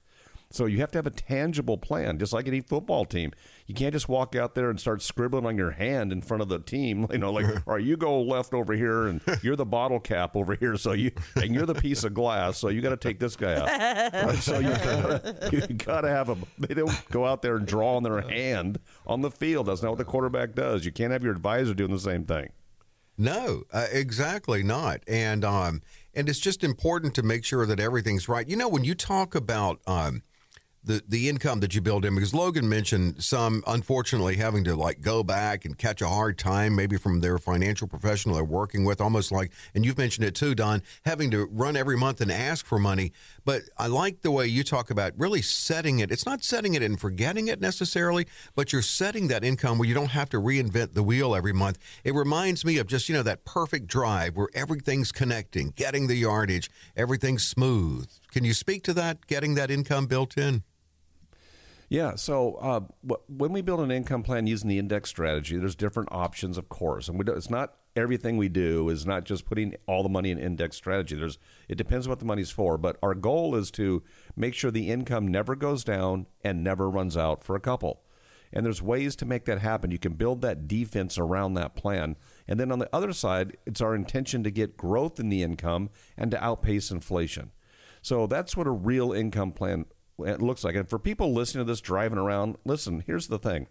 So 0.51 0.65
you 0.65 0.77
have 0.79 0.91
to 0.91 0.97
have 0.97 1.08
a 1.08 1.12
tangible 1.12 1.77
plan, 1.77 2.17
just 2.17 2.31
like 2.31 2.47
any 2.47 2.62
football 2.62 3.05
team. 3.05 3.31
You 3.67 3.75
can't 3.75 3.93
just 3.93 4.08
walk 4.08 4.36
out 4.36 4.55
there 4.55 4.69
and 4.69 4.79
start 4.79 5.01
scribbling 5.01 5.45
on 5.45 5.58
your 5.58 5.71
hand 5.71 6.12
in 6.12 6.21
front 6.21 6.41
of 6.41 6.49
the 6.49 6.60
team. 6.60 7.08
You 7.15 7.19
know, 7.21 7.31
like, 7.31 7.45
all 7.65 7.75
right, 7.75 7.84
you 7.84 7.95
go 7.95 8.21
left 8.21 8.53
over 8.53 8.73
here, 8.73 9.08
and 9.08 9.21
you're 9.41 9.55
the 9.55 9.65
bottle 9.65 10.01
cap 10.01 10.36
over 10.36 10.53
here. 10.55 10.75
So 10.75 10.91
you 10.91 11.12
and 11.36 11.55
you're 11.55 11.65
the 11.65 11.73
piece 11.73 12.03
of 12.03 12.13
glass. 12.13 12.58
So 12.58 12.67
you 12.67 12.81
got 12.81 12.89
to 12.89 12.97
take 12.97 13.19
this 13.19 13.38
guy 13.38 13.55
out. 13.55 14.36
So 14.36 14.60
you 14.60 14.67
gotta, 14.67 15.49
you 15.53 15.62
got 15.75 16.01
to 16.01 16.10
have 16.10 16.27
a. 16.27 16.38
They 16.60 16.73
don't 16.73 17.10
go 17.10 17.25
out 17.25 17.41
there 17.41 17.55
and 17.55 17.65
draw 17.65 17.95
on 17.95 18.03
their 18.03 18.19
hand 18.19 18.79
on 19.08 19.21
the 19.21 19.31
field. 19.31 19.67
That's 19.67 19.81
not 19.81 19.91
what 19.91 19.97
the 19.97 20.03
quarterback 20.03 20.55
does. 20.55 20.84
You 20.84 20.91
can't 20.91 21.13
have 21.13 21.23
your 21.23 21.31
advisor 21.31 21.73
doing 21.73 21.91
the 21.91 21.99
same 21.99 22.25
thing. 22.25 22.49
No, 23.17 23.63
uh, 23.71 23.88
exactly 23.91 24.62
not. 24.62 25.01
And 25.08 25.45
um, 25.45 25.81
and 26.13 26.27
it's 26.27 26.39
just 26.39 26.63
important 26.63 27.15
to 27.15 27.23
make 27.23 27.45
sure 27.45 27.65
that 27.65 27.79
everything's 27.79 28.27
right. 28.27 28.47
You 28.47 28.58
know, 28.58 28.67
when 28.67 28.84
you 28.84 28.93
talk 28.95 29.36
about 29.36 29.79
um 29.88 30.21
the 30.86 31.04
the 31.08 31.28
income 31.28 31.60
that 31.60 31.74
you 31.74 31.82
build 31.82 32.06
in 32.06 32.13
because 32.13 32.34
Logan 32.34 32.69
mentioned 32.69 33.24
some 33.24 33.63
unfortunately 33.67 34.36
having 34.36 34.63
to 34.65 34.76
like 34.76 35.02
go 35.02 35.24
back 35.24 35.65
and 35.65 35.78
catch 35.78 36.02
a 36.02 36.08
hard 36.08 36.38
time 36.38 36.76
maybe 36.76 36.98
from 36.98 37.21
their 37.21 37.38
financial 37.38 37.88
professional 37.88 38.36
they're 38.36 38.43
working 38.43 38.86
with 38.86 39.02
almost 39.02 39.32
like 39.32 39.52
and 39.74 39.86
you've 39.86 39.98
mentioned 39.98 40.26
it 40.26 40.36
too 40.36 40.54
Don 40.54 40.82
having 41.06 41.32
to 41.32 41.45
run 41.45 41.76
every 41.76 41.98
month 41.98 42.21
and 42.21 42.32
ask 42.32 42.65
for 42.65 42.80
money. 42.80 43.12
But 43.43 43.63
I 43.78 43.88
like 43.88 44.21
the 44.21 44.32
way 44.32 44.48
you 44.48 44.63
talk 44.63 44.89
about 44.89 45.13
really 45.17 45.41
setting 45.41 46.00
it. 46.00 46.12
It's 46.12 46.26
not 46.26 46.43
setting 46.43 46.76
it 46.76 46.82
and 46.82 47.00
forgetting 47.00 47.48
it 47.48 47.60
necessarily 47.60 48.28
but 48.56 48.71
you're 48.71 48.82
setting 48.82 49.28
that 49.28 49.43
income 49.43 49.78
where 49.78 49.88
you 49.88 49.95
don't 49.95 50.12
have 50.12 50.30
to 50.30 50.38
reinvent 50.38 50.93
the 50.93 51.04
wheel 51.04 51.36
every 51.36 51.54
month. 51.54 51.80
It 52.04 52.13
reminds 52.13 52.63
me 52.63 52.78
of 52.78 52.88
just 52.88 53.10
you 53.10 53.15
know 53.15 53.24
that 53.24 53.43
perfect 53.45 53.88
drive 53.88 54.38
where 54.38 54.50
everything's 54.54 55.12
connecting 55.12 55.74
getting 55.76 56.08
the 56.08 56.15
yardage 56.15 56.69
everything's 56.95 57.43
smooth. 57.43 58.08
Can 58.32 58.43
you 58.43 58.54
speak 58.54 58.84
to 58.84 58.93
that 58.93 59.26
getting 59.28 59.56
that 59.56 59.71
income 59.71 60.06
built 60.06 60.38
in 60.38 60.63
yeah. 61.95 62.15
So 62.15 62.55
uh, 62.55 63.15
when 63.29 63.53
we 63.53 63.62
build 63.62 63.79
an 63.79 63.89
income 63.89 64.21
plan 64.21 64.47
using 64.47 64.67
the 64.67 64.79
index 64.79 65.10
strategy, 65.10 65.58
there's 65.58 65.77
different 65.77 66.10
options, 66.12 66.58
of 66.58 66.67
course, 66.67 67.08
and 67.08 67.29
it's 67.29 67.49
not 67.49 67.75
everything 67.95 68.36
we 68.36 68.49
do 68.49 68.89
is 68.89 69.05
not 69.05 69.23
just 69.23 69.45
putting 69.45 69.73
all 69.88 70.03
the 70.03 70.10
money 70.10 70.29
in 70.29 70.38
index 70.38 70.75
strategy. 70.75 71.15
There's 71.15 71.39
it 71.69 71.75
depends 71.75 72.05
what 72.05 72.19
the 72.19 72.25
money's 72.25 72.51
for, 72.51 72.77
but 72.77 72.97
our 73.01 73.15
goal 73.15 73.55
is 73.55 73.71
to 73.71 74.03
make 74.36 74.53
sure 74.53 74.71
the 74.71 74.91
income 74.91 75.29
never 75.29 75.55
goes 75.55 75.86
down 75.86 76.25
and 76.43 76.62
never 76.62 76.89
runs 76.89 77.15
out 77.15 77.45
for 77.45 77.55
a 77.55 77.62
couple. 77.62 78.01
And 78.51 78.65
there's 78.65 78.81
ways 78.81 79.15
to 79.15 79.25
make 79.25 79.45
that 79.45 79.60
happen. 79.60 79.91
You 79.91 79.97
can 79.97 80.15
build 80.15 80.41
that 80.41 80.67
defense 80.67 81.17
around 81.17 81.53
that 81.53 81.75
plan. 81.77 82.17
And 82.45 82.60
then 82.60 82.73
on 82.73 82.79
the 82.79 82.93
other 82.93 83.13
side, 83.13 83.55
it's 83.65 83.79
our 83.79 83.95
intention 83.95 84.43
to 84.43 84.51
get 84.51 84.75
growth 84.75 85.17
in 85.17 85.29
the 85.29 85.43
income 85.43 85.91
and 86.17 86.29
to 86.31 86.43
outpace 86.43 86.91
inflation. 86.91 87.51
So 88.01 88.27
that's 88.27 88.58
what 88.58 88.67
a 88.67 88.71
real 88.71 89.13
income 89.13 89.53
plan 89.53 89.86
it 90.19 90.41
looks 90.41 90.63
like. 90.63 90.75
And 90.75 90.89
for 90.89 90.99
people 90.99 91.34
listening 91.34 91.65
to 91.65 91.71
this 91.71 91.82
driving 91.82 92.17
around, 92.17 92.58
listen, 92.65 93.04
here's 93.06 93.28
the 93.28 93.39
thing. 93.39 93.67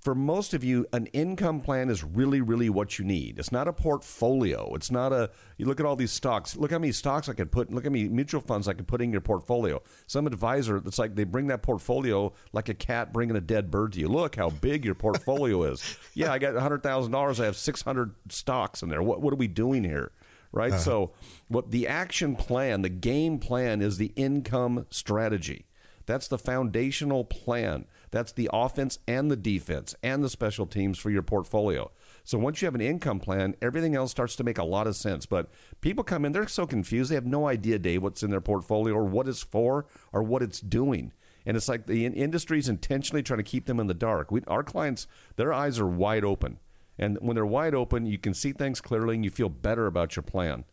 For 0.00 0.14
most 0.14 0.54
of 0.54 0.62
you, 0.62 0.86
an 0.92 1.06
income 1.06 1.60
plan 1.60 1.90
is 1.90 2.04
really, 2.04 2.40
really 2.40 2.70
what 2.70 3.00
you 3.00 3.04
need. 3.04 3.38
It's 3.40 3.50
not 3.50 3.66
a 3.66 3.72
portfolio. 3.72 4.72
It's 4.74 4.92
not 4.92 5.12
a, 5.12 5.30
you 5.56 5.66
look 5.66 5.80
at 5.80 5.86
all 5.86 5.96
these 5.96 6.12
stocks. 6.12 6.56
Look 6.56 6.70
how 6.70 6.78
many 6.78 6.92
stocks 6.92 7.28
I 7.28 7.32
could 7.32 7.50
put, 7.50 7.72
look 7.72 7.82
how 7.82 7.90
many 7.90 8.08
mutual 8.08 8.40
funds 8.40 8.68
I 8.68 8.74
could 8.74 8.86
put 8.86 9.02
in 9.02 9.10
your 9.10 9.20
portfolio. 9.20 9.82
Some 10.06 10.28
advisor, 10.28 10.76
it's 10.76 11.00
like 11.00 11.16
they 11.16 11.24
bring 11.24 11.48
that 11.48 11.62
portfolio 11.62 12.32
like 12.52 12.68
a 12.68 12.74
cat 12.74 13.12
bringing 13.12 13.34
a 13.34 13.40
dead 13.40 13.72
bird 13.72 13.94
to 13.94 14.00
you. 14.00 14.06
Look 14.06 14.36
how 14.36 14.50
big 14.50 14.84
your 14.84 14.94
portfolio 14.94 15.64
is. 15.72 15.98
Yeah, 16.14 16.32
I 16.32 16.38
got 16.38 16.54
$100,000. 16.54 17.40
I 17.40 17.44
have 17.44 17.56
600 17.56 18.14
stocks 18.28 18.82
in 18.82 18.90
there. 18.90 19.02
What, 19.02 19.20
what 19.20 19.32
are 19.32 19.36
we 19.36 19.48
doing 19.48 19.82
here? 19.82 20.12
Right? 20.52 20.72
Uh-huh. 20.72 20.80
So, 20.80 21.12
what 21.48 21.72
the 21.72 21.88
action 21.88 22.34
plan, 22.36 22.80
the 22.82 22.88
game 22.88 23.38
plan 23.38 23.82
is 23.82 23.98
the 23.98 24.12
income 24.16 24.86
strategy. 24.90 25.66
That's 26.08 26.26
the 26.26 26.38
foundational 26.38 27.22
plan. 27.22 27.84
That's 28.10 28.32
the 28.32 28.48
offense 28.50 28.98
and 29.06 29.30
the 29.30 29.36
defense 29.36 29.94
and 30.02 30.24
the 30.24 30.30
special 30.30 30.64
teams 30.64 30.98
for 30.98 31.10
your 31.10 31.20
portfolio. 31.20 31.90
So 32.24 32.38
once 32.38 32.62
you 32.62 32.66
have 32.66 32.74
an 32.74 32.80
income 32.80 33.20
plan, 33.20 33.54
everything 33.60 33.94
else 33.94 34.10
starts 34.10 34.34
to 34.36 34.44
make 34.44 34.56
a 34.56 34.64
lot 34.64 34.86
of 34.86 34.96
sense. 34.96 35.26
But 35.26 35.50
people 35.82 36.02
come 36.02 36.24
in, 36.24 36.32
they're 36.32 36.48
so 36.48 36.66
confused. 36.66 37.10
They 37.10 37.14
have 37.14 37.26
no 37.26 37.46
idea, 37.46 37.78
Dave, 37.78 38.02
what's 38.02 38.22
in 38.22 38.30
their 38.30 38.40
portfolio 38.40 38.94
or 38.94 39.04
what 39.04 39.28
it's 39.28 39.42
for 39.42 39.84
or 40.10 40.22
what 40.22 40.42
it's 40.42 40.60
doing. 40.60 41.12
And 41.44 41.58
it's 41.58 41.68
like 41.68 41.84
the 41.84 42.06
industry 42.06 42.58
is 42.58 42.70
intentionally 42.70 43.22
trying 43.22 43.40
to 43.40 43.42
keep 43.42 43.66
them 43.66 43.78
in 43.78 43.86
the 43.86 43.92
dark. 43.92 44.30
We, 44.30 44.40
our 44.46 44.62
clients, 44.62 45.06
their 45.36 45.52
eyes 45.52 45.78
are 45.78 45.86
wide 45.86 46.24
open. 46.24 46.58
And 46.98 47.18
when 47.20 47.34
they're 47.34 47.44
wide 47.44 47.74
open, 47.74 48.06
you 48.06 48.16
can 48.16 48.32
see 48.32 48.52
things 48.52 48.80
clearly 48.80 49.16
and 49.16 49.24
you 49.26 49.30
feel 49.30 49.50
better 49.50 49.86
about 49.86 50.16
your 50.16 50.22
plan. 50.22 50.64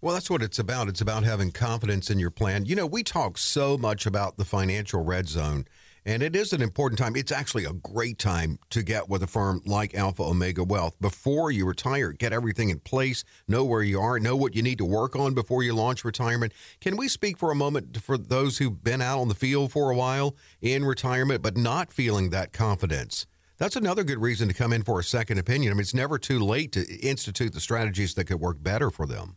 Well, 0.00 0.14
that's 0.14 0.30
what 0.30 0.42
it's 0.42 0.60
about. 0.60 0.86
It's 0.86 1.00
about 1.00 1.24
having 1.24 1.50
confidence 1.50 2.08
in 2.08 2.20
your 2.20 2.30
plan. 2.30 2.66
You 2.66 2.76
know, 2.76 2.86
we 2.86 3.02
talk 3.02 3.36
so 3.36 3.76
much 3.76 4.06
about 4.06 4.36
the 4.36 4.44
financial 4.44 5.04
red 5.04 5.28
zone, 5.28 5.64
and 6.06 6.22
it 6.22 6.36
is 6.36 6.52
an 6.52 6.62
important 6.62 7.00
time. 7.00 7.16
It's 7.16 7.32
actually 7.32 7.64
a 7.64 7.72
great 7.72 8.16
time 8.16 8.60
to 8.70 8.84
get 8.84 9.08
with 9.08 9.24
a 9.24 9.26
firm 9.26 9.60
like 9.66 9.96
Alpha 9.96 10.22
Omega 10.22 10.62
Wealth 10.62 10.94
before 11.00 11.50
you 11.50 11.66
retire. 11.66 12.12
Get 12.12 12.32
everything 12.32 12.68
in 12.70 12.78
place, 12.78 13.24
know 13.48 13.64
where 13.64 13.82
you 13.82 14.00
are, 14.00 14.20
know 14.20 14.36
what 14.36 14.54
you 14.54 14.62
need 14.62 14.78
to 14.78 14.84
work 14.84 15.16
on 15.16 15.34
before 15.34 15.64
you 15.64 15.74
launch 15.74 16.04
retirement. 16.04 16.52
Can 16.80 16.96
we 16.96 17.08
speak 17.08 17.36
for 17.36 17.50
a 17.50 17.56
moment 17.56 18.00
for 18.00 18.16
those 18.16 18.58
who've 18.58 18.84
been 18.84 19.02
out 19.02 19.18
on 19.18 19.26
the 19.26 19.34
field 19.34 19.72
for 19.72 19.90
a 19.90 19.96
while 19.96 20.36
in 20.60 20.84
retirement 20.84 21.42
but 21.42 21.56
not 21.56 21.92
feeling 21.92 22.30
that 22.30 22.52
confidence? 22.52 23.26
That's 23.56 23.74
another 23.74 24.04
good 24.04 24.22
reason 24.22 24.46
to 24.46 24.54
come 24.54 24.72
in 24.72 24.84
for 24.84 25.00
a 25.00 25.04
second 25.04 25.38
opinion. 25.38 25.72
I 25.72 25.74
mean, 25.74 25.80
it's 25.80 25.92
never 25.92 26.18
too 26.18 26.38
late 26.38 26.70
to 26.70 26.88
institute 27.00 27.52
the 27.52 27.58
strategies 27.58 28.14
that 28.14 28.26
could 28.26 28.38
work 28.38 28.62
better 28.62 28.92
for 28.92 29.04
them. 29.04 29.34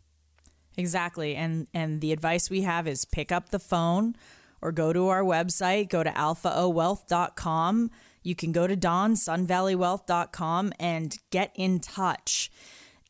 Exactly. 0.76 1.36
And 1.36 1.68
and 1.74 2.00
the 2.00 2.12
advice 2.12 2.50
we 2.50 2.62
have 2.62 2.88
is 2.88 3.04
pick 3.04 3.30
up 3.30 3.50
the 3.50 3.58
phone 3.58 4.16
or 4.60 4.72
go 4.72 4.92
to 4.92 5.08
our 5.08 5.22
website, 5.22 5.88
go 5.88 6.02
to 6.02 6.10
alphaowealth.com. 6.10 7.90
You 8.22 8.34
can 8.36 8.52
go 8.52 8.66
to 8.66 8.76
donsunvalleywealth.com 8.76 10.72
and 10.78 11.18
get 11.30 11.50
in 11.56 11.80
touch. 11.80 12.50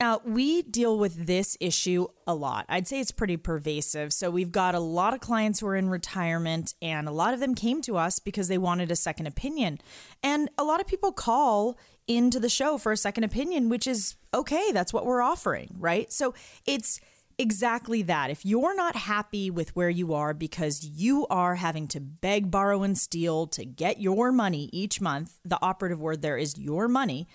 Now, 0.01 0.21
we 0.25 0.63
deal 0.63 0.99
with 0.99 1.27
this 1.27 1.57
issue 1.61 2.09
a 2.27 2.35
lot. 2.35 2.67
I'd 2.69 2.89
say 2.89 2.99
it's 2.99 3.13
pretty 3.13 3.37
pervasive. 3.37 4.13
So, 4.13 4.31
we've 4.31 4.51
got 4.51 4.75
a 4.75 4.81
lot 4.81 5.15
of 5.15 5.21
clients 5.21 5.61
who 5.61 5.69
are 5.69 5.77
in 5.77 5.91
retirement, 5.91 6.75
and 6.83 7.07
a 7.07 7.13
lot 7.13 7.35
of 7.35 7.39
them 7.39 7.55
came 7.55 7.81
to 7.83 7.97
us 7.97 8.19
because 8.19 8.49
they 8.49 8.59
wanted 8.59 8.91
a 8.91 8.97
second 8.97 9.29
opinion. 9.29 9.79
And 10.21 10.51
a 10.59 10.65
lot 10.65 10.81
of 10.81 10.89
people 10.89 11.13
call 11.13 11.79
into 12.09 12.41
the 12.41 12.49
show 12.49 12.79
for 12.79 12.91
a 12.91 12.97
second 12.97 13.23
opinion, 13.23 13.69
which 13.69 13.87
is 13.87 14.17
okay. 14.35 14.73
That's 14.73 14.93
what 14.93 15.07
we're 15.07 15.23
offering, 15.23 15.77
right? 15.79 16.13
So, 16.13 16.35
it's 16.67 16.99
exactly 17.39 18.03
that. 18.03 18.31
If 18.31 18.45
you're 18.45 18.75
not 18.75 18.97
happy 18.97 19.51
with 19.51 19.75
where 19.75 19.91
you 19.91 20.15
are 20.15 20.35
because 20.35 20.85
you 20.85 21.27
are 21.29 21.57
having 21.57 21.89
to 21.89 22.01
beg, 22.01 22.51
borrow, 22.51 22.83
and 22.83 22.97
steal 22.97 23.47
to 23.49 23.65
get 23.65 24.01
your 24.01 24.33
money 24.33 24.69
each 24.73 25.01
month, 25.01 25.41
the 25.45 25.59
operative 25.63 26.01
word 26.01 26.23
there 26.23 26.37
is 26.37 26.59
your 26.59 26.89
money, 26.89 27.27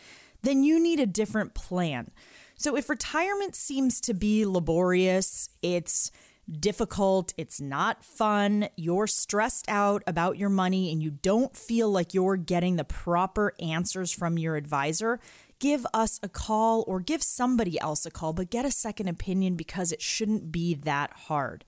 then 0.44 0.64
you 0.64 0.80
need 0.80 1.00
a 1.00 1.06
different 1.06 1.54
plan. 1.54 2.12
So 2.56 2.76
if 2.76 2.90
retirement 2.90 3.56
seems 3.56 4.02
to 4.02 4.14
be 4.14 4.46
laborious, 4.46 5.50
it's 5.62 6.12
difficult, 6.50 7.34
it's 7.38 7.60
not 7.60 8.04
fun, 8.06 8.70
you're 8.78 9.08
stressed 9.08 9.66
out 9.68 10.02
about 10.08 10.38
your 10.38 10.50
money, 10.50 10.92
and 10.92 11.04
you 11.04 11.12
don't 11.12 11.56
feel 11.56 11.92
like 11.92 12.14
you're 12.14 12.38
getting 12.38 12.78
the 12.78 12.84
proper 12.86 13.54
answers 13.60 14.12
from 14.12 14.38
your 14.38 14.56
advisor, 14.56 15.20
give 15.60 15.86
us 15.94 16.20
a 16.22 16.30
call 16.30 16.84
or 16.88 17.00
give 17.00 17.24
somebody 17.24 17.80
else 17.80 18.06
a 18.06 18.12
call, 18.12 18.34
but 18.34 18.50
get 18.50 18.66
a 18.66 18.72
second 18.72 19.08
opinion 19.08 19.56
because 19.56 19.92
it 19.92 20.02
shouldn't 20.02 20.52
be 20.52 20.74
that 20.74 21.12
hard. 21.14 21.66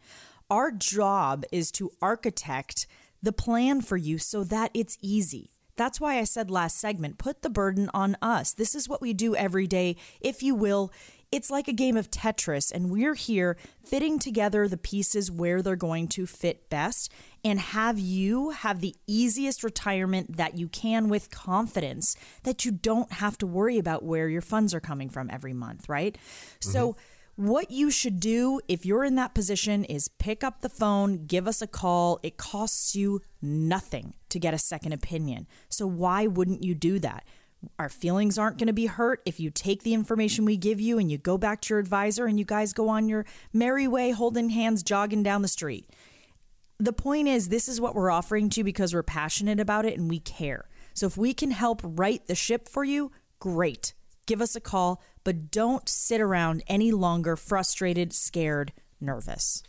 Our 0.50 0.72
job 0.72 1.44
is 1.52 1.72
to 1.74 1.92
architect 2.02 2.88
the 3.22 3.32
plan 3.32 3.82
for 3.82 3.98
you 3.98 4.18
so 4.18 4.44
that 4.46 4.72
it's 4.74 4.98
easy. 5.02 5.52
That's 5.76 6.02
why 6.02 6.20
I 6.20 6.26
said 6.26 6.52
last 6.52 6.78
segment 6.78 7.18
put 7.18 7.42
the 7.42 7.50
burden 7.50 7.90
on 7.94 8.18
us. 8.22 8.52
This 8.52 8.76
is 8.76 8.90
what 8.90 9.02
we 9.02 9.14
do 9.14 9.36
every 9.36 9.66
day, 9.66 9.96
if 10.20 10.44
you 10.44 10.54
will. 10.54 10.92
It's 11.32 11.51
like 11.51 11.67
a 11.67 11.73
game 11.73 11.95
of 11.95 12.09
Tetris, 12.09 12.71
and 12.71 12.89
we're 12.89 13.13
here 13.13 13.55
fitting 13.84 14.17
together 14.17 14.67
the 14.67 14.77
pieces 14.77 15.30
where 15.30 15.61
they're 15.61 15.75
going 15.75 16.07
to 16.09 16.25
fit 16.25 16.71
best 16.71 17.11
and 17.43 17.59
have 17.59 17.99
you 17.99 18.49
have 18.49 18.82
the 18.82 18.95
easiest 19.05 19.63
retirement 19.63 20.38
that 20.38 20.57
you 20.57 20.67
can 20.67 21.07
with 21.07 21.30
confidence 21.30 22.15
that 22.43 22.65
you 22.65 22.71
don't 22.71 23.11
have 23.13 23.38
to 23.38 23.47
worry 23.47 23.77
about 23.77 24.03
where 24.03 24.27
your 24.27 24.41
funds 24.41 24.73
are 24.73 24.80
coming 24.80 25.07
from 25.07 25.30
every 25.30 25.53
month, 25.53 25.88
right? 25.88 26.15
Mm-hmm. 26.15 26.71
So, 26.71 26.95
what 27.36 27.71
you 27.71 27.89
should 27.89 28.19
do 28.19 28.59
if 28.67 28.86
you're 28.86 29.05
in 29.05 29.15
that 29.15 29.34
position 29.34 29.86
is 29.86 30.09
pick 30.09 30.43
up 30.43 30.59
the 30.59 30.67
phone, 30.67 31.25
give 31.25 31.47
us 31.47 31.61
a 31.61 31.67
call. 31.67 32.19
It 32.21 32.36
costs 32.36 32.95
you 32.95 33.21
nothing 33.41 34.13
to 34.27 34.39
get 34.39 34.53
a 34.53 34.57
second 34.57 34.91
opinion. 34.91 35.47
So, 35.69 35.88
why 35.88 36.27
wouldn't 36.27 36.63
you 36.63 36.75
do 36.75 36.99
that? 36.99 37.23
Our 37.78 37.89
feelings 37.89 38.38
aren't 38.38 38.57
going 38.57 38.68
to 38.68 38.74
be 38.74 38.86
hurt 38.86 39.22
if 39.26 39.39
you 39.39 39.49
take 39.49 39.84
the 39.84 39.93
information 39.93 40.45
we 40.45 40.57
give 40.57 40.80
you 40.80 40.97
and 40.97 41.12
you 41.12 41.18
go 41.18 41.38
back 41.38 41.62
to 41.62 41.74
your 41.74 41.80
advisor 41.80 42.26
and 42.26 42.39
you 42.39 42.45
guys 42.45 42.74
go 42.74 42.89
on 42.89 43.10
your 43.10 43.26
merry 43.51 43.88
way 43.88 44.12
holding 44.12 44.49
hands 44.49 44.84
jogging 44.84 45.24
down 45.24 45.41
the 45.41 45.47
street. 45.47 45.89
The 46.80 46.93
point 46.93 47.28
is, 47.28 47.49
this 47.49 47.68
is 47.68 47.82
what 47.82 47.95
we're 47.95 48.12
offering 48.12 48.49
to 48.51 48.62
you 48.62 48.64
because 48.64 48.93
we're 48.93 49.03
passionate 49.03 49.60
about 49.60 49.86
it 49.86 49.97
and 49.97 50.10
we 50.10 50.20
care. 50.20 50.70
So 50.93 51.05
if 51.05 51.18
we 51.18 51.34
can 51.34 51.51
help 51.51 51.82
right 51.84 52.26
the 52.26 52.36
ship 52.36 52.70
for 52.70 52.84
you, 52.84 53.12
great. 53.39 53.93
Give 54.26 54.41
us 54.41 54.55
a 54.55 54.62
call, 54.62 55.01
but 55.24 55.51
don't 55.51 55.88
sit 55.89 56.22
around 56.22 56.64
any 56.68 56.91
longer 56.91 57.36
frustrated, 57.36 58.14
scared, 58.14 58.72
nervous 59.01 59.64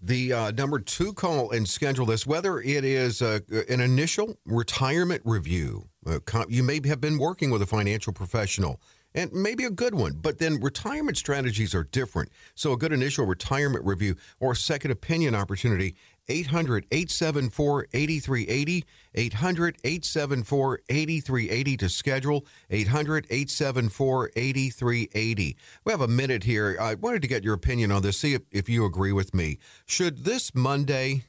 the 0.00 0.32
uh, 0.32 0.50
number 0.52 0.78
two 0.78 1.12
call 1.12 1.50
and 1.50 1.68
schedule 1.68 2.06
this, 2.06 2.26
whether 2.26 2.60
it 2.60 2.84
is 2.84 3.20
uh, 3.20 3.40
an 3.68 3.80
initial 3.80 4.38
retirement 4.44 5.22
review. 5.24 5.88
Uh, 6.06 6.18
you 6.48 6.62
may 6.62 6.80
have 6.86 7.00
been 7.00 7.18
working 7.18 7.50
with 7.50 7.62
a 7.62 7.66
financial 7.66 8.12
professional 8.12 8.80
and 9.14 9.32
maybe 9.32 9.64
a 9.64 9.70
good 9.70 9.94
one, 9.94 10.14
but 10.20 10.38
then 10.38 10.60
retirement 10.60 11.16
strategies 11.16 11.74
are 11.74 11.84
different. 11.84 12.30
So, 12.54 12.72
a 12.72 12.76
good 12.76 12.92
initial 12.92 13.26
retirement 13.26 13.84
review 13.84 14.16
or 14.38 14.54
second 14.54 14.90
opinion 14.90 15.34
opportunity 15.34 15.96
800 16.28 16.86
874 16.90 17.88
8380. 17.92 18.84
800 19.14 19.76
874 19.82 20.80
8380 20.88 21.76
to 21.76 21.88
schedule. 21.88 22.46
800 22.70 23.26
874 23.30 24.30
8380. 24.36 25.56
We 25.84 25.92
have 25.92 26.00
a 26.00 26.08
minute 26.08 26.44
here. 26.44 26.76
I 26.80 26.94
wanted 26.94 27.22
to 27.22 27.28
get 27.28 27.44
your 27.44 27.54
opinion 27.54 27.90
on 27.92 28.02
this, 28.02 28.18
see 28.18 28.34
if, 28.34 28.42
if 28.50 28.68
you 28.68 28.84
agree 28.84 29.12
with 29.12 29.34
me. 29.34 29.58
Should 29.86 30.24
this 30.24 30.54
Monday 30.54 31.24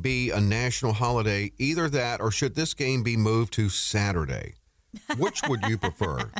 be 0.00 0.30
a 0.30 0.40
national 0.40 0.92
holiday? 0.92 1.52
Either 1.58 1.88
that 1.88 2.20
or 2.20 2.30
should 2.30 2.54
this 2.54 2.74
game 2.74 3.02
be 3.02 3.16
moved 3.16 3.52
to 3.54 3.68
Saturday? 3.68 4.54
Which 5.18 5.42
would 5.48 5.62
you 5.68 5.78
prefer? 5.78 6.30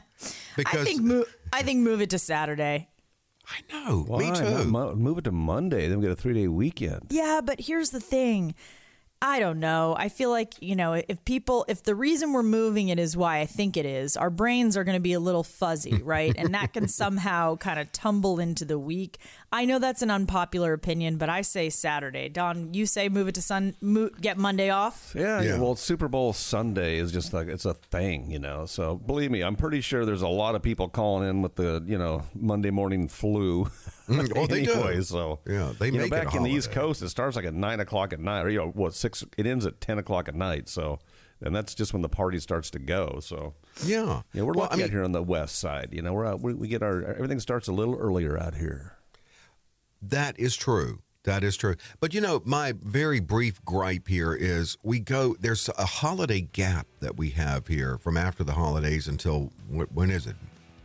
Because 0.57 0.81
I 0.83 0.85
think, 0.85 1.03
move, 1.03 1.37
I 1.53 1.63
think 1.63 1.81
move 1.81 2.01
it 2.01 2.11
to 2.11 2.19
Saturday. 2.19 2.89
I 3.49 3.73
know. 3.73 4.05
Why? 4.07 4.19
Me 4.19 4.33
too. 4.33 4.65
move 4.65 5.19
it 5.19 5.25
to 5.25 5.33
Monday. 5.33 5.89
Then 5.89 5.99
we 5.99 6.03
get 6.03 6.13
a 6.13 6.17
three 6.17 6.35
day 6.35 6.49
weekend. 6.49 7.07
Yeah, 7.11 7.41
but 7.45 7.61
here's 7.61 7.91
the 7.91 8.01
thing. 8.01 8.55
I 9.23 9.41
don't 9.41 9.61
know. 9.61 9.97
I 9.99 10.11
feel 10.11 10.31
like, 10.31 10.55
you 10.61 10.77
know, 10.77 10.93
if 10.93 11.25
people, 11.25 11.65
if 11.69 11.83
the 11.83 11.95
reason 11.95 12.33
we're 12.35 12.43
moving 12.43 12.89
it 12.89 12.99
is 12.99 13.17
why 13.17 13.41
I 13.41 13.47
think 13.47 13.79
it 13.79 13.87
is, 13.87 14.15
our 14.15 14.29
brains 14.29 14.77
are 14.77 14.85
going 14.85 14.97
to 14.97 15.01
be 15.01 15.15
a 15.15 15.21
little 15.21 15.43
fuzzy, 15.43 16.03
right? 16.03 16.35
and 16.37 16.53
that 16.55 16.75
can 16.75 16.87
somehow 16.89 17.57
kind 17.57 17.81
of 17.81 17.91
tumble 17.93 18.39
into 18.39 18.67
the 18.67 18.79
week. 18.79 19.19
I 19.57 19.65
know 19.65 19.79
that's 19.79 20.03
an 20.03 20.11
unpopular 20.11 20.75
opinion, 20.75 21.17
but 21.17 21.31
I 21.31 21.41
say 21.41 21.71
Saturday. 21.71 22.29
Don, 22.29 22.75
you 22.75 22.85
say 22.85 23.09
move 23.09 23.27
it 23.29 23.37
to 23.37 23.43
Sun, 23.43 23.75
move, 23.81 24.21
get 24.21 24.37
Monday 24.37 24.69
off? 24.69 25.15
Yeah, 25.17 25.41
yeah. 25.41 25.59
Well, 25.59 25.77
Super 25.77 26.09
Bowl 26.09 26.35
Sunday 26.35 26.99
is 26.99 27.11
just 27.11 27.33
like, 27.33 27.49
it's 27.49 27.65
a 27.65 27.73
thing, 27.73 28.31
you 28.31 28.39
know? 28.39 28.67
So 28.67 28.97
believe 28.97 29.31
me, 29.31 29.41
I'm 29.43 29.57
pretty 29.57 29.81
sure 29.81 30.05
there's 30.05 30.21
a 30.21 30.29
lot 30.29 30.57
of 30.57 30.63
people 30.63 30.91
calling 30.91 31.27
in 31.27 31.41
with 31.41 31.55
the, 31.55 31.83
you 31.87 31.97
know, 31.97 32.25
Monday 32.35 32.71
morning 32.71 33.09
flu. 33.09 33.71
Mm, 34.07 34.33
oh, 34.37 34.47
they 34.47 34.63
do. 34.63 35.03
So, 35.03 35.41
yeah, 35.49 35.73
they 35.81 35.87
you 35.87 35.99
make 35.99 36.13
know, 36.13 36.17
back 36.17 36.33
in 36.37 36.45
the 36.45 36.51
East 36.51 36.71
Coast, 36.71 37.03
it 37.03 37.09
starts 37.09 37.35
like 37.35 37.45
at 37.45 37.55
9 37.55 37.81
o'clock 37.81 38.13
at 38.13 38.21
night, 38.21 38.43
or, 38.43 38.51
you 38.51 38.59
know, 38.59 38.69
what, 38.69 38.95
six. 38.95 39.25
It 39.37 39.49
ends 39.49 39.67
at 39.67 39.81
ten 39.81 39.99
o'clock 39.99 40.29
at 40.29 40.37
night. 40.37 40.69
So, 40.69 41.01
and 41.41 41.57
that's 41.57 41.75
just 41.75 41.93
when 41.93 42.03
the 42.03 42.09
party 42.09 42.39
starts 42.39 42.71
to 42.71 42.79
go. 42.79 43.19
So, 43.21 43.55
yeah, 43.85 44.23
yeah, 44.33 44.43
we're 44.43 44.53
well, 44.53 44.67
lucky 44.67 44.75
I 44.75 44.77
mean, 44.77 44.85
out 44.85 44.91
here 44.91 45.03
on 45.03 45.11
the 45.11 45.25
west 45.25 45.59
side. 45.59 45.89
You 45.91 46.03
know, 46.03 46.13
we're 46.13 46.25
out, 46.25 46.41
we, 46.41 46.55
we 46.55 46.69
get 46.69 46.85
our 46.85 47.03
everything 47.03 47.41
starts 47.41 47.67
a 47.67 47.73
little 47.73 47.97
earlier 47.97 48.39
out 48.39 48.55
here. 48.55 48.96
That 50.03 50.39
is 50.39 50.57
true. 50.57 51.01
That 51.25 51.43
is 51.43 51.57
true. 51.57 51.75
But 51.99 52.15
you 52.15 52.21
know, 52.21 52.41
my 52.45 52.73
very 52.81 53.19
brief 53.19 53.63
gripe 53.65 54.07
here 54.07 54.33
is 54.33 54.79
we 54.85 55.01
go, 55.01 55.37
there's 55.41 55.69
a 55.77 55.85
holiday 55.85 56.41
gap 56.41 56.87
that 57.01 57.17
we 57.17 57.31
have 57.31 57.67
here 57.67 57.99
from 57.99 58.17
after 58.17 58.45
the 58.45 58.53
holidays 58.53 59.09
until 59.09 59.51
when 59.69 60.11
is 60.11 60.27
it? 60.27 60.37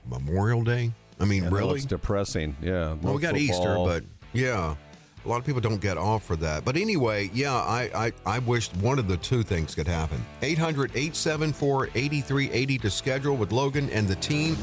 Memorial 0.10 0.64
Day? 0.64 0.94
I 1.20 1.26
mean, 1.26 1.44
yeah, 1.44 1.50
really? 1.52 1.76
it's 1.76 1.86
depressing. 1.86 2.56
Yeah. 2.60 2.96
Well, 3.02 3.14
we 3.14 3.22
got 3.22 3.38
football. 3.38 3.38
Easter, 3.38 3.76
but 3.76 4.04
yeah. 4.34 4.76
A 5.24 5.30
lot 5.30 5.38
of 5.38 5.46
people 5.46 5.62
don't 5.62 5.80
get 5.80 6.00
off 6.00 6.26
for 6.26 6.36
that. 6.38 6.66
But 6.66 6.76
anyway, 6.76 7.30
yeah, 7.32 7.54
I, 7.54 7.92
I, 7.94 8.12
I 8.26 8.40
wished 8.40 8.76
one 8.78 8.98
of 8.98 9.08
the 9.08 9.18
two 9.18 9.44
things 9.44 9.76
could 9.76 9.88
happen. 9.88 10.26
800 10.42 10.90
874 10.92 11.90
8380 11.94 12.78
to 12.80 12.90
schedule 12.90 13.38
with 13.38 13.52
Logan 13.52 13.92
and 13.92 14.08
the 14.08 14.16
team. 14.16 14.58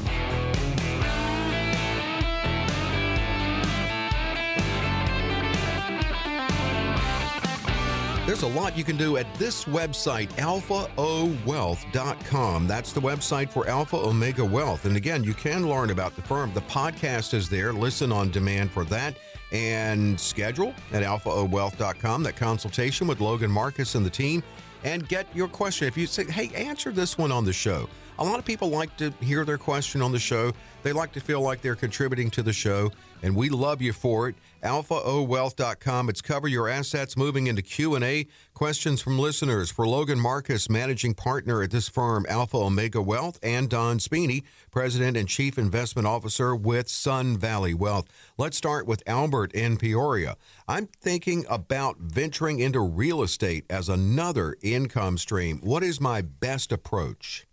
There's 8.38 8.54
a 8.54 8.56
lot 8.56 8.78
you 8.78 8.84
can 8.84 8.96
do 8.96 9.16
at 9.16 9.26
this 9.34 9.64
website, 9.64 10.28
alphaowealth.com. 10.34 12.68
That's 12.68 12.92
the 12.92 13.00
website 13.00 13.50
for 13.50 13.68
Alpha 13.68 13.96
Omega 13.96 14.44
Wealth. 14.44 14.84
And 14.84 14.96
again, 14.96 15.24
you 15.24 15.34
can 15.34 15.68
learn 15.68 15.90
about 15.90 16.14
the 16.14 16.22
firm. 16.22 16.54
The 16.54 16.60
podcast 16.60 17.34
is 17.34 17.48
there. 17.48 17.72
Listen 17.72 18.12
on 18.12 18.30
demand 18.30 18.70
for 18.70 18.84
that 18.84 19.16
and 19.50 20.20
schedule 20.20 20.72
at 20.92 21.02
alphaowealth.com 21.02 22.22
that 22.22 22.36
consultation 22.36 23.08
with 23.08 23.20
Logan 23.20 23.50
Marcus 23.50 23.96
and 23.96 24.06
the 24.06 24.10
team 24.10 24.44
and 24.84 25.08
get 25.08 25.26
your 25.34 25.48
question. 25.48 25.88
If 25.88 25.96
you 25.96 26.06
say, 26.06 26.24
hey, 26.30 26.54
answer 26.54 26.92
this 26.92 27.18
one 27.18 27.32
on 27.32 27.44
the 27.44 27.52
show, 27.52 27.88
A 28.20 28.24
lot 28.24 28.40
of 28.40 28.44
people 28.44 28.68
like 28.68 28.96
to 28.96 29.12
hear 29.20 29.44
their 29.44 29.58
question 29.58 30.02
on 30.02 30.10
the 30.10 30.18
show. 30.18 30.52
They 30.82 30.92
like 30.92 31.12
to 31.12 31.20
feel 31.20 31.40
like 31.40 31.60
they're 31.60 31.76
contributing 31.76 32.30
to 32.32 32.42
the 32.42 32.52
show, 32.52 32.90
and 33.22 33.34
we 33.36 33.48
love 33.48 33.82
you 33.82 33.92
for 33.92 34.28
it. 34.28 34.36
AlphaOWealth.com. 34.62 36.08
It's 36.08 36.20
cover 36.20 36.48
your 36.48 36.68
assets. 36.68 37.16
Moving 37.16 37.46
into 37.46 37.62
Q&A. 37.62 38.26
Questions 38.54 39.00
from 39.00 39.18
listeners 39.18 39.70
for 39.70 39.86
Logan 39.86 40.18
Marcus, 40.18 40.68
managing 40.68 41.14
partner 41.14 41.62
at 41.62 41.70
this 41.70 41.88
firm, 41.88 42.26
Alpha 42.28 42.56
Omega 42.56 43.00
Wealth, 43.00 43.38
and 43.42 43.68
Don 43.68 43.98
Spini, 43.98 44.42
president 44.70 45.16
and 45.16 45.28
chief 45.28 45.58
investment 45.58 46.08
officer 46.08 46.56
with 46.56 46.88
Sun 46.88 47.38
Valley 47.38 47.74
Wealth. 47.74 48.06
Let's 48.36 48.56
start 48.56 48.86
with 48.86 49.02
Albert 49.06 49.52
in 49.52 49.76
Peoria. 49.76 50.36
I'm 50.66 50.86
thinking 50.86 51.44
about 51.48 51.98
venturing 51.98 52.58
into 52.58 52.80
real 52.80 53.22
estate 53.22 53.64
as 53.70 53.88
another 53.88 54.56
income 54.62 55.18
stream. 55.18 55.60
What 55.62 55.82
is 55.82 56.00
my 56.00 56.20
best 56.22 56.72
approach? 56.72 57.46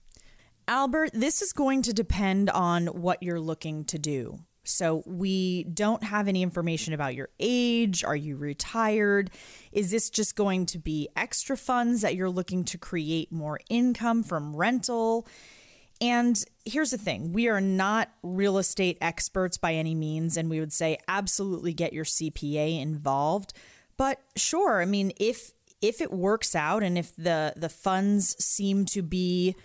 Albert, 0.67 1.11
this 1.13 1.43
is 1.43 1.53
going 1.53 1.83
to 1.83 1.93
depend 1.93 2.49
on 2.49 2.87
what 2.87 3.21
you're 3.21 3.39
looking 3.39 3.85
to 3.85 3.99
do. 3.99 4.39
So, 4.67 5.03
we 5.05 5.63
don't 5.63 6.03
have 6.03 6.27
any 6.27 6.43
information 6.43 6.93
about 6.93 7.15
your 7.15 7.29
age. 7.39 8.03
Are 8.03 8.15
you 8.15 8.37
retired? 8.37 9.31
Is 9.71 9.91
this 9.91 10.09
just 10.09 10.35
going 10.35 10.65
to 10.67 10.79
be 10.79 11.09
extra 11.15 11.57
funds 11.57 12.01
that 12.01 12.15
you're 12.15 12.29
looking 12.29 12.63
to 12.65 12.77
create 12.77 13.31
more 13.31 13.59
income 13.69 14.23
from 14.23 14.55
rental? 14.55 15.27
And 16.01 16.43
here's 16.65 16.91
the 16.91 16.97
thing 16.97 17.31
we 17.31 17.47
are 17.47 17.61
not 17.61 18.09
real 18.21 18.57
estate 18.57 18.97
experts 19.01 19.57
by 19.57 19.73
any 19.73 19.95
means, 19.95 20.37
and 20.37 20.49
we 20.49 20.59
would 20.59 20.73
say 20.73 20.97
absolutely 21.07 21.73
get 21.73 21.93
your 21.93 22.05
CPA 22.05 22.81
involved. 22.81 23.53
But 23.97 24.19
sure, 24.35 24.81
I 24.81 24.85
mean, 24.85 25.13
if 25.17 25.51
if 25.81 26.01
it 26.01 26.11
works 26.11 26.55
out 26.55 26.83
and 26.83 26.97
if 26.97 27.15
the 27.15 27.53
the 27.55 27.69
funds 27.69 28.35
seem 28.43 28.85
to 28.87 29.01
be 29.01 29.55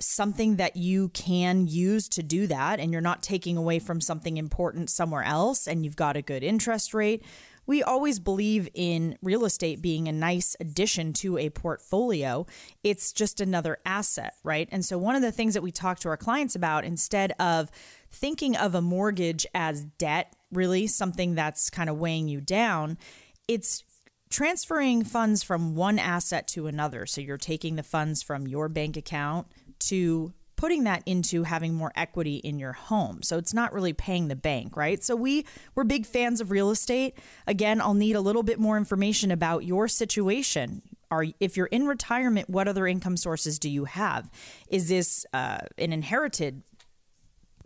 something 0.00 0.56
that 0.56 0.76
you 0.76 1.08
can 1.10 1.66
use 1.66 2.08
to 2.08 2.22
do 2.22 2.46
that 2.46 2.80
and 2.80 2.92
you're 2.92 3.00
not 3.00 3.22
taking 3.22 3.56
away 3.56 3.78
from 3.78 4.00
something 4.00 4.36
important 4.36 4.90
somewhere 4.90 5.22
else 5.22 5.68
and 5.68 5.84
you've 5.84 5.96
got 5.96 6.16
a 6.16 6.22
good 6.22 6.42
interest 6.42 6.94
rate. 6.94 7.22
We 7.66 7.82
always 7.84 8.18
believe 8.18 8.68
in 8.74 9.16
real 9.22 9.44
estate 9.44 9.80
being 9.80 10.08
a 10.08 10.12
nice 10.12 10.56
addition 10.58 11.12
to 11.14 11.38
a 11.38 11.50
portfolio. 11.50 12.46
It's 12.82 13.12
just 13.12 13.40
another 13.40 13.78
asset, 13.86 14.34
right? 14.42 14.68
And 14.72 14.84
so, 14.84 14.98
one 14.98 15.14
of 15.14 15.22
the 15.22 15.30
things 15.30 15.54
that 15.54 15.62
we 15.62 15.70
talk 15.70 16.00
to 16.00 16.08
our 16.08 16.16
clients 16.16 16.56
about 16.56 16.84
instead 16.84 17.32
of 17.38 17.70
thinking 18.10 18.56
of 18.56 18.74
a 18.74 18.80
mortgage 18.80 19.46
as 19.54 19.84
debt, 19.84 20.34
really 20.50 20.88
something 20.88 21.36
that's 21.36 21.70
kind 21.70 21.88
of 21.88 21.96
weighing 21.96 22.26
you 22.26 22.40
down, 22.40 22.98
it's 23.46 23.84
transferring 24.30 25.04
funds 25.04 25.44
from 25.44 25.76
one 25.76 25.98
asset 25.98 26.48
to 26.48 26.66
another. 26.66 27.06
So, 27.06 27.20
you're 27.20 27.36
taking 27.36 27.76
the 27.76 27.84
funds 27.84 28.20
from 28.20 28.48
your 28.48 28.68
bank 28.68 28.96
account 28.96 29.46
to 29.80 30.32
putting 30.60 30.84
that 30.84 31.02
into 31.06 31.42
having 31.44 31.72
more 31.74 31.90
equity 31.96 32.36
in 32.36 32.58
your 32.58 32.74
home. 32.74 33.22
So 33.22 33.38
it's 33.38 33.54
not 33.54 33.72
really 33.72 33.94
paying 33.94 34.28
the 34.28 34.36
bank, 34.36 34.76
right? 34.76 35.02
So 35.02 35.16
we 35.16 35.46
we're 35.74 35.84
big 35.84 36.04
fans 36.04 36.40
of 36.42 36.50
real 36.50 36.70
estate. 36.70 37.16
Again, 37.46 37.80
I'll 37.80 37.94
need 37.94 38.14
a 38.14 38.20
little 38.20 38.42
bit 38.42 38.58
more 38.58 38.76
information 38.76 39.30
about 39.30 39.64
your 39.64 39.88
situation. 39.88 40.82
Are 41.10 41.24
if 41.40 41.56
you're 41.56 41.66
in 41.66 41.86
retirement, 41.86 42.50
what 42.50 42.68
other 42.68 42.86
income 42.86 43.16
sources 43.16 43.58
do 43.58 43.70
you 43.70 43.86
have? 43.86 44.30
Is 44.68 44.88
this 44.88 45.24
uh, 45.32 45.60
an 45.78 45.94
inherited 45.94 46.62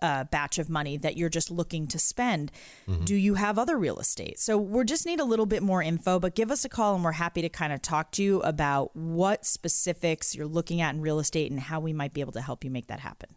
uh, 0.04 0.24
batch 0.24 0.58
of 0.58 0.68
money 0.68 0.98
that 0.98 1.16
you're 1.16 1.30
just 1.30 1.50
looking 1.50 1.86
to 1.88 1.98
spend? 1.98 2.52
Mm-hmm. 2.86 3.04
Do 3.04 3.14
you 3.14 3.34
have 3.34 3.58
other 3.58 3.78
real 3.78 3.98
estate? 3.98 4.38
So 4.38 4.58
we 4.58 4.84
just 4.84 5.06
need 5.06 5.20
a 5.20 5.24
little 5.24 5.46
bit 5.46 5.62
more 5.62 5.82
info, 5.82 6.20
but 6.20 6.34
give 6.34 6.50
us 6.50 6.64
a 6.64 6.68
call 6.68 6.94
and 6.94 7.02
we're 7.02 7.12
happy 7.12 7.40
to 7.42 7.48
kind 7.48 7.72
of 7.72 7.80
talk 7.80 8.12
to 8.12 8.22
you 8.22 8.40
about 8.42 8.94
what 8.94 9.46
specifics 9.46 10.34
you're 10.34 10.46
looking 10.46 10.80
at 10.80 10.94
in 10.94 11.00
real 11.00 11.18
estate 11.18 11.50
and 11.50 11.58
how 11.58 11.80
we 11.80 11.92
might 11.92 12.12
be 12.12 12.20
able 12.20 12.32
to 12.32 12.42
help 12.42 12.64
you 12.64 12.70
make 12.70 12.88
that 12.88 13.00
happen. 13.00 13.30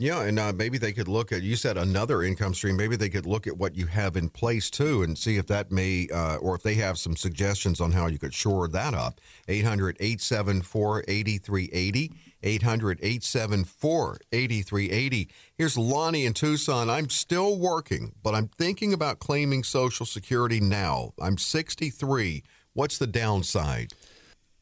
Yeah, 0.00 0.22
and 0.22 0.38
uh, 0.38 0.52
maybe 0.54 0.78
they 0.78 0.92
could 0.92 1.08
look 1.08 1.32
at, 1.32 1.42
you 1.42 1.56
said 1.56 1.76
another 1.76 2.22
income 2.22 2.54
stream. 2.54 2.76
Maybe 2.76 2.94
they 2.94 3.08
could 3.08 3.26
look 3.26 3.48
at 3.48 3.56
what 3.56 3.74
you 3.74 3.86
have 3.86 4.16
in 4.16 4.28
place 4.28 4.70
too 4.70 5.02
and 5.02 5.18
see 5.18 5.38
if 5.38 5.48
that 5.48 5.72
may, 5.72 6.06
uh, 6.14 6.36
or 6.36 6.54
if 6.54 6.62
they 6.62 6.74
have 6.74 7.00
some 7.00 7.16
suggestions 7.16 7.80
on 7.80 7.90
how 7.90 8.06
you 8.06 8.16
could 8.16 8.32
shore 8.32 8.68
that 8.68 8.94
up. 8.94 9.20
800 9.48 9.96
874 9.98 11.04
8380. 11.08 12.12
800 12.42 12.98
874 13.02 14.18
8380. 14.32 15.30
Here's 15.56 15.78
Lonnie 15.78 16.26
in 16.26 16.34
Tucson. 16.34 16.88
I'm 16.90 17.08
still 17.08 17.58
working, 17.58 18.12
but 18.22 18.34
I'm 18.34 18.48
thinking 18.48 18.92
about 18.92 19.18
claiming 19.18 19.62
Social 19.64 20.06
Security 20.06 20.60
now. 20.60 21.12
I'm 21.20 21.38
63. 21.38 22.42
What's 22.74 22.98
the 22.98 23.06
downside? 23.06 23.92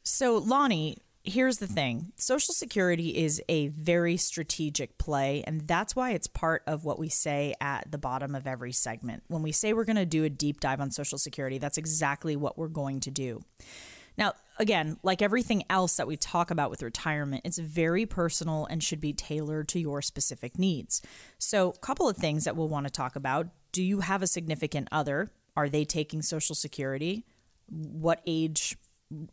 So, 0.05 0.37
Lonnie, 0.39 0.99
here's 1.27 1.59
the 1.59 1.67
thing 1.67 2.13
Social 2.17 2.55
Security 2.55 3.17
is 3.17 3.43
a 3.49 3.69
very 3.69 4.17
strategic 4.17 4.97
play, 4.99 5.43
and 5.47 5.63
that's 5.63 5.95
why 5.95 6.13
it's 6.13 6.27
part 6.27 6.63
of 6.67 6.85
what 6.85 6.99
we 6.99 7.09
say 7.09 7.55
at 7.61 7.91
the 7.91 7.99
bottom 7.99 8.35
of 8.35 8.47
every 8.47 8.73
segment. 8.73 9.25
When 9.27 9.43
we 9.43 9.53
say 9.53 9.73
we're 9.73 9.85
going 9.85 9.97
to 9.97 10.07
do 10.07 10.25
a 10.25 10.31
deep 10.31 10.61
dive 10.61 10.81
on 10.81 10.91
Social 10.91 11.19
Security, 11.19 11.59
that's 11.59 11.77
exactly 11.77 12.37
what 12.37 12.57
we're 12.57 12.69
going 12.69 13.01
to 13.01 13.11
do. 13.11 13.43
Now, 14.19 14.33
again, 14.59 14.99
like 15.03 15.23
everything 15.23 15.65
else 15.69 15.97
that 15.97 16.07
we 16.07 16.17
talk 16.17 16.51
about 16.51 16.71
with 16.71 16.83
retirement, 16.83 17.43
it's 17.45 17.59
very 17.59 18.07
personal 18.07 18.67
and 18.67 18.83
should 18.83 19.01
be 19.01 19.13
tailored 19.13 19.69
to 19.69 19.81
your 19.81 20.03
specific 20.03 20.59
needs. 20.59 21.03
So, 21.39 21.71
a 21.71 21.79
couple 21.79 22.09
of 22.09 22.17
things 22.17 22.45
that 22.45 22.57
we'll 22.57 22.69
want 22.69 22.87
to 22.87 22.93
talk 22.93 23.17
about. 23.17 23.49
Do 23.73 23.83
you 23.83 24.01
have 24.01 24.23
a 24.23 24.27
significant 24.27 24.89
other? 24.91 25.31
Are 25.57 25.69
they 25.69 25.85
taking 25.85 26.23
Social 26.23 26.55
Security? 26.55 27.25
What 27.69 28.23
age 28.27 28.77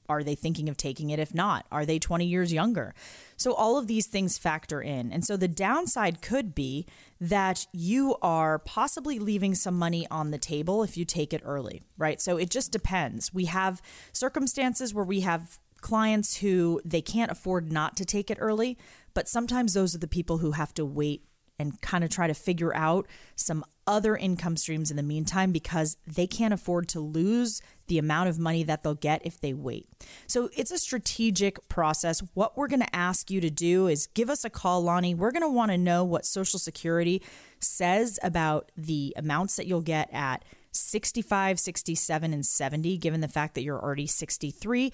are 0.08 0.24
they 0.24 0.36
thinking 0.36 0.70
of 0.70 0.78
taking 0.78 1.10
it? 1.10 1.20
If 1.20 1.34
not, 1.34 1.66
are 1.72 1.86
they 1.86 1.98
20 2.00 2.26
years 2.26 2.54
younger? 2.54 2.94
So, 3.38 3.54
all 3.54 3.78
of 3.78 3.88
these 3.88 4.08
things 4.08 4.38
factor 4.38 4.82
in. 4.82 5.12
And 5.12 5.26
so, 5.26 5.36
the 5.36 5.48
downside 5.48 6.22
could 6.22 6.54
be 6.54 6.86
that 7.20 7.66
you 7.72 8.16
are 8.22 8.60
possibly 8.60 9.20
leaving 9.20 9.56
some 9.56 9.78
money 9.78 10.08
on 10.12 10.32
the 10.32 10.38
table 10.38 10.84
if 10.84 10.96
you 10.98 11.06
take 11.06 11.34
it 11.34 11.42
early, 11.44 11.82
right? 11.98 12.22
So, 12.22 12.38
it 12.38 12.50
just 12.50 12.72
depends. 12.72 13.34
We 13.34 13.46
have 13.46 13.82
circumstances 14.12 14.94
where 14.94 15.06
we 15.06 15.22
have 15.22 15.60
clients 15.82 16.38
who 16.38 16.82
they 16.86 17.02
can't 17.02 17.32
afford 17.32 17.72
not 17.72 17.98
to 17.98 18.06
take 18.06 18.32
it 18.32 18.38
early, 18.40 18.78
but 19.14 19.28
sometimes 19.28 19.74
those 19.74 19.94
are 19.94 20.00
the 20.00 20.08
people 20.08 20.38
who 20.38 20.52
have 20.52 20.74
to 20.76 20.86
wait 20.86 21.26
and 21.60 21.80
kind 21.82 22.04
of 22.04 22.10
try 22.10 22.28
to 22.28 22.34
figure 22.34 22.76
out 22.76 23.08
some 23.36 23.64
other 23.86 24.16
income 24.16 24.58
streams 24.58 24.90
in 24.92 24.98
the 24.98 25.04
meantime 25.04 25.52
because 25.52 25.98
they 26.08 26.28
can't 26.28 26.54
afford 26.54 26.88
to 26.90 27.00
lose 27.00 27.62
the 27.88 27.98
amount 27.98 28.30
of 28.30 28.40
money 28.40 28.64
that 28.64 28.84
they'll 28.84 28.96
get 28.96 29.26
if 29.26 29.40
they 29.42 29.54
wait. 29.54 29.88
So 30.28 30.50
it's 30.56 30.72
a 30.72 30.78
strategic 30.78 31.68
process. 31.68 32.22
What 32.34 32.58
we're 32.58 32.68
going 32.68 32.80
to 32.82 32.96
ask 32.96 33.30
you 33.30 33.42
to 33.42 33.50
do 33.50 33.88
is 33.88 34.08
give 34.08 34.30
us 34.30 34.46
a 34.46 34.50
call, 34.50 34.82
Lonnie. 34.84 35.16
We're 35.16 35.32
going 35.32 35.42
to 35.42 35.50
want 35.50 35.72
to 35.72 35.78
know 35.78 36.04
what 36.04 36.26
Social 36.26 36.60
Security 36.60 37.22
says 37.60 38.20
about 38.24 38.72
the 38.78 39.14
amounts 39.18 39.58
that 39.58 39.68
you'll 39.68 39.82
get 39.82 40.12
at 40.14 40.46
65, 40.72 41.60
67, 41.60 42.34
and 42.34 42.46
70, 42.46 42.98
given 42.98 43.22
the 43.22 43.28
fact 43.28 43.56
that 43.56 43.64
you're 43.64 43.82
already 43.82 44.08
63 44.08 44.92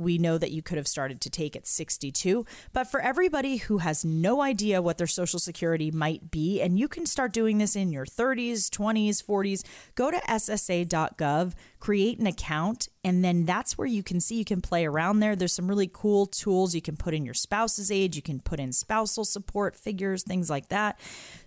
we 0.00 0.18
know 0.18 0.38
that 0.38 0.50
you 0.50 0.62
could 0.62 0.78
have 0.78 0.88
started 0.88 1.20
to 1.20 1.30
take 1.30 1.54
at 1.54 1.66
62. 1.66 2.44
But 2.72 2.90
for 2.90 3.00
everybody 3.00 3.58
who 3.58 3.78
has 3.78 4.04
no 4.04 4.40
idea 4.40 4.82
what 4.82 4.98
their 4.98 5.06
Social 5.06 5.38
Security 5.38 5.90
might 5.90 6.30
be, 6.30 6.60
and 6.60 6.78
you 6.78 6.88
can 6.88 7.06
start 7.06 7.32
doing 7.32 7.58
this 7.58 7.76
in 7.76 7.92
your 7.92 8.06
30s, 8.06 8.68
20s, 8.70 9.22
40s, 9.22 9.64
go 9.94 10.10
to 10.10 10.16
SSA.gov, 10.16 11.52
create 11.78 12.18
an 12.18 12.26
account, 12.26 12.88
and 13.04 13.24
then 13.24 13.44
that's 13.44 13.76
where 13.78 13.86
you 13.86 14.02
can 14.02 14.20
see 14.20 14.36
you 14.36 14.44
can 14.44 14.60
play 14.60 14.86
around 14.86 15.20
there. 15.20 15.36
There's 15.36 15.52
some 15.52 15.68
really 15.68 15.90
cool 15.92 16.26
tools. 16.26 16.74
You 16.74 16.82
can 16.82 16.96
put 16.96 17.14
in 17.14 17.24
your 17.24 17.34
spouse's 17.34 17.90
age, 17.90 18.16
you 18.16 18.22
can 18.22 18.40
put 18.40 18.60
in 18.60 18.72
spousal 18.72 19.24
support 19.24 19.76
figures, 19.76 20.22
things 20.22 20.50
like 20.50 20.68
that, 20.68 20.98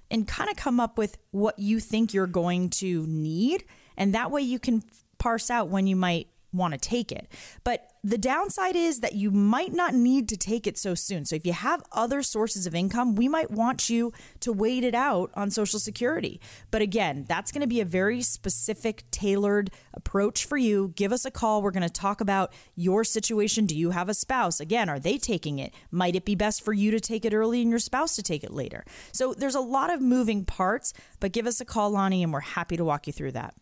and 0.09 0.27
kind 0.27 0.49
of 0.49 0.55
come 0.55 0.79
up 0.79 0.97
with 0.97 1.17
what 1.31 1.57
you 1.57 1.79
think 1.79 2.13
you're 2.13 2.27
going 2.27 2.69
to 2.69 3.05
need. 3.07 3.63
And 3.97 4.13
that 4.13 4.31
way 4.31 4.41
you 4.41 4.59
can 4.59 4.83
parse 5.17 5.49
out 5.49 5.69
when 5.69 5.87
you 5.87 5.95
might 5.95 6.27
want 6.53 6.73
to 6.73 6.79
take 6.79 7.11
it. 7.11 7.27
But 7.63 7.89
the 8.05 8.17
downside 8.17 8.75
is 8.75 8.99
that 8.99 9.15
you 9.15 9.31
might 9.31 9.71
not 9.71 9.93
need 9.93 10.27
to 10.27 10.35
take 10.35 10.67
it 10.67 10.77
so 10.77 10.93
soon. 10.93 11.23
So 11.23 11.37
if 11.37 11.45
you 11.45 11.53
have 11.53 11.81
other 11.93 12.21
sources 12.21 12.67
of 12.67 12.75
income, 12.75 13.15
we 13.15 13.29
might 13.29 13.49
want 13.49 13.89
you 13.89 14.11
to 14.41 14.51
wait 14.51 14.83
it 14.83 14.93
out 14.93 15.31
on 15.35 15.49
Social 15.49 15.79
Security. 15.79 16.41
But 16.69 16.81
again, 16.81 17.23
that's 17.29 17.53
going 17.53 17.61
to 17.61 17.67
be 17.67 17.79
a 17.79 17.85
very 17.85 18.21
specific, 18.21 19.09
tailored 19.09 19.71
approach 19.93 20.45
for 20.45 20.57
you. 20.57 20.91
Give 20.97 21.13
us 21.13 21.23
a 21.23 21.31
call. 21.31 21.61
We're 21.61 21.71
going 21.71 21.83
to 21.83 21.89
talk 21.89 22.19
about 22.19 22.51
your 22.75 23.05
situation. 23.05 23.65
Do 23.65 23.77
you 23.77 23.91
have 23.91 24.09
a 24.09 24.13
spouse? 24.13 24.59
Again, 24.59 24.89
are 24.89 24.99
they 24.99 25.17
taking 25.17 25.59
it? 25.59 25.73
Might 25.89 26.17
it 26.17 26.25
be 26.25 26.35
best 26.35 26.63
for 26.63 26.73
you 26.73 26.91
to 26.91 26.99
take 26.99 27.23
it 27.23 27.33
early 27.33 27.61
and 27.61 27.69
your 27.69 27.79
spouse 27.79 28.17
to 28.17 28.23
take 28.23 28.43
it 28.43 28.51
later? 28.51 28.83
So 29.13 29.33
there's 29.33 29.55
a 29.55 29.61
lot 29.61 29.93
of 29.93 30.01
moving 30.01 30.43
parts, 30.43 30.93
but 31.21 31.31
give 31.31 31.47
us 31.47 31.61
a 31.61 31.65
call, 31.65 31.91
Lonnie, 31.91 32.21
and 32.21 32.33
we're 32.33 32.41
happy 32.41 32.75
to 32.75 32.83
walk 32.83 33.07
you 33.07 33.13
through 33.13 33.31
that. 33.31 33.55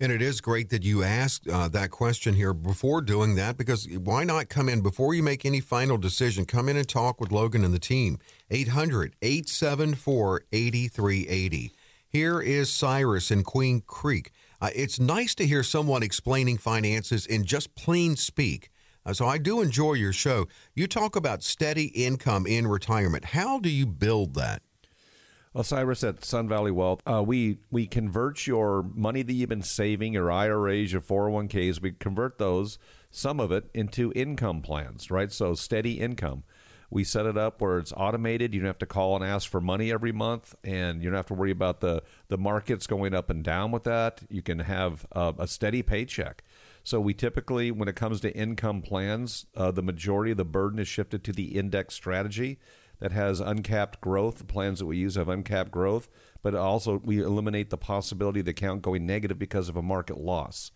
And 0.00 0.12
it 0.12 0.22
is 0.22 0.40
great 0.40 0.70
that 0.70 0.84
you 0.84 1.02
asked 1.02 1.48
uh, 1.48 1.66
that 1.68 1.90
question 1.90 2.34
here 2.34 2.54
before 2.54 3.00
doing 3.00 3.34
that 3.34 3.56
because 3.56 3.88
why 3.98 4.22
not 4.22 4.48
come 4.48 4.68
in 4.68 4.80
before 4.80 5.12
you 5.12 5.24
make 5.24 5.44
any 5.44 5.58
final 5.60 5.98
decision? 5.98 6.44
Come 6.44 6.68
in 6.68 6.76
and 6.76 6.88
talk 6.88 7.20
with 7.20 7.32
Logan 7.32 7.64
and 7.64 7.74
the 7.74 7.80
team. 7.80 8.20
800 8.48 9.16
874 9.20 10.42
8380. 10.52 11.72
Here 12.08 12.40
is 12.40 12.70
Cyrus 12.70 13.32
in 13.32 13.42
Queen 13.42 13.82
Creek. 13.88 14.30
Uh, 14.60 14.70
it's 14.72 15.00
nice 15.00 15.34
to 15.34 15.46
hear 15.46 15.64
someone 15.64 16.04
explaining 16.04 16.58
finances 16.58 17.26
in 17.26 17.44
just 17.44 17.74
plain 17.74 18.14
speak. 18.14 18.70
Uh, 19.04 19.12
so 19.12 19.26
I 19.26 19.36
do 19.36 19.60
enjoy 19.60 19.94
your 19.94 20.12
show. 20.12 20.46
You 20.76 20.86
talk 20.86 21.16
about 21.16 21.42
steady 21.42 21.86
income 21.86 22.46
in 22.46 22.68
retirement. 22.68 23.24
How 23.24 23.58
do 23.58 23.68
you 23.68 23.84
build 23.84 24.34
that? 24.34 24.62
Cyrus 25.64 26.04
at 26.04 26.24
Sun 26.24 26.48
Valley 26.48 26.70
Wealth, 26.70 27.02
uh, 27.06 27.22
we 27.22 27.58
we 27.70 27.86
convert 27.86 28.46
your 28.46 28.82
money 28.94 29.22
that 29.22 29.32
you've 29.32 29.48
been 29.48 29.62
saving, 29.62 30.14
your 30.14 30.30
IRAs, 30.30 30.92
your 30.92 31.00
401ks, 31.00 31.80
we 31.80 31.92
convert 31.92 32.38
those, 32.38 32.78
some 33.10 33.40
of 33.40 33.50
it, 33.52 33.70
into 33.74 34.12
income 34.12 34.62
plans, 34.62 35.10
right? 35.10 35.32
So 35.32 35.54
steady 35.54 36.00
income. 36.00 36.44
We 36.90 37.04
set 37.04 37.26
it 37.26 37.36
up 37.36 37.60
where 37.60 37.78
it's 37.78 37.92
automated. 37.92 38.54
You 38.54 38.60
don't 38.60 38.68
have 38.68 38.78
to 38.78 38.86
call 38.86 39.14
and 39.14 39.24
ask 39.24 39.50
for 39.50 39.60
money 39.60 39.92
every 39.92 40.12
month, 40.12 40.54
and 40.64 41.02
you 41.02 41.10
don't 41.10 41.16
have 41.16 41.26
to 41.26 41.34
worry 41.34 41.50
about 41.50 41.80
the, 41.80 42.02
the 42.28 42.38
markets 42.38 42.86
going 42.86 43.14
up 43.14 43.28
and 43.28 43.44
down 43.44 43.72
with 43.72 43.84
that. 43.84 44.22
You 44.30 44.40
can 44.40 44.60
have 44.60 45.06
uh, 45.12 45.34
a 45.38 45.46
steady 45.46 45.82
paycheck. 45.82 46.42
So 46.84 46.98
we 46.98 47.12
typically, 47.12 47.70
when 47.70 47.88
it 47.88 47.96
comes 47.96 48.22
to 48.22 48.34
income 48.34 48.80
plans, 48.80 49.44
uh, 49.54 49.70
the 49.70 49.82
majority 49.82 50.30
of 50.30 50.38
the 50.38 50.46
burden 50.46 50.78
is 50.78 50.88
shifted 50.88 51.22
to 51.24 51.32
the 51.32 51.58
index 51.58 51.94
strategy 51.94 52.58
that 53.00 53.12
has 53.12 53.40
uncapped 53.40 54.00
growth. 54.00 54.38
The 54.38 54.44
plans 54.44 54.78
that 54.78 54.86
we 54.86 54.96
use 54.96 55.14
have 55.14 55.28
uncapped 55.28 55.70
growth, 55.70 56.08
but 56.42 56.54
also 56.54 57.00
we 57.04 57.22
eliminate 57.22 57.70
the 57.70 57.76
possibility 57.76 58.40
of 58.40 58.46
the 58.46 58.50
account 58.50 58.82
going 58.82 59.06
negative 59.06 59.38
because 59.38 59.68
of 59.68 59.76
a 59.76 59.82
market 59.82 60.18
loss. 60.18 60.70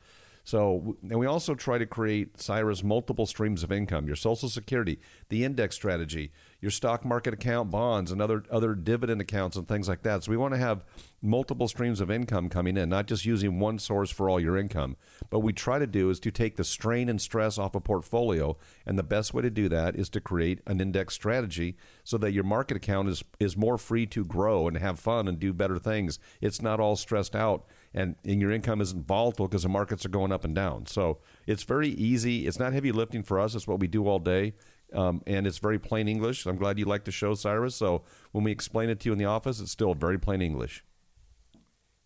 So, 0.45 0.97
and 1.03 1.19
we 1.19 1.27
also 1.27 1.55
try 1.55 1.79
to 1.79 1.87
create, 1.87 2.41
Cyrus, 2.41 2.83
multiple 2.83 3.27
streams 3.27 3.63
of 3.63 3.71
income 3.71 4.07
your 4.07 4.17
Social 4.17 4.49
Security, 4.49 4.99
the 5.29 5.45
index 5.45 5.77
strategy, 5.77 6.33
your 6.61 6.71
stock 6.71 7.05
market 7.05 7.33
account, 7.33 7.71
bonds, 7.71 8.11
and 8.11 8.21
other, 8.21 8.43
other 8.51 8.75
dividend 8.75 9.21
accounts 9.21 9.57
and 9.57 9.69
things 9.69 9.89
like 9.89 10.03
that. 10.03 10.25
So, 10.25 10.31
we 10.31 10.37
want 10.37 10.55
to 10.55 10.59
have 10.59 10.85
multiple 11.23 11.69
streams 11.69 12.01
of 12.01 12.11
income 12.11 12.49
coming 12.49 12.77
in, 12.77 12.89
not 12.89 13.07
just 13.07 13.25
using 13.25 13.61
one 13.61 13.79
source 13.79 14.11
for 14.11 14.29
all 14.29 14.41
your 14.41 14.57
income. 14.57 14.97
But 15.31 15.41
we 15.41 15.53
try 15.53 15.79
to 15.79 15.87
do 15.87 16.11
is 16.11 16.19
to 16.21 16.33
take 16.33 16.57
the 16.57 16.65
strain 16.65 17.09
and 17.09 17.21
stress 17.21 17.57
off 17.57 17.77
a 17.77 17.81
portfolio. 17.81 18.57
And 18.85 18.99
the 18.99 19.05
best 19.05 19.33
way 19.33 19.43
to 19.43 19.51
do 19.51 19.69
that 19.69 19.95
is 19.95 20.09
to 20.11 20.21
create 20.21 20.61
an 20.67 20.81
index 20.81 21.15
strategy 21.15 21.77
so 22.03 22.19
that 22.19 22.33
your 22.33 22.45
market 22.45 22.77
account 22.77 23.09
is, 23.09 23.23
is 23.39 23.57
more 23.57 23.79
free 23.79 24.07
to 24.07 24.25
grow 24.25 24.67
and 24.67 24.77
have 24.79 24.99
fun 24.99 25.29
and 25.29 25.39
do 25.39 25.53
better 25.53 25.79
things. 25.79 26.19
It's 26.41 26.61
not 26.61 26.81
all 26.81 26.97
stressed 26.97 27.37
out 27.37 27.65
and, 27.95 28.17
and 28.25 28.41
your 28.41 28.51
income 28.51 28.81
isn't 28.81 29.07
volatile 29.07 29.49
because 29.49 29.63
the 29.63 29.69
markets 29.69 30.05
are 30.05 30.11
going 30.11 30.33
up 30.33 30.45
and 30.45 30.55
down. 30.55 30.87
So 30.87 31.19
it's 31.47 31.63
very 31.63 31.89
easy. 31.89 32.47
It's 32.47 32.59
not 32.59 32.73
heavy 32.73 32.93
lifting 32.93 33.23
for 33.23 33.39
us. 33.39 33.55
It's 33.55 33.67
what 33.67 33.81
we 33.81 33.87
do 33.87 34.07
all 34.07 34.19
day. 34.19 34.55
Um, 34.93 35.23
and 35.27 35.47
it's 35.47 35.59
very 35.59 35.79
plain 35.79 36.09
English. 36.09 36.47
I'm 36.47 36.57
glad 36.57 36.79
you 36.79 36.85
like 36.85 37.05
the 37.05 37.13
show, 37.13 37.35
Cyrus. 37.35 37.75
So 37.75 38.03
when 38.33 38.45
we 38.45 38.53
explain 38.53 38.91
it 38.91 39.01
to 39.01 39.09
you 39.09 39.13
in 39.13 39.19
the 39.19 39.25
office, 39.25 39.61
it's 39.61 39.73
still 39.73 39.95
very 39.95 40.19
plain 40.19 40.43
English. 40.43 40.85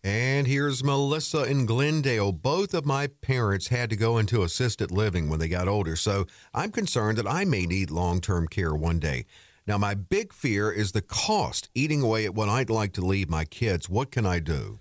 And 0.03 0.47
here's 0.47 0.83
Melissa 0.83 1.43
in 1.43 1.65
Glendale. 1.65 2.31
Both 2.31 2.73
of 2.73 2.85
my 2.85 3.07
parents 3.07 3.67
had 3.67 3.89
to 3.89 3.97
go 3.97 4.17
into 4.17 4.43
assisted 4.43 4.89
living 4.89 5.27
when 5.27 5.39
they 5.39 5.49
got 5.49 5.67
older, 5.67 5.97
so 5.97 6.27
I'm 6.53 6.71
concerned 6.71 7.17
that 7.17 7.27
I 7.27 7.43
may 7.43 7.65
need 7.65 7.91
long 7.91 8.21
term 8.21 8.47
care 8.47 8.73
one 8.73 8.99
day. 8.99 9.25
Now, 9.65 9.77
my 9.77 9.95
big 9.95 10.31
fear 10.31 10.71
is 10.71 10.93
the 10.93 11.01
cost 11.01 11.69
eating 11.75 12.01
away 12.01 12.23
at 12.23 12.33
what 12.33 12.47
I'd 12.47 12.69
like 12.69 12.93
to 12.93 13.05
leave 13.05 13.29
my 13.29 13.43
kids. 13.43 13.89
What 13.89 14.11
can 14.11 14.25
I 14.25 14.39
do? 14.39 14.79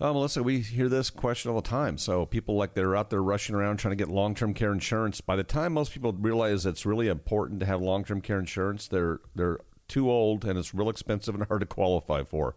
Uh, 0.00 0.12
Melissa, 0.12 0.44
we 0.44 0.60
hear 0.60 0.88
this 0.88 1.10
question 1.10 1.50
all 1.50 1.60
the 1.60 1.68
time. 1.68 1.98
So 1.98 2.24
people 2.24 2.54
like 2.54 2.74
they're 2.74 2.94
out 2.94 3.10
there 3.10 3.22
rushing 3.22 3.56
around 3.56 3.78
trying 3.78 3.90
to 3.90 3.96
get 3.96 4.08
long-term 4.08 4.54
care 4.54 4.72
insurance. 4.72 5.20
By 5.20 5.34
the 5.34 5.42
time 5.42 5.72
most 5.72 5.92
people 5.92 6.12
realize 6.12 6.64
it's 6.64 6.86
really 6.86 7.08
important 7.08 7.58
to 7.60 7.66
have 7.66 7.80
long-term 7.80 8.20
care 8.20 8.38
insurance, 8.38 8.86
they're 8.86 9.18
they're 9.34 9.58
too 9.88 10.08
old 10.08 10.44
and 10.44 10.56
it's 10.56 10.72
real 10.72 10.88
expensive 10.88 11.34
and 11.34 11.44
hard 11.46 11.60
to 11.60 11.66
qualify 11.66 12.22
for. 12.22 12.54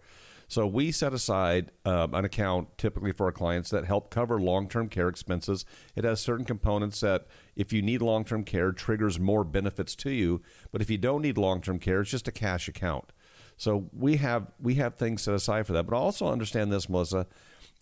So 0.48 0.68
we 0.68 0.92
set 0.92 1.14
aside 1.14 1.72
um, 1.86 2.14
an 2.14 2.26
account 2.26 2.78
typically 2.78 3.14
for 3.14 3.26
our 3.26 3.32
clients 3.32 3.70
that 3.70 3.86
help 3.86 4.12
cover 4.12 4.40
long-term 4.40 4.90
care 4.90 5.08
expenses. 5.08 5.66
It 5.96 6.04
has 6.04 6.20
certain 6.20 6.44
components 6.44 7.00
that, 7.00 7.26
if 7.56 7.72
you 7.72 7.82
need 7.82 8.02
long-term 8.02 8.44
care, 8.44 8.74
triggers 8.74 9.18
more 9.18 9.46
benefits 9.46 9.96
to 9.96 10.12
you. 10.12 10.42
But 10.72 10.82
if 10.82 10.90
you 10.90 10.98
don't 10.98 11.22
need 11.22 11.38
long-term 11.38 11.80
care, 11.80 12.02
it's 12.02 12.12
just 12.12 12.28
a 12.28 12.34
cash 12.34 12.68
account. 12.68 13.14
So 13.62 13.88
we 13.94 14.18
have 14.18 14.48
we 14.60 14.76
have 14.76 14.96
things 14.96 15.22
set 15.22 15.36
aside 15.36 15.68
for 15.68 15.74
that. 15.74 15.86
But 15.86 15.96
also 15.96 16.28
understand 16.28 16.72
this, 16.72 16.90
Melissa. 16.90 17.28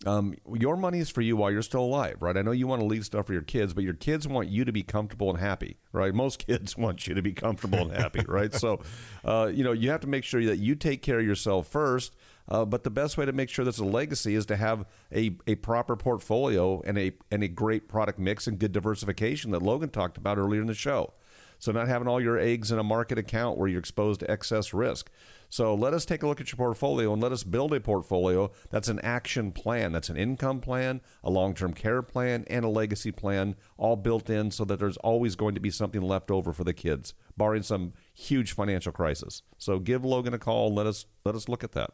Um, 0.04 0.34
your 0.52 0.76
money 0.76 0.98
is 0.98 1.08
for 1.08 1.22
you 1.22 1.36
while 1.36 1.50
you're 1.50 1.62
still 1.62 1.80
alive, 1.84 2.16
right? 2.20 2.36
I 2.36 2.42
know 2.42 2.50
you 2.50 2.66
want 2.66 2.80
to 2.80 2.86
leave 2.86 3.06
stuff 3.06 3.26
for 3.26 3.32
your 3.32 3.40
kids, 3.40 3.72
but 3.72 3.82
your 3.82 3.94
kids 3.94 4.28
want 4.28 4.48
you 4.48 4.66
to 4.66 4.72
be 4.72 4.82
comfortable 4.82 5.30
and 5.30 5.38
happy, 5.38 5.78
right? 5.92 6.12
Most 6.12 6.38
kids 6.46 6.76
want 6.76 7.06
you 7.06 7.14
to 7.14 7.22
be 7.22 7.32
comfortable 7.32 7.78
and 7.78 7.92
happy, 7.92 8.22
right? 8.28 8.52
So, 8.52 8.80
uh, 9.24 9.50
you 9.54 9.64
know, 9.64 9.72
you 9.72 9.88
have 9.90 10.02
to 10.02 10.06
make 10.06 10.24
sure 10.24 10.44
that 10.44 10.58
you 10.58 10.74
take 10.74 11.00
care 11.00 11.18
of 11.18 11.24
yourself 11.24 11.66
first. 11.66 12.14
Uh, 12.46 12.66
but 12.66 12.84
the 12.84 12.90
best 12.90 13.16
way 13.16 13.24
to 13.24 13.32
make 13.32 13.48
sure 13.48 13.64
that's 13.64 13.78
a 13.78 13.84
legacy 13.84 14.34
is 14.34 14.44
to 14.46 14.56
have 14.56 14.84
a, 15.14 15.30
a 15.46 15.54
proper 15.54 15.96
portfolio 15.96 16.82
and 16.84 16.98
a 16.98 17.12
and 17.30 17.42
a 17.42 17.48
great 17.48 17.88
product 17.88 18.18
mix 18.18 18.46
and 18.46 18.58
good 18.58 18.72
diversification 18.72 19.50
that 19.52 19.62
Logan 19.62 19.88
talked 19.88 20.18
about 20.18 20.36
earlier 20.36 20.60
in 20.60 20.66
the 20.66 20.74
show. 20.74 21.14
So 21.60 21.72
not 21.72 21.88
having 21.88 22.08
all 22.08 22.20
your 22.20 22.38
eggs 22.38 22.72
in 22.72 22.78
a 22.78 22.82
market 22.82 23.18
account 23.18 23.58
where 23.58 23.68
you're 23.68 23.80
exposed 23.80 24.20
to 24.20 24.30
excess 24.30 24.72
risk. 24.72 25.10
So 25.50 25.74
let 25.74 25.92
us 25.92 26.04
take 26.04 26.22
a 26.22 26.28
look 26.28 26.40
at 26.40 26.50
your 26.50 26.56
portfolio 26.56 27.12
and 27.12 27.20
let 27.20 27.32
us 27.32 27.42
build 27.42 27.74
a 27.74 27.80
portfolio 27.80 28.52
that's 28.70 28.88
an 28.88 29.00
action 29.00 29.50
plan. 29.52 29.92
That's 29.92 30.08
an 30.08 30.16
income 30.16 30.60
plan, 30.60 31.00
a 31.22 31.30
long 31.30 31.54
term 31.54 31.74
care 31.74 32.02
plan, 32.02 32.44
and 32.48 32.64
a 32.64 32.68
legacy 32.68 33.10
plan, 33.10 33.56
all 33.76 33.96
built 33.96 34.30
in 34.30 34.52
so 34.52 34.64
that 34.64 34.78
there's 34.78 34.96
always 34.98 35.34
going 35.34 35.54
to 35.56 35.60
be 35.60 35.70
something 35.70 36.00
left 36.00 36.30
over 36.30 36.52
for 36.52 36.64
the 36.64 36.72
kids, 36.72 37.14
barring 37.36 37.64
some 37.64 37.92
huge 38.14 38.52
financial 38.52 38.92
crisis. 38.92 39.42
So 39.58 39.80
give 39.80 40.04
Logan 40.04 40.34
a 40.34 40.38
call 40.38 40.68
and 40.68 40.76
let 40.76 40.86
us 40.86 41.06
let 41.24 41.34
us 41.34 41.48
look 41.48 41.64
at 41.64 41.72
that. 41.72 41.90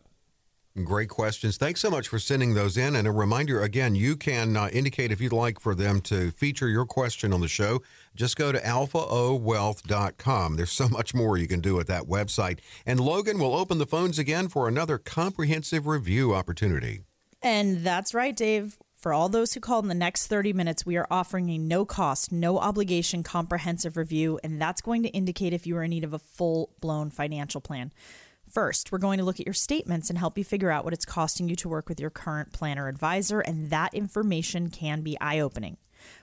Great 0.84 1.08
questions. 1.08 1.56
Thanks 1.56 1.80
so 1.80 1.88
much 1.88 2.06
for 2.06 2.18
sending 2.18 2.52
those 2.52 2.76
in. 2.76 2.96
And 2.96 3.08
a 3.08 3.10
reminder 3.10 3.62
again, 3.62 3.94
you 3.94 4.14
can 4.14 4.58
uh, 4.58 4.68
indicate 4.70 5.10
if 5.10 5.22
you'd 5.22 5.32
like 5.32 5.58
for 5.58 5.74
them 5.74 6.02
to 6.02 6.30
feature 6.32 6.68
your 6.68 6.84
question 6.84 7.32
on 7.32 7.40
the 7.40 7.48
show. 7.48 7.80
Just 8.16 8.36
go 8.36 8.50
to 8.50 8.58
alphaowealth.com. 8.58 10.56
There's 10.56 10.72
so 10.72 10.88
much 10.88 11.14
more 11.14 11.36
you 11.36 11.46
can 11.46 11.60
do 11.60 11.78
at 11.78 11.86
that 11.86 12.04
website. 12.04 12.58
And 12.84 12.98
Logan 12.98 13.38
will 13.38 13.54
open 13.54 13.78
the 13.78 13.86
phones 13.86 14.18
again 14.18 14.48
for 14.48 14.66
another 14.66 14.98
comprehensive 14.98 15.86
review 15.86 16.34
opportunity. 16.34 17.02
And 17.42 17.84
that's 17.84 18.14
right, 18.14 18.34
Dave. 18.34 18.78
For 18.96 19.12
all 19.12 19.28
those 19.28 19.52
who 19.52 19.60
call 19.60 19.80
in 19.80 19.88
the 19.88 19.94
next 19.94 20.26
30 20.26 20.54
minutes, 20.54 20.86
we 20.86 20.96
are 20.96 21.06
offering 21.10 21.50
a 21.50 21.58
no 21.58 21.84
cost, 21.84 22.32
no 22.32 22.58
obligation 22.58 23.22
comprehensive 23.22 23.96
review, 23.96 24.40
and 24.42 24.60
that's 24.60 24.80
going 24.80 25.02
to 25.02 25.10
indicate 25.10 25.52
if 25.52 25.66
you 25.66 25.76
are 25.76 25.84
in 25.84 25.90
need 25.90 26.02
of 26.02 26.14
a 26.14 26.18
full 26.18 26.70
blown 26.80 27.10
financial 27.10 27.60
plan. 27.60 27.92
First, 28.50 28.90
we're 28.90 28.98
going 28.98 29.18
to 29.18 29.24
look 29.24 29.38
at 29.38 29.46
your 29.46 29.54
statements 29.54 30.08
and 30.08 30.18
help 30.18 30.38
you 30.38 30.44
figure 30.44 30.70
out 30.70 30.84
what 30.84 30.94
it's 30.94 31.04
costing 31.04 31.48
you 31.48 31.56
to 31.56 31.68
work 31.68 31.88
with 31.88 32.00
your 32.00 32.10
current 32.10 32.52
planner 32.52 32.88
advisor, 32.88 33.40
and 33.40 33.70
that 33.70 33.92
information 33.92 34.70
can 34.70 35.02
be 35.02 35.20
eye 35.20 35.40
opening. 35.40 35.76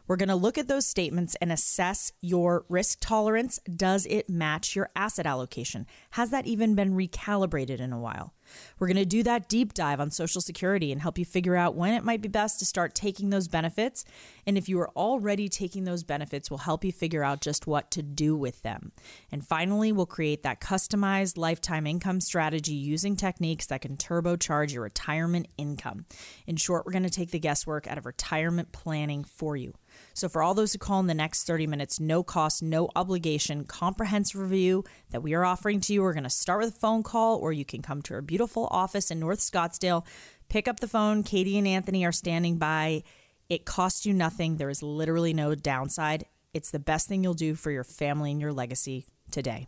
We're 0.08 0.18
going 0.18 0.30
to 0.30 0.36
look 0.36 0.58
at 0.58 0.68
those 0.68 0.86
statements 0.86 1.36
and 1.36 1.52
assess 1.52 2.12
your 2.20 2.66
risk 2.68 2.98
tolerance. 3.00 3.60
Does 3.74 4.06
it 4.06 4.30
match 4.30 4.76
your 4.76 4.90
asset 4.96 5.26
allocation? 5.26 5.88
Has 6.12 6.30
that 6.32 6.46
even 6.46 6.76
been 6.76 6.94
recalibrated 6.94 7.80
in 7.80 7.94
a 7.94 8.00
while? 8.00 8.34
We're 8.80 8.88
going 8.88 8.98
to 8.98 9.06
do 9.06 9.24
that 9.24 9.50
deep 9.50 9.74
dive 9.74 10.00
on 10.00 10.12
Social 10.12 10.42
Security 10.42 10.92
and 10.92 11.02
help 11.02 11.18
you 11.18 11.26
figure 11.26 11.56
out 11.56 11.76
when 11.76 11.94
it 11.94 12.04
might 12.04 12.22
be 12.22 12.30
best 12.30 12.60
to 12.60 12.66
start 12.66 12.96
taking 12.96 13.30
those 13.30 13.48
benefits. 13.48 14.06
And 14.46 14.58
if 14.58 14.68
you 14.68 14.80
are 14.80 14.90
already 14.92 15.50
taking 15.50 15.84
those 15.84 16.04
benefits, 16.04 16.50
we'll 16.50 16.60
help 16.60 16.84
you 16.84 16.92
figure 16.92 17.24
out 17.24 17.42
just 17.42 17.68
what 17.68 17.92
to 17.92 18.02
do 18.02 18.36
with 18.36 18.62
them. 18.62 18.92
And 19.32 19.46
finally, 19.46 19.92
we'll 19.92 20.06
create 20.06 20.44
that 20.44 20.62
customized 20.62 21.38
lifetime 21.38 21.88
income 21.88 22.22
strategy 22.22 22.74
using 22.74 23.16
techniques 23.16 23.68
that 23.68 23.82
can 23.82 23.98
turbocharge 23.98 24.74
your 24.74 24.84
retirement 24.84 25.48
income. 25.58 26.06
In 26.48 26.56
short, 26.56 26.86
we're 26.86 26.92
going 26.92 27.04
to 27.04 27.10
take 27.10 27.32
the 27.32 27.40
guesswork 27.40 27.88
out 27.88 27.98
of 27.98 28.06
retirement 28.06 28.72
planning 28.72 29.24
for 29.24 29.56
you. 29.56 29.74
So, 30.14 30.30
for 30.30 30.42
all 30.42 30.54
those 30.54 30.74
who 30.74 30.80
call 30.80 31.00
in 31.00 31.08
the 31.08 31.14
next 31.14 31.46
30 31.46 31.68
minutes, 31.68 32.00
no 32.00 32.24
cost, 32.24 32.64
no 32.64 32.90
obligation, 32.96 33.64
comprehensive 33.64 34.40
review 34.40 34.84
that 35.12 35.22
we 35.22 35.34
are 35.34 35.46
offering 35.46 35.80
to 35.82 35.94
you, 35.94 36.02
we're 36.02 36.14
going 36.14 36.24
to 36.24 36.30
start 36.30 36.62
with 36.62 36.76
a 36.76 36.80
phone 36.80 37.04
call, 37.04 37.38
or 37.38 37.54
you 37.54 37.66
can 37.66 37.82
come 37.82 38.02
to 38.04 38.14
our 38.16 38.22
beautiful 38.22 38.43
office 38.72 39.12
in 39.12 39.20
North 39.20 39.40
Scottsdale, 39.40 40.06
pick 40.50 40.68
up 40.68 40.80
the 40.80 40.88
phone. 40.88 41.24
Katie 41.24 41.58
and 41.58 41.68
Anthony 41.68 42.06
are 42.06 42.12
standing 42.12 42.58
by. 42.58 43.04
It 43.50 43.66
costs 43.66 44.06
you 44.06 44.14
nothing, 44.14 44.58
there 44.58 44.70
is 44.70 44.82
literally 44.82 45.34
no 45.34 45.54
downside. 45.56 46.26
It's 46.54 46.72
the 46.72 46.80
best 46.80 47.08
thing 47.08 47.24
you'll 47.24 47.34
do 47.34 47.56
for 47.56 47.72
your 47.72 47.84
family 47.84 48.32
and 48.32 48.40
your 48.40 48.54
legacy 48.54 49.06
today. 49.32 49.68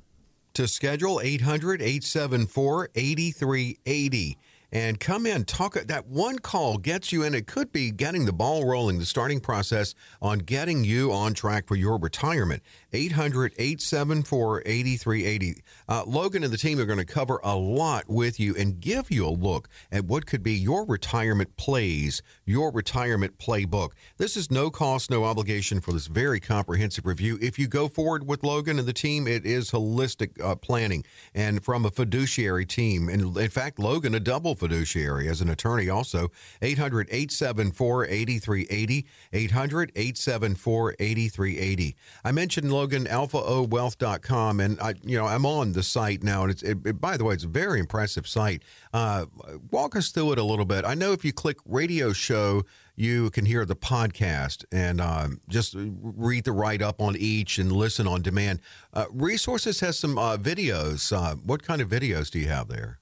To 0.53 0.67
schedule 0.67 1.19
800 1.21 1.81
874 1.81 2.89
8380 2.95 4.37
and 4.71 4.99
come 4.99 5.25
in 5.25 5.45
talk 5.45 5.75
that 5.75 6.07
one 6.07 6.39
call 6.39 6.77
gets 6.77 7.11
you 7.11 7.23
in 7.23 7.33
it 7.33 7.47
could 7.47 7.71
be 7.71 7.91
getting 7.91 8.25
the 8.25 8.33
ball 8.33 8.65
rolling 8.65 8.99
the 8.99 9.05
starting 9.05 9.39
process 9.39 9.95
on 10.21 10.39
getting 10.39 10.83
you 10.83 11.11
on 11.11 11.33
track 11.33 11.67
for 11.67 11.75
your 11.75 11.97
retirement 11.97 12.63
800-874-8380 12.95 15.59
uh, 15.87 16.03
logan 16.05 16.43
and 16.43 16.51
the 16.51 16.57
team 16.57 16.79
are 16.79 16.85
going 16.85 16.99
to 16.99 17.05
cover 17.05 17.39
a 17.43 17.55
lot 17.55 18.05
with 18.07 18.39
you 18.39 18.55
and 18.55 18.79
give 18.79 19.11
you 19.11 19.27
a 19.27 19.29
look 19.29 19.69
at 19.91 20.05
what 20.05 20.25
could 20.25 20.43
be 20.43 20.53
your 20.53 20.85
retirement 20.85 21.55
plays 21.57 22.21
your 22.45 22.71
retirement 22.71 23.37
playbook 23.37 23.89
this 24.17 24.37
is 24.37 24.49
no 24.49 24.69
cost 24.69 25.09
no 25.09 25.23
obligation 25.23 25.81
for 25.81 25.91
this 25.91 26.07
very 26.07 26.39
comprehensive 26.39 27.05
review 27.05 27.37
if 27.41 27.59
you 27.59 27.67
go 27.67 27.87
forward 27.87 28.27
with 28.27 28.43
logan 28.43 28.79
and 28.79 28.87
the 28.87 28.93
team 28.93 29.27
it 29.27 29.45
is 29.45 29.71
holistic 29.71 30.41
uh, 30.43 30.55
planning 30.55 31.03
and 31.33 31.63
from 31.63 31.85
a 31.85 31.91
fiduciary 31.91 32.65
team 32.65 33.09
and 33.09 33.37
in 33.37 33.49
fact 33.49 33.79
logan 33.79 34.15
a 34.15 34.19
double 34.19 34.55
fiduciary 34.55 35.27
as 35.27 35.41
an 35.41 35.49
attorney 35.49 35.89
also. 35.89 36.31
800 36.61 37.07
874 37.09 38.05
8380. 38.05 39.05
800 39.33 39.91
874 39.95 40.95
8380. 40.99 41.95
I 42.23 42.31
mentioned 42.31 42.71
Logan, 42.71 42.84
alphaowealth.com, 42.91 44.59
and 44.59 44.79
I, 44.79 44.93
you 45.03 45.17
know, 45.17 45.25
I'm 45.25 45.45
on 45.45 45.73
the 45.73 45.83
site 45.83 46.23
now. 46.23 46.43
And 46.43 46.51
it's, 46.51 46.63
it, 46.63 46.77
it, 46.85 47.01
by 47.01 47.17
the 47.17 47.23
way, 47.23 47.33
it's 47.33 47.43
a 47.43 47.47
very 47.47 47.79
impressive 47.79 48.27
site. 48.27 48.63
Uh, 48.93 49.25
walk 49.71 49.95
us 49.95 50.09
through 50.09 50.33
it 50.33 50.37
a 50.37 50.43
little 50.43 50.65
bit. 50.65 50.85
I 50.85 50.93
know 50.93 51.11
if 51.11 51.25
you 51.25 51.33
click 51.33 51.57
radio 51.65 52.13
show, 52.13 52.63
you 52.95 53.29
can 53.29 53.45
hear 53.45 53.65
the 53.65 53.75
podcast 53.75 54.63
and 54.71 55.01
um, 55.01 55.41
just 55.49 55.75
read 55.77 56.45
the 56.45 56.51
write 56.51 56.81
up 56.81 57.01
on 57.01 57.15
each 57.17 57.57
and 57.57 57.71
listen 57.71 58.07
on 58.07 58.21
demand. 58.21 58.61
Uh, 58.93 59.05
Resources 59.11 59.79
has 59.81 59.99
some 59.99 60.17
uh, 60.17 60.37
videos. 60.37 61.15
Uh, 61.15 61.35
what 61.35 61.63
kind 61.63 61.81
of 61.81 61.89
videos 61.89 62.29
do 62.29 62.39
you 62.39 62.47
have 62.47 62.67
there? 62.67 62.99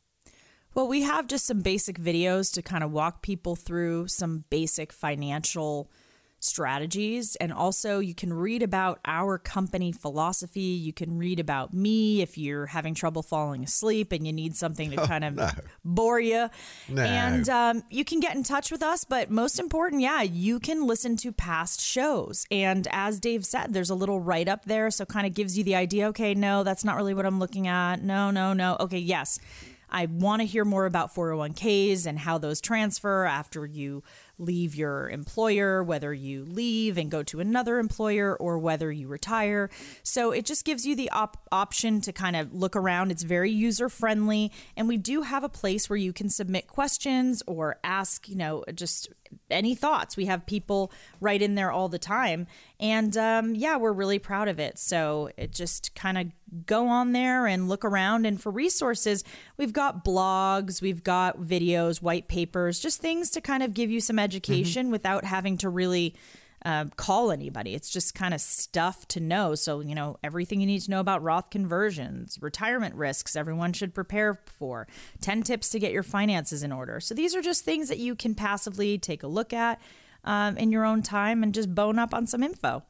Well, 0.74 0.88
we 0.88 1.04
have 1.04 1.28
just 1.28 1.46
some 1.46 1.60
basic 1.60 2.00
videos 2.00 2.52
to 2.54 2.64
kind 2.64 2.84
of 2.84 2.92
walk 2.92 3.22
people 3.22 3.56
through 3.56 4.08
some 4.08 4.46
basic 4.50 4.92
financial 4.92 5.92
strategies. 6.44 7.36
And 7.38 7.52
also, 7.52 8.00
you 8.00 8.14
can 8.14 8.34
read 8.34 8.64
about 8.64 9.00
our 9.06 9.38
company 9.38 9.92
philosophy. 9.92 10.62
You 10.62 10.94
can 10.94 11.18
read 11.18 11.40
about 11.40 11.74
me 11.74 12.22
if 12.22 12.38
you're 12.38 12.68
having 12.68 12.94
trouble 12.94 13.24
falling 13.24 13.64
asleep 13.64 14.12
and 14.12 14.26
you 14.26 14.34
need 14.34 14.56
something 14.56 14.92
to 14.92 15.02
oh, 15.02 15.08
kind 15.08 15.26
of 15.26 15.36
no. 15.36 15.50
bore 15.84 16.20
you. 16.20 16.50
No. 16.88 17.02
And 17.02 17.50
um, 17.50 17.84
you 17.90 18.06
can 18.06 18.20
get 18.20 18.36
in 18.36 18.44
touch 18.44 18.72
with 18.72 18.84
us. 18.84 19.04
But 19.04 19.30
most 19.30 19.60
important, 19.60 20.02
yeah, 20.02 20.22
you 20.22 20.60
can 20.60 20.86
listen 20.86 21.18
to 21.18 21.32
past 21.32 21.82
shows. 21.82 22.46
And 22.52 22.88
as 22.92 23.20
Dave 23.20 23.46
said, 23.46 23.74
there's 23.74 23.90
a 23.90 23.96
little 23.96 24.20
write 24.20 24.48
up 24.48 24.66
there. 24.66 24.92
So, 24.92 25.06
kind 25.06 25.28
of 25.28 25.34
gives 25.34 25.58
you 25.58 25.64
the 25.64 25.76
idea 25.76 26.08
okay, 26.08 26.34
no, 26.34 26.64
that's 26.64 26.84
not 26.84 26.96
really 26.96 27.14
what 27.14 27.26
I'm 27.26 27.40
looking 27.40 27.68
at. 27.68 28.04
No, 28.04 28.32
no, 28.32 28.54
no. 28.54 28.78
Okay, 28.80 29.00
yes. 29.00 29.40
I 29.94 30.08
want 30.08 30.42
to 30.42 30.46
hear 30.46 30.66
more 30.66 30.88
about 30.88 31.14
401ks 31.14 32.08
and 32.08 32.18
how 32.18 32.40
those 32.40 32.60
transfer 32.60 33.26
after 33.26 33.66
you 33.66 34.04
leave 34.38 34.76
your 34.76 35.10
employer, 35.10 35.84
whether 35.84 36.14
you 36.14 36.46
leave 36.46 36.98
and 36.98 37.12
go 37.12 37.24
to 37.24 37.40
another 37.40 37.80
employer, 37.80 38.36
or 38.36 38.58
whether 38.58 38.92
you 38.92 39.08
retire. 39.08 39.70
So 40.04 40.32
it 40.32 40.46
just 40.46 40.66
gives 40.66 40.86
you 40.86 40.96
the 40.96 41.10
op- 41.12 41.38
option 41.52 42.02
to 42.02 42.12
kind 42.12 42.36
of 42.36 42.54
look 42.54 42.76
around. 42.76 43.12
It's 43.12 43.24
very 43.24 43.52
user 43.52 43.90
friendly. 43.90 44.52
And 44.76 44.88
we 44.88 44.98
do 44.98 45.22
have 45.22 45.44
a 45.44 45.50
place 45.50 45.90
where 45.90 45.98
you 45.98 46.14
can 46.14 46.30
submit 46.30 46.68
questions 46.68 47.44
or 47.48 47.78
ask, 47.84 48.28
you 48.28 48.36
know, 48.36 48.64
just 48.74 49.10
any 49.50 49.76
thoughts. 49.76 50.18
We 50.18 50.26
have 50.26 50.46
people 50.46 50.92
write 51.20 51.42
in 51.42 51.56
there 51.56 51.72
all 51.72 51.90
the 51.90 52.00
time. 52.00 52.48
And 52.80 53.16
um, 53.18 53.56
yeah, 53.56 53.78
we're 53.78 53.94
really 53.94 54.20
proud 54.20 54.48
of 54.48 54.60
it. 54.60 54.78
So 54.78 55.30
it 55.38 55.52
just 55.52 55.96
kind 55.96 56.18
of 56.18 56.28
go 56.66 56.88
on 56.88 57.12
there 57.12 57.48
and 57.48 57.70
look 57.70 57.86
around. 57.86 58.26
And 58.26 58.40
for 58.42 58.52
resources, 58.52 59.24
we've 59.58 59.74
got 59.74 60.06
blogs, 60.06 60.82
we've 60.82 61.04
got 61.04 61.40
videos, 61.40 62.02
white 62.02 62.28
papers, 62.28 62.80
just 62.80 63.02
things 63.02 63.30
to 63.32 63.42
kind 63.42 63.64
of 63.64 63.74
give 63.74 63.90
you 63.90 64.00
some 64.00 64.20
education 64.20 64.86
mm-hmm. 64.86 64.92
without 64.92 65.24
having 65.24 65.58
to 65.58 65.70
really 65.70 66.16
uh, 66.66 66.86
call 66.96 67.32
anybody. 67.32 67.76
It's 67.76 67.90
just 67.90 68.16
kind 68.16 68.34
of 68.34 68.42
stuff 68.42 69.08
to 69.10 69.20
know. 69.20 69.56
So, 69.56 69.82
you 69.82 69.96
know, 69.96 70.18
everything 70.24 70.62
you 70.62 70.68
need 70.68 70.82
to 70.82 70.92
know 70.92 71.00
about 71.00 71.24
Roth 71.24 71.50
conversions, 71.50 72.40
retirement 72.42 72.96
risks, 72.96 73.36
everyone 73.36 73.74
should 73.74 73.94
prepare 73.94 74.40
for, 74.58 74.88
10 75.22 75.44
tips 75.44 75.70
to 75.70 75.80
get 75.80 75.92
your 75.92 76.04
finances 76.04 76.64
in 76.64 76.72
order. 76.72 77.00
So, 77.00 77.14
these 77.14 77.36
are 77.36 77.42
just 77.42 77.66
things 77.66 77.90
that 77.90 78.00
you 78.00 78.16
can 78.16 78.36
passively 78.36 78.98
take 78.98 79.24
a 79.24 79.28
look 79.28 79.54
at 79.54 79.82
um, 80.24 80.58
in 80.58 80.72
your 80.72 80.86
own 80.86 81.02
time 81.02 81.44
and 81.44 81.54
just 81.54 81.74
bone 81.74 82.00
up 82.00 82.14
on 82.14 82.28
some 82.28 82.44
info. 82.44 82.84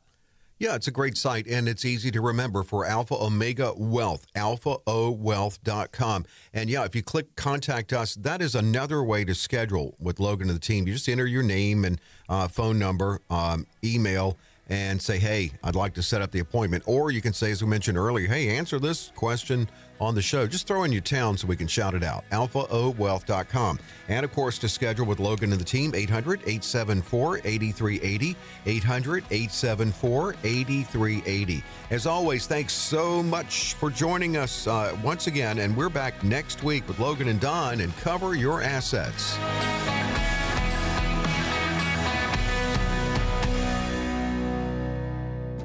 Yeah, 0.64 0.76
it's 0.76 0.88
a 0.88 0.91
great 0.91 1.18
site 1.18 1.45
and 1.45 1.68
it's 1.68 1.84
easy 1.84 2.09
to 2.11 2.22
remember 2.22 2.64
for 2.64 2.86
Alpha 2.86 3.16
Omega 3.16 3.74
Wealth, 3.76 4.26
alphaowealth.com. 4.34 6.26
And 6.53 6.70
yeah, 6.70 6.86
if 6.86 6.95
you 6.95 7.03
click 7.03 7.36
contact 7.36 7.91
us, 7.91 8.16
that 8.16 8.41
is 8.41 8.55
another 8.55 9.03
way 9.03 9.26
to 9.26 9.36
schedule 9.36 9.93
with 9.99 10.22
Logan 10.22 10.47
and 10.47 10.55
the 10.55 10.61
team. 10.61 10.88
You 10.88 10.93
just 10.93 11.09
enter 11.09 11.28
your 11.28 11.43
name 11.43 11.84
and 11.84 11.99
uh, 12.30 12.47
phone 12.47 12.80
number, 12.80 13.20
um, 13.30 13.68
email, 13.84 14.38
and 14.70 15.01
say, 15.01 15.20
hey, 15.20 15.51
I'd 15.64 15.76
like 15.76 15.93
to 15.95 16.03
set 16.03 16.22
up 16.22 16.32
the 16.32 16.39
appointment. 16.39 16.84
Or 16.88 17.11
you 17.11 17.22
can 17.22 17.34
say, 17.34 17.51
as 17.51 17.61
we 17.61 17.70
mentioned 17.70 17.97
earlier, 17.97 18.28
hey, 18.28 18.55
answer 18.57 18.80
this 18.80 19.11
question 19.16 19.68
on 19.99 20.16
the 20.16 20.22
show. 20.22 20.47
Just 20.47 20.68
throw 20.68 20.84
in 20.84 20.91
your 20.91 21.01
town 21.01 21.38
so 21.38 21.47
we 21.47 21.55
can 21.55 21.68
shout 21.68 21.93
it 21.93 22.03
out. 22.03 22.24
AlphaOwealth.com. 22.32 23.80
And 24.07 24.24
of 24.24 24.34
course, 24.34 24.57
to 24.59 24.70
schedule 24.70 25.05
with 25.05 25.20
Logan 25.20 25.51
and 25.51 25.59
the 25.59 25.66
team, 25.66 25.93
800 25.95 26.41
874 26.41 27.38
8380. 27.43 28.36
800 28.66 29.24
874 29.30 30.36
8380. 30.43 31.64
As 31.89 32.05
always, 32.05 32.47
thanks 32.47 32.74
so 32.74 33.22
much 33.22 33.74
for 33.76 33.89
joining 33.89 34.38
us 34.38 34.68
uh, 34.68 34.97
once 35.03 35.28
again. 35.28 35.59
And 35.59 35.76
we're 35.76 35.89
back 35.89 36.24
next 36.24 36.64
week 36.64 36.88
with 36.88 36.99
Logan 36.99 37.28
and 37.28 37.39
Don 37.39 37.82
and 37.82 37.95
cover 37.97 38.36
your 38.36 38.61
assets. 38.61 39.38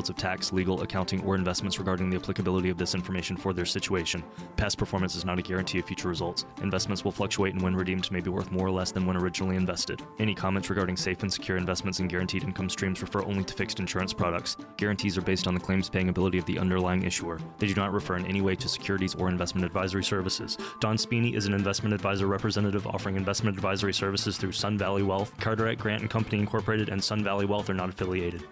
fields 0.00 0.08
of 0.08 0.16
tax, 0.16 0.50
legal, 0.50 0.80
accounting, 0.80 1.22
or 1.24 1.34
investments 1.34 1.78
regarding 1.78 2.08
the 2.08 2.16
applicability 2.16 2.70
of 2.70 2.78
this 2.78 2.94
information 2.94 3.36
for 3.36 3.52
their 3.52 3.66
situation. 3.66 4.24
Past 4.56 4.78
performance 4.78 5.14
is 5.14 5.26
not 5.26 5.38
a 5.38 5.42
guarantee 5.42 5.78
of 5.78 5.84
future 5.84 6.08
results. 6.08 6.46
Investments 6.62 7.04
will 7.04 7.12
fluctuate 7.12 7.52
and 7.52 7.62
when 7.62 7.76
redeemed 7.76 8.10
may 8.10 8.20
be 8.20 8.30
worth 8.30 8.50
more 8.50 8.66
or 8.66 8.70
less 8.70 8.92
than 8.92 9.04
when 9.04 9.18
originally 9.18 9.56
invested. 9.56 10.00
Any 10.18 10.34
comments 10.34 10.70
regarding 10.70 10.96
safe 10.96 11.22
and 11.22 11.30
secure 11.30 11.58
investments 11.58 11.98
and 11.98 12.08
guaranteed 12.08 12.44
income 12.44 12.70
streams 12.70 13.02
refer 13.02 13.22
only 13.24 13.44
to 13.44 13.52
fixed 13.52 13.78
insurance 13.78 14.14
products. 14.14 14.56
Guarantees 14.78 15.18
are 15.18 15.22
based 15.22 15.46
on 15.46 15.52
the 15.52 15.60
claims 15.60 15.90
paying 15.90 16.08
ability 16.08 16.38
of 16.38 16.46
the 16.46 16.58
underlying 16.58 17.02
issuer. 17.02 17.38
They 17.58 17.66
do 17.66 17.74
not 17.74 17.92
refer 17.92 18.16
in 18.16 18.24
any 18.24 18.40
way 18.40 18.56
to 18.56 18.68
securities 18.70 19.14
or 19.14 19.28
investment 19.28 19.66
advisory 19.66 20.04
services. 20.04 20.56
Don 20.80 20.96
Spini 20.96 21.34
is 21.34 21.44
an 21.44 21.52
investment 21.52 21.92
advisor 21.94 22.26
representative 22.26 22.86
offering 22.86 23.16
investment 23.16 23.54
advisory 23.54 23.92
services 23.92 24.38
through 24.38 24.52
Sun 24.52 24.78
Valley 24.78 25.02
Wealth. 25.02 25.34
Cadaret 25.40 25.76
Grant 25.76 26.00
and 26.00 26.10
Company 26.10 26.38
Incorporated 26.38 26.88
and 26.88 27.04
Sun 27.04 27.22
Valley 27.22 27.44
Wealth 27.44 27.68
are 27.68 27.74
not 27.74 27.90
affiliated. 27.90 28.44